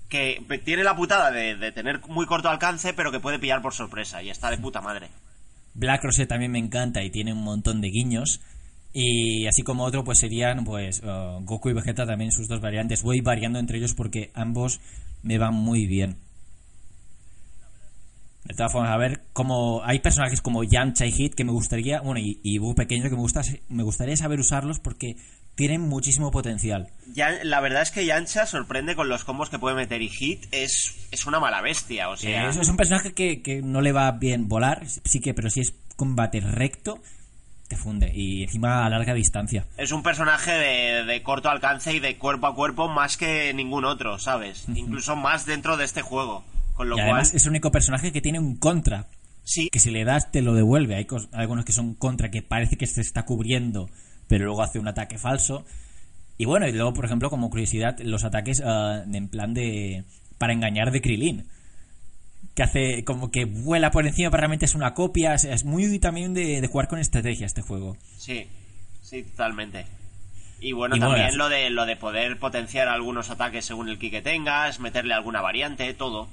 que 0.08 0.42
tiene 0.64 0.84
la 0.84 0.96
putada 0.96 1.30
de, 1.30 1.56
de 1.56 1.72
tener 1.72 2.00
muy 2.08 2.26
corto 2.26 2.48
alcance, 2.48 2.94
pero 2.94 3.12
que 3.12 3.20
puede 3.20 3.38
pillar 3.38 3.62
por 3.62 3.74
sorpresa. 3.74 4.22
Y 4.22 4.30
está 4.30 4.50
de 4.50 4.58
puta 4.58 4.80
madre. 4.80 5.08
Black 5.74 6.02
Rose 6.02 6.26
también 6.26 6.50
me 6.50 6.58
encanta 6.58 7.02
y 7.04 7.10
tiene 7.10 7.32
un 7.32 7.42
montón 7.42 7.80
de 7.80 7.88
guiños. 7.88 8.40
Y 8.92 9.46
así 9.46 9.62
como 9.62 9.84
otro, 9.84 10.02
pues 10.02 10.18
serían 10.18 10.64
pues 10.64 11.02
uh, 11.02 11.40
Goku 11.44 11.68
y 11.70 11.74
Vegeta 11.74 12.06
también 12.06 12.32
sus 12.32 12.48
dos 12.48 12.60
variantes. 12.60 13.02
Voy 13.02 13.20
variando 13.20 13.58
entre 13.58 13.78
ellos 13.78 13.94
porque 13.94 14.30
ambos 14.34 14.80
me 15.22 15.38
van 15.38 15.54
muy 15.54 15.86
bien. 15.86 16.16
De 18.44 18.54
todas 18.54 18.72
formas, 18.72 18.90
a 18.92 18.96
ver, 18.96 19.24
como 19.34 19.84
hay 19.84 19.98
personajes 19.98 20.40
como 20.40 20.64
Yamcha 20.64 21.04
y 21.04 21.12
Hit 21.12 21.34
que 21.34 21.44
me 21.44 21.52
gustaría, 21.52 22.00
bueno, 22.00 22.18
y, 22.18 22.40
y 22.42 22.56
Buu 22.56 22.74
pequeño 22.74 23.04
que 23.04 23.16
me 23.16 23.20
gusta, 23.20 23.42
me 23.68 23.82
gustaría 23.82 24.16
saber 24.16 24.40
usarlos 24.40 24.80
porque 24.80 25.16
tienen 25.58 25.80
muchísimo 25.80 26.30
potencial. 26.30 26.86
Ya, 27.14 27.32
la 27.42 27.58
verdad 27.60 27.82
es 27.82 27.90
que 27.90 28.06
Yancha 28.06 28.46
sorprende 28.46 28.94
con 28.94 29.08
los 29.08 29.24
combos 29.24 29.50
que 29.50 29.58
puede 29.58 29.74
meter 29.74 30.00
y 30.00 30.08
Hit 30.08 30.46
es, 30.52 30.94
es 31.10 31.26
una 31.26 31.40
mala 31.40 31.60
bestia. 31.60 32.10
O 32.10 32.16
sea, 32.16 32.48
es, 32.48 32.56
es 32.56 32.68
un 32.68 32.76
personaje 32.76 33.12
que, 33.12 33.42
que 33.42 33.60
no 33.60 33.80
le 33.80 33.90
va 33.90 34.12
bien 34.12 34.46
volar, 34.46 34.86
sí 34.86 35.18
que, 35.18 35.34
pero 35.34 35.50
si 35.50 35.62
es 35.62 35.74
combate 35.96 36.38
recto, 36.38 37.02
te 37.66 37.76
funde. 37.76 38.12
Y 38.14 38.44
encima 38.44 38.86
a 38.86 38.88
larga 38.88 39.14
distancia. 39.14 39.66
es 39.76 39.90
un 39.90 40.04
personaje 40.04 40.52
de, 40.52 41.04
de 41.04 41.22
corto 41.24 41.50
alcance 41.50 41.92
y 41.92 41.98
de 41.98 42.16
cuerpo 42.18 42.46
a 42.46 42.54
cuerpo 42.54 42.86
más 42.86 43.16
que 43.16 43.52
ningún 43.52 43.84
otro, 43.84 44.20
¿sabes? 44.20 44.64
Incluso 44.72 45.16
más 45.16 45.44
dentro 45.44 45.76
de 45.76 45.86
este 45.86 46.02
juego. 46.02 46.44
Con 46.74 46.88
lo 46.88 46.94
y 46.94 46.98
cual, 46.98 47.10
además 47.10 47.34
es 47.34 47.42
el 47.46 47.50
único 47.50 47.72
personaje 47.72 48.12
que 48.12 48.20
tiene 48.20 48.38
un 48.38 48.54
contra. 48.58 49.06
sí, 49.42 49.70
Que 49.70 49.80
si 49.80 49.90
le 49.90 50.04
das 50.04 50.30
te 50.30 50.40
lo 50.40 50.54
devuelve. 50.54 50.94
Hay 50.94 51.08
algunos 51.32 51.64
que 51.64 51.72
son 51.72 51.94
contra 51.94 52.30
que 52.30 52.42
parece 52.42 52.76
que 52.76 52.86
se 52.86 53.00
está 53.00 53.24
cubriendo, 53.24 53.90
pero 54.28 54.44
luego 54.44 54.62
hace 54.62 54.78
un 54.78 54.88
ataque 54.88 55.18
falso. 55.18 55.64
Y 56.36 56.44
bueno, 56.44 56.68
y 56.68 56.72
luego, 56.72 56.92
por 56.92 57.04
ejemplo, 57.04 57.30
como 57.30 57.50
curiosidad, 57.50 57.98
los 58.00 58.24
ataques 58.24 58.62
ah, 58.64 59.02
en 59.12 59.28
plan 59.28 59.54
de... 59.54 60.04
para 60.38 60.52
engañar 60.52 60.92
de 60.92 61.00
Krilin. 61.00 61.46
Que 62.54 62.62
hace 62.62 63.04
como 63.04 63.30
que 63.30 63.44
vuela 63.44 63.90
por 63.90 64.06
encima, 64.06 64.30
pero 64.30 64.42
realmente 64.42 64.64
es 64.66 64.74
una 64.74 64.94
copia. 64.94 65.34
Es, 65.34 65.44
es 65.44 65.64
muy 65.64 65.98
también 65.98 66.34
de, 66.34 66.60
de 66.60 66.66
jugar 66.68 66.88
con 66.88 66.98
estrategia 67.00 67.46
este 67.46 67.62
juego. 67.62 67.96
Sí, 68.16 68.46
sí, 69.02 69.22
totalmente. 69.24 69.86
Y 70.60 70.72
bueno, 70.72 70.96
Y 70.96 71.00
también 71.00 71.20
molas. 71.22 71.36
lo 71.36 71.48
de 71.48 71.70
lo 71.70 71.86
de 71.86 71.96
poder 71.96 72.36
potenciar 72.38 72.88
algunos 72.88 73.30
ataques 73.30 73.64
según 73.64 73.88
el 73.88 73.98
ki 73.98 74.10
que 74.10 74.22
tengas, 74.22 74.80
meterle 74.80 75.14
alguna 75.14 75.40
variante, 75.40 75.94
todo. 75.94 76.28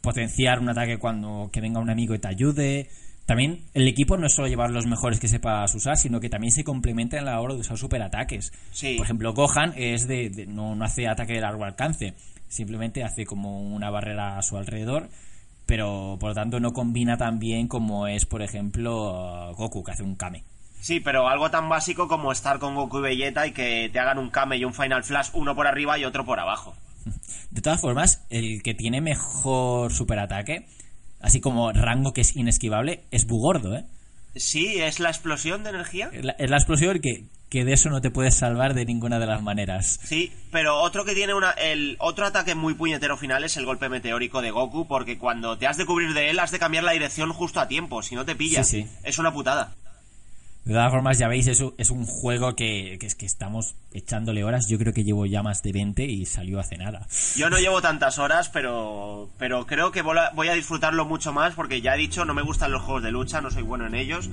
Potenciar 0.00 0.58
un 0.60 0.68
ataque 0.70 0.98
cuando 0.98 1.48
que 1.52 1.60
venga 1.60 1.80
un 1.80 1.90
amigo 1.90 2.14
y 2.14 2.18
te 2.18 2.28
ayude. 2.28 2.88
También 3.28 3.60
el 3.74 3.86
equipo 3.86 4.16
no 4.16 4.26
es 4.26 4.32
solo 4.34 4.48
llevar 4.48 4.70
los 4.70 4.86
mejores 4.86 5.20
que 5.20 5.28
sepas 5.28 5.74
usar, 5.74 5.98
sino 5.98 6.18
que 6.18 6.30
también 6.30 6.50
se 6.50 6.64
complementa 6.64 7.18
en 7.18 7.26
la 7.26 7.38
hora 7.42 7.52
de 7.52 7.60
usar 7.60 7.76
superataques. 7.76 8.54
Sí. 8.72 8.94
Por 8.96 9.04
ejemplo, 9.04 9.34
Gohan 9.34 9.74
es 9.76 10.08
de, 10.08 10.30
de- 10.30 10.46
no, 10.46 10.74
no 10.74 10.82
hace 10.86 11.06
ataque 11.06 11.34
de 11.34 11.42
largo 11.42 11.62
alcance, 11.66 12.14
simplemente 12.48 13.04
hace 13.04 13.26
como 13.26 13.60
una 13.60 13.90
barrera 13.90 14.38
a 14.38 14.42
su 14.42 14.56
alrededor, 14.56 15.10
pero 15.66 16.16
por 16.18 16.30
lo 16.30 16.34
tanto 16.34 16.58
no 16.58 16.72
combina 16.72 17.18
tan 17.18 17.38
bien 17.38 17.68
como 17.68 18.06
es, 18.06 18.24
por 18.24 18.40
ejemplo, 18.40 19.52
Goku, 19.58 19.84
que 19.84 19.92
hace 19.92 20.02
un 20.04 20.16
Kame. 20.16 20.42
Sí, 20.80 21.00
pero 21.00 21.28
algo 21.28 21.50
tan 21.50 21.68
básico 21.68 22.08
como 22.08 22.32
estar 22.32 22.58
con 22.58 22.76
Goku 22.76 23.00
y 23.00 23.02
Vegeta 23.02 23.46
y 23.46 23.52
que 23.52 23.90
te 23.92 23.98
hagan 23.98 24.16
un 24.16 24.30
Kame 24.30 24.56
y 24.56 24.64
un 24.64 24.72
Final 24.72 25.04
Flash, 25.04 25.28
uno 25.34 25.54
por 25.54 25.66
arriba 25.66 25.98
y 25.98 26.04
otro 26.06 26.24
por 26.24 26.40
abajo. 26.40 26.74
De 27.50 27.60
todas 27.60 27.78
formas, 27.82 28.24
el 28.30 28.62
que 28.62 28.72
tiene 28.72 29.02
mejor 29.02 29.92
superataque, 29.92 30.66
así 31.20 31.40
como 31.40 31.72
rango 31.72 32.12
que 32.12 32.20
es 32.20 32.36
inesquivable, 32.36 33.04
es 33.10 33.26
Bugordo, 33.26 33.76
¿eh? 33.76 33.84
Sí, 34.36 34.80
es 34.80 35.00
la 35.00 35.08
explosión 35.08 35.64
de 35.64 35.70
energía. 35.70 36.10
Es 36.12 36.24
la, 36.24 36.32
es 36.32 36.50
la 36.50 36.56
explosión 36.56 37.00
que, 37.00 37.24
que 37.48 37.64
de 37.64 37.72
eso 37.72 37.88
no 37.88 38.00
te 38.00 38.10
puedes 38.10 38.36
salvar 38.36 38.74
de 38.74 38.84
ninguna 38.84 39.18
de 39.18 39.26
las 39.26 39.42
maneras. 39.42 39.98
Sí, 40.04 40.32
pero 40.52 40.80
otro 40.80 41.04
que 41.04 41.14
tiene 41.14 41.34
una. 41.34 41.50
El 41.52 41.96
otro 41.98 42.26
ataque 42.26 42.54
muy 42.54 42.74
puñetero 42.74 43.16
final 43.16 43.44
es 43.44 43.56
el 43.56 43.64
golpe 43.64 43.88
meteórico 43.88 44.42
de 44.42 44.50
Goku, 44.50 44.86
porque 44.86 45.18
cuando 45.18 45.56
te 45.58 45.66
has 45.66 45.76
de 45.76 45.86
cubrir 45.86 46.12
de 46.14 46.30
él, 46.30 46.38
has 46.38 46.50
de 46.50 46.58
cambiar 46.58 46.84
la 46.84 46.92
dirección 46.92 47.32
justo 47.32 47.60
a 47.60 47.68
tiempo, 47.68 48.02
si 48.02 48.14
no 48.14 48.24
te 48.24 48.36
pilla. 48.36 48.62
Sí, 48.64 48.82
sí. 48.82 48.90
Es 49.02 49.18
una 49.18 49.32
putada. 49.32 49.74
De 50.64 50.74
todas 50.74 50.90
formas, 50.92 51.18
ya 51.18 51.28
veis, 51.28 51.46
es 51.46 51.60
un, 51.60 51.74
es 51.78 51.90
un 51.90 52.04
juego 52.04 52.54
que, 52.54 52.98
es 53.00 53.14
que 53.14 53.24
estamos 53.24 53.74
echándole 53.94 54.44
horas. 54.44 54.68
Yo 54.68 54.76
creo 54.78 54.92
que 54.92 55.02
llevo 55.04 55.24
ya 55.24 55.42
más 55.42 55.62
de 55.62 55.72
20 55.72 56.04
y 56.04 56.26
salió 56.26 56.60
hace 56.60 56.76
nada. 56.76 57.06
Yo 57.36 57.48
no 57.48 57.58
llevo 57.58 57.80
tantas 57.80 58.18
horas, 58.18 58.50
pero. 58.50 59.30
Pero 59.38 59.66
creo 59.66 59.92
que 59.92 60.02
voy 60.02 60.18
a- 60.18 60.30
voy 60.34 60.48
a 60.48 60.52
disfrutarlo 60.54 61.06
mucho 61.06 61.32
más, 61.32 61.54
porque 61.54 61.80
ya 61.80 61.94
he 61.94 61.98
dicho, 61.98 62.24
no 62.26 62.34
me 62.34 62.42
gustan 62.42 62.70
los 62.70 62.82
juegos 62.82 63.02
de 63.02 63.12
lucha, 63.12 63.40
no 63.40 63.50
soy 63.50 63.62
bueno 63.62 63.86
en 63.86 63.94
ellos. 63.94 64.28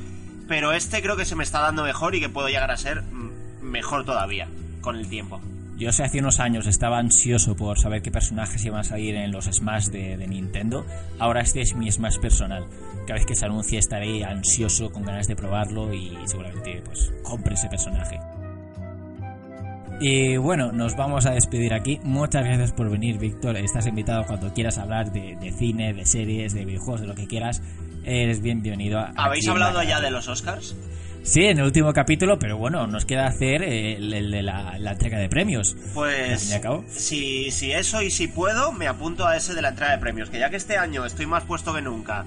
Pero 0.50 0.74
este 0.74 1.02
creo 1.02 1.16
que 1.16 1.26
se 1.26 1.36
me 1.36 1.44
está 1.44 1.62
dando 1.62 1.84
mejor 1.84 2.16
y 2.16 2.20
que 2.20 2.30
puedo 2.30 2.50
llegar 2.50 2.70
a 2.70 2.78
ser 2.78 3.02
mm, 3.02 3.62
mejor 3.64 4.04
todavía, 4.06 4.48
con 4.82 4.98
el 4.98 5.08
tiempo. 5.10 5.40
Yo 5.78 5.92
sé, 5.92 6.04
hace 6.04 6.20
unos 6.20 6.40
años 6.40 6.68
estaba 6.68 7.00
ansioso 7.00 7.56
por 7.58 7.78
saber 7.78 8.02
qué 8.02 8.10
personajes 8.10 8.64
iban 8.64 8.80
a 8.80 8.84
salir 8.84 9.14
en 9.16 9.32
los 9.32 9.46
Smash 9.46 9.88
de, 9.88 10.16
de 10.16 10.26
Nintendo. 10.28 10.86
Ahora 11.20 11.42
este 11.42 11.62
es 11.62 11.76
mi 11.76 11.92
Smash 11.92 12.18
personal. 12.20 12.66
Cada 13.06 13.16
vez 13.16 13.26
que 13.26 13.36
se 13.36 13.46
anuncie 13.46 13.78
estaré 13.78 14.24
ansioso, 14.24 14.90
con 14.92 15.04
ganas 15.04 15.28
de 15.28 15.36
probarlo 15.36 15.94
y 15.94 16.16
seguramente 16.26 16.82
pues 16.86 17.12
compre 17.24 17.56
ese 17.56 17.68
personaje. 17.68 18.18
Y 20.00 20.36
bueno, 20.38 20.72
nos 20.74 20.96
vamos 20.96 21.26
a 21.26 21.32
despedir 21.32 21.74
aquí. 21.74 22.00
Muchas 22.04 22.44
gracias 22.44 22.72
por 22.74 22.90
venir, 22.90 23.18
Víctor. 23.18 23.56
Estás 23.58 23.88
invitado 23.88 24.26
cuando 24.26 24.54
quieras 24.54 24.78
hablar 24.78 25.12
de, 25.12 25.38
de 25.40 25.52
cine, 25.54 25.94
de 25.94 26.06
series, 26.06 26.54
de 26.54 26.66
videojuegos, 26.66 27.02
de 27.02 27.08
lo 27.08 27.16
que 27.16 27.28
quieras. 27.28 27.62
Eres 28.04 28.42
bienvenido. 28.42 29.00
a- 29.00 29.14
¿Habéis 29.16 29.48
hablado 29.48 29.82
ya 29.84 30.02
de 30.02 30.12
los 30.12 30.28
Oscars? 30.28 30.76
Sí, 31.26 31.44
en 31.44 31.58
el 31.58 31.66
último 31.66 31.92
capítulo, 31.92 32.38
pero 32.38 32.56
bueno, 32.58 32.86
nos 32.86 33.04
queda 33.04 33.26
hacer 33.26 33.64
el, 33.64 34.14
el 34.14 34.30
de 34.30 34.44
la, 34.44 34.78
la 34.78 34.92
entrega 34.92 35.18
de 35.18 35.28
premios. 35.28 35.76
Pues 35.96 36.56
si, 36.88 37.50
si 37.50 37.72
eso 37.72 38.04
y 38.04 38.12
si 38.12 38.28
puedo, 38.28 38.72
me 38.72 38.88
apunto 38.88 39.26
a 39.26 39.36
ese 39.36 39.56
de 39.56 39.64
la 39.64 39.70
entrada 39.70 39.94
de 39.94 39.98
premios. 39.98 40.30
Que 40.30 40.38
ya 40.38 40.52
que 40.52 40.56
este 40.58 40.78
año 40.78 41.04
estoy 41.04 41.26
más 41.26 41.44
puesto 41.44 41.74
que 41.74 41.82
nunca 41.82 42.26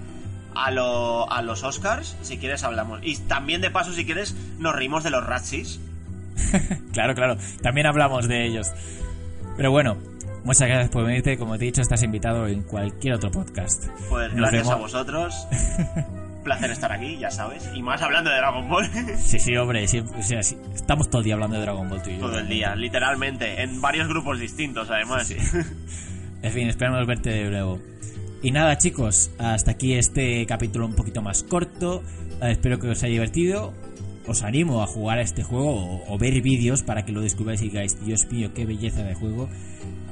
a, 0.52 0.70
lo, 0.72 1.30
a 1.30 1.42
los 1.42 1.62
Oscars, 1.62 2.16
si 2.22 2.38
quieres 2.38 2.64
hablamos. 2.64 2.98
Y 3.04 3.16
también 3.18 3.60
de 3.60 3.70
paso, 3.70 3.92
si 3.92 4.04
quieres, 4.04 4.34
nos 4.58 4.74
reímos 4.74 5.04
de 5.04 5.10
los 5.10 5.24
Razzies. 5.24 5.80
Claro, 6.92 7.14
claro. 7.14 7.36
También 7.62 7.86
hablamos 7.86 8.26
de 8.26 8.44
ellos. 8.46 8.72
Pero 9.56 9.70
bueno, 9.70 9.96
muchas 10.42 10.66
gracias 10.66 10.90
por 10.90 11.04
venirte. 11.04 11.38
Como 11.38 11.56
te 11.56 11.64
he 11.64 11.66
dicho, 11.66 11.80
estás 11.82 12.02
invitado 12.02 12.48
en 12.48 12.62
cualquier 12.62 13.14
otro 13.14 13.30
podcast. 13.30 13.84
Pues 14.08 14.32
Nos 14.32 14.50
gracias 14.50 14.62
vemos. 14.62 14.72
a 14.72 14.76
vosotros. 14.76 15.46
Placer 16.48 16.70
estar 16.70 16.90
aquí, 16.92 17.18
ya 17.18 17.30
sabes. 17.30 17.68
Y 17.74 17.82
más 17.82 18.00
hablando 18.00 18.30
de 18.30 18.36
Dragon 18.38 18.66
Ball. 18.70 18.86
Sí, 19.18 19.38
sí, 19.38 19.54
hombre. 19.56 19.86
siempre- 19.86 20.18
o 20.18 20.22
sea, 20.22 20.42
sí, 20.42 20.56
estamos 20.74 21.10
todo 21.10 21.18
el 21.20 21.26
día 21.26 21.34
hablando 21.34 21.56
de 21.56 21.62
Dragon 21.62 21.88
Ball 21.90 22.02
tú 22.02 22.08
y 22.08 22.14
yo. 22.14 22.20
Todo 22.20 22.38
el 22.38 22.48
día, 22.48 22.74
literalmente. 22.74 23.62
En 23.62 23.82
varios 23.82 24.08
grupos 24.08 24.40
distintos, 24.40 24.88
además. 24.90 25.26
Sí. 25.28 25.36
En 26.42 26.52
fin, 26.52 26.68
esperamos 26.68 27.04
verte 27.06 27.30
de 27.30 27.50
nuevo. 27.50 27.80
Y 28.42 28.52
nada, 28.52 28.78
chicos, 28.78 29.30
hasta 29.38 29.72
aquí 29.72 29.94
este 29.94 30.46
capítulo 30.46 30.86
un 30.86 30.94
poquito 30.94 31.20
más 31.20 31.42
corto. 31.42 32.02
Eh, 32.40 32.52
espero 32.52 32.78
que 32.78 32.88
os 32.88 33.02
haya 33.02 33.12
divertido. 33.12 33.74
Os 34.26 34.42
animo 34.44 34.82
a 34.82 34.86
jugar 34.86 35.18
a 35.18 35.22
este 35.22 35.42
juego 35.42 35.74
o, 35.74 36.14
o 36.14 36.16
ver 36.18 36.40
vídeos 36.40 36.82
para 36.82 37.04
que 37.04 37.12
lo 37.12 37.20
descubráis 37.20 37.60
y 37.60 37.64
digáis, 37.70 38.02
Dios 38.06 38.26
mío, 38.30 38.52
qué 38.54 38.64
belleza 38.64 39.02
de 39.02 39.14
juego. 39.14 39.48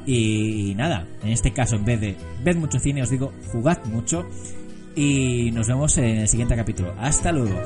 Y 0.04 0.74
nada, 0.76 1.06
en 1.22 1.30
este 1.30 1.52
caso, 1.52 1.76
en 1.76 1.84
vez 1.84 2.00
de 2.00 2.16
ved 2.44 2.56
mucho 2.56 2.78
cine, 2.78 3.02
os 3.02 3.10
digo, 3.10 3.32
jugad 3.52 3.84
mucho. 3.86 4.28
Y 4.96 5.50
nos 5.52 5.68
vemos 5.68 5.96
en 5.98 6.16
el 6.18 6.28
siguiente 6.28 6.56
capítulo. 6.56 6.94
Hasta 6.98 7.30
luego. 7.30 7.60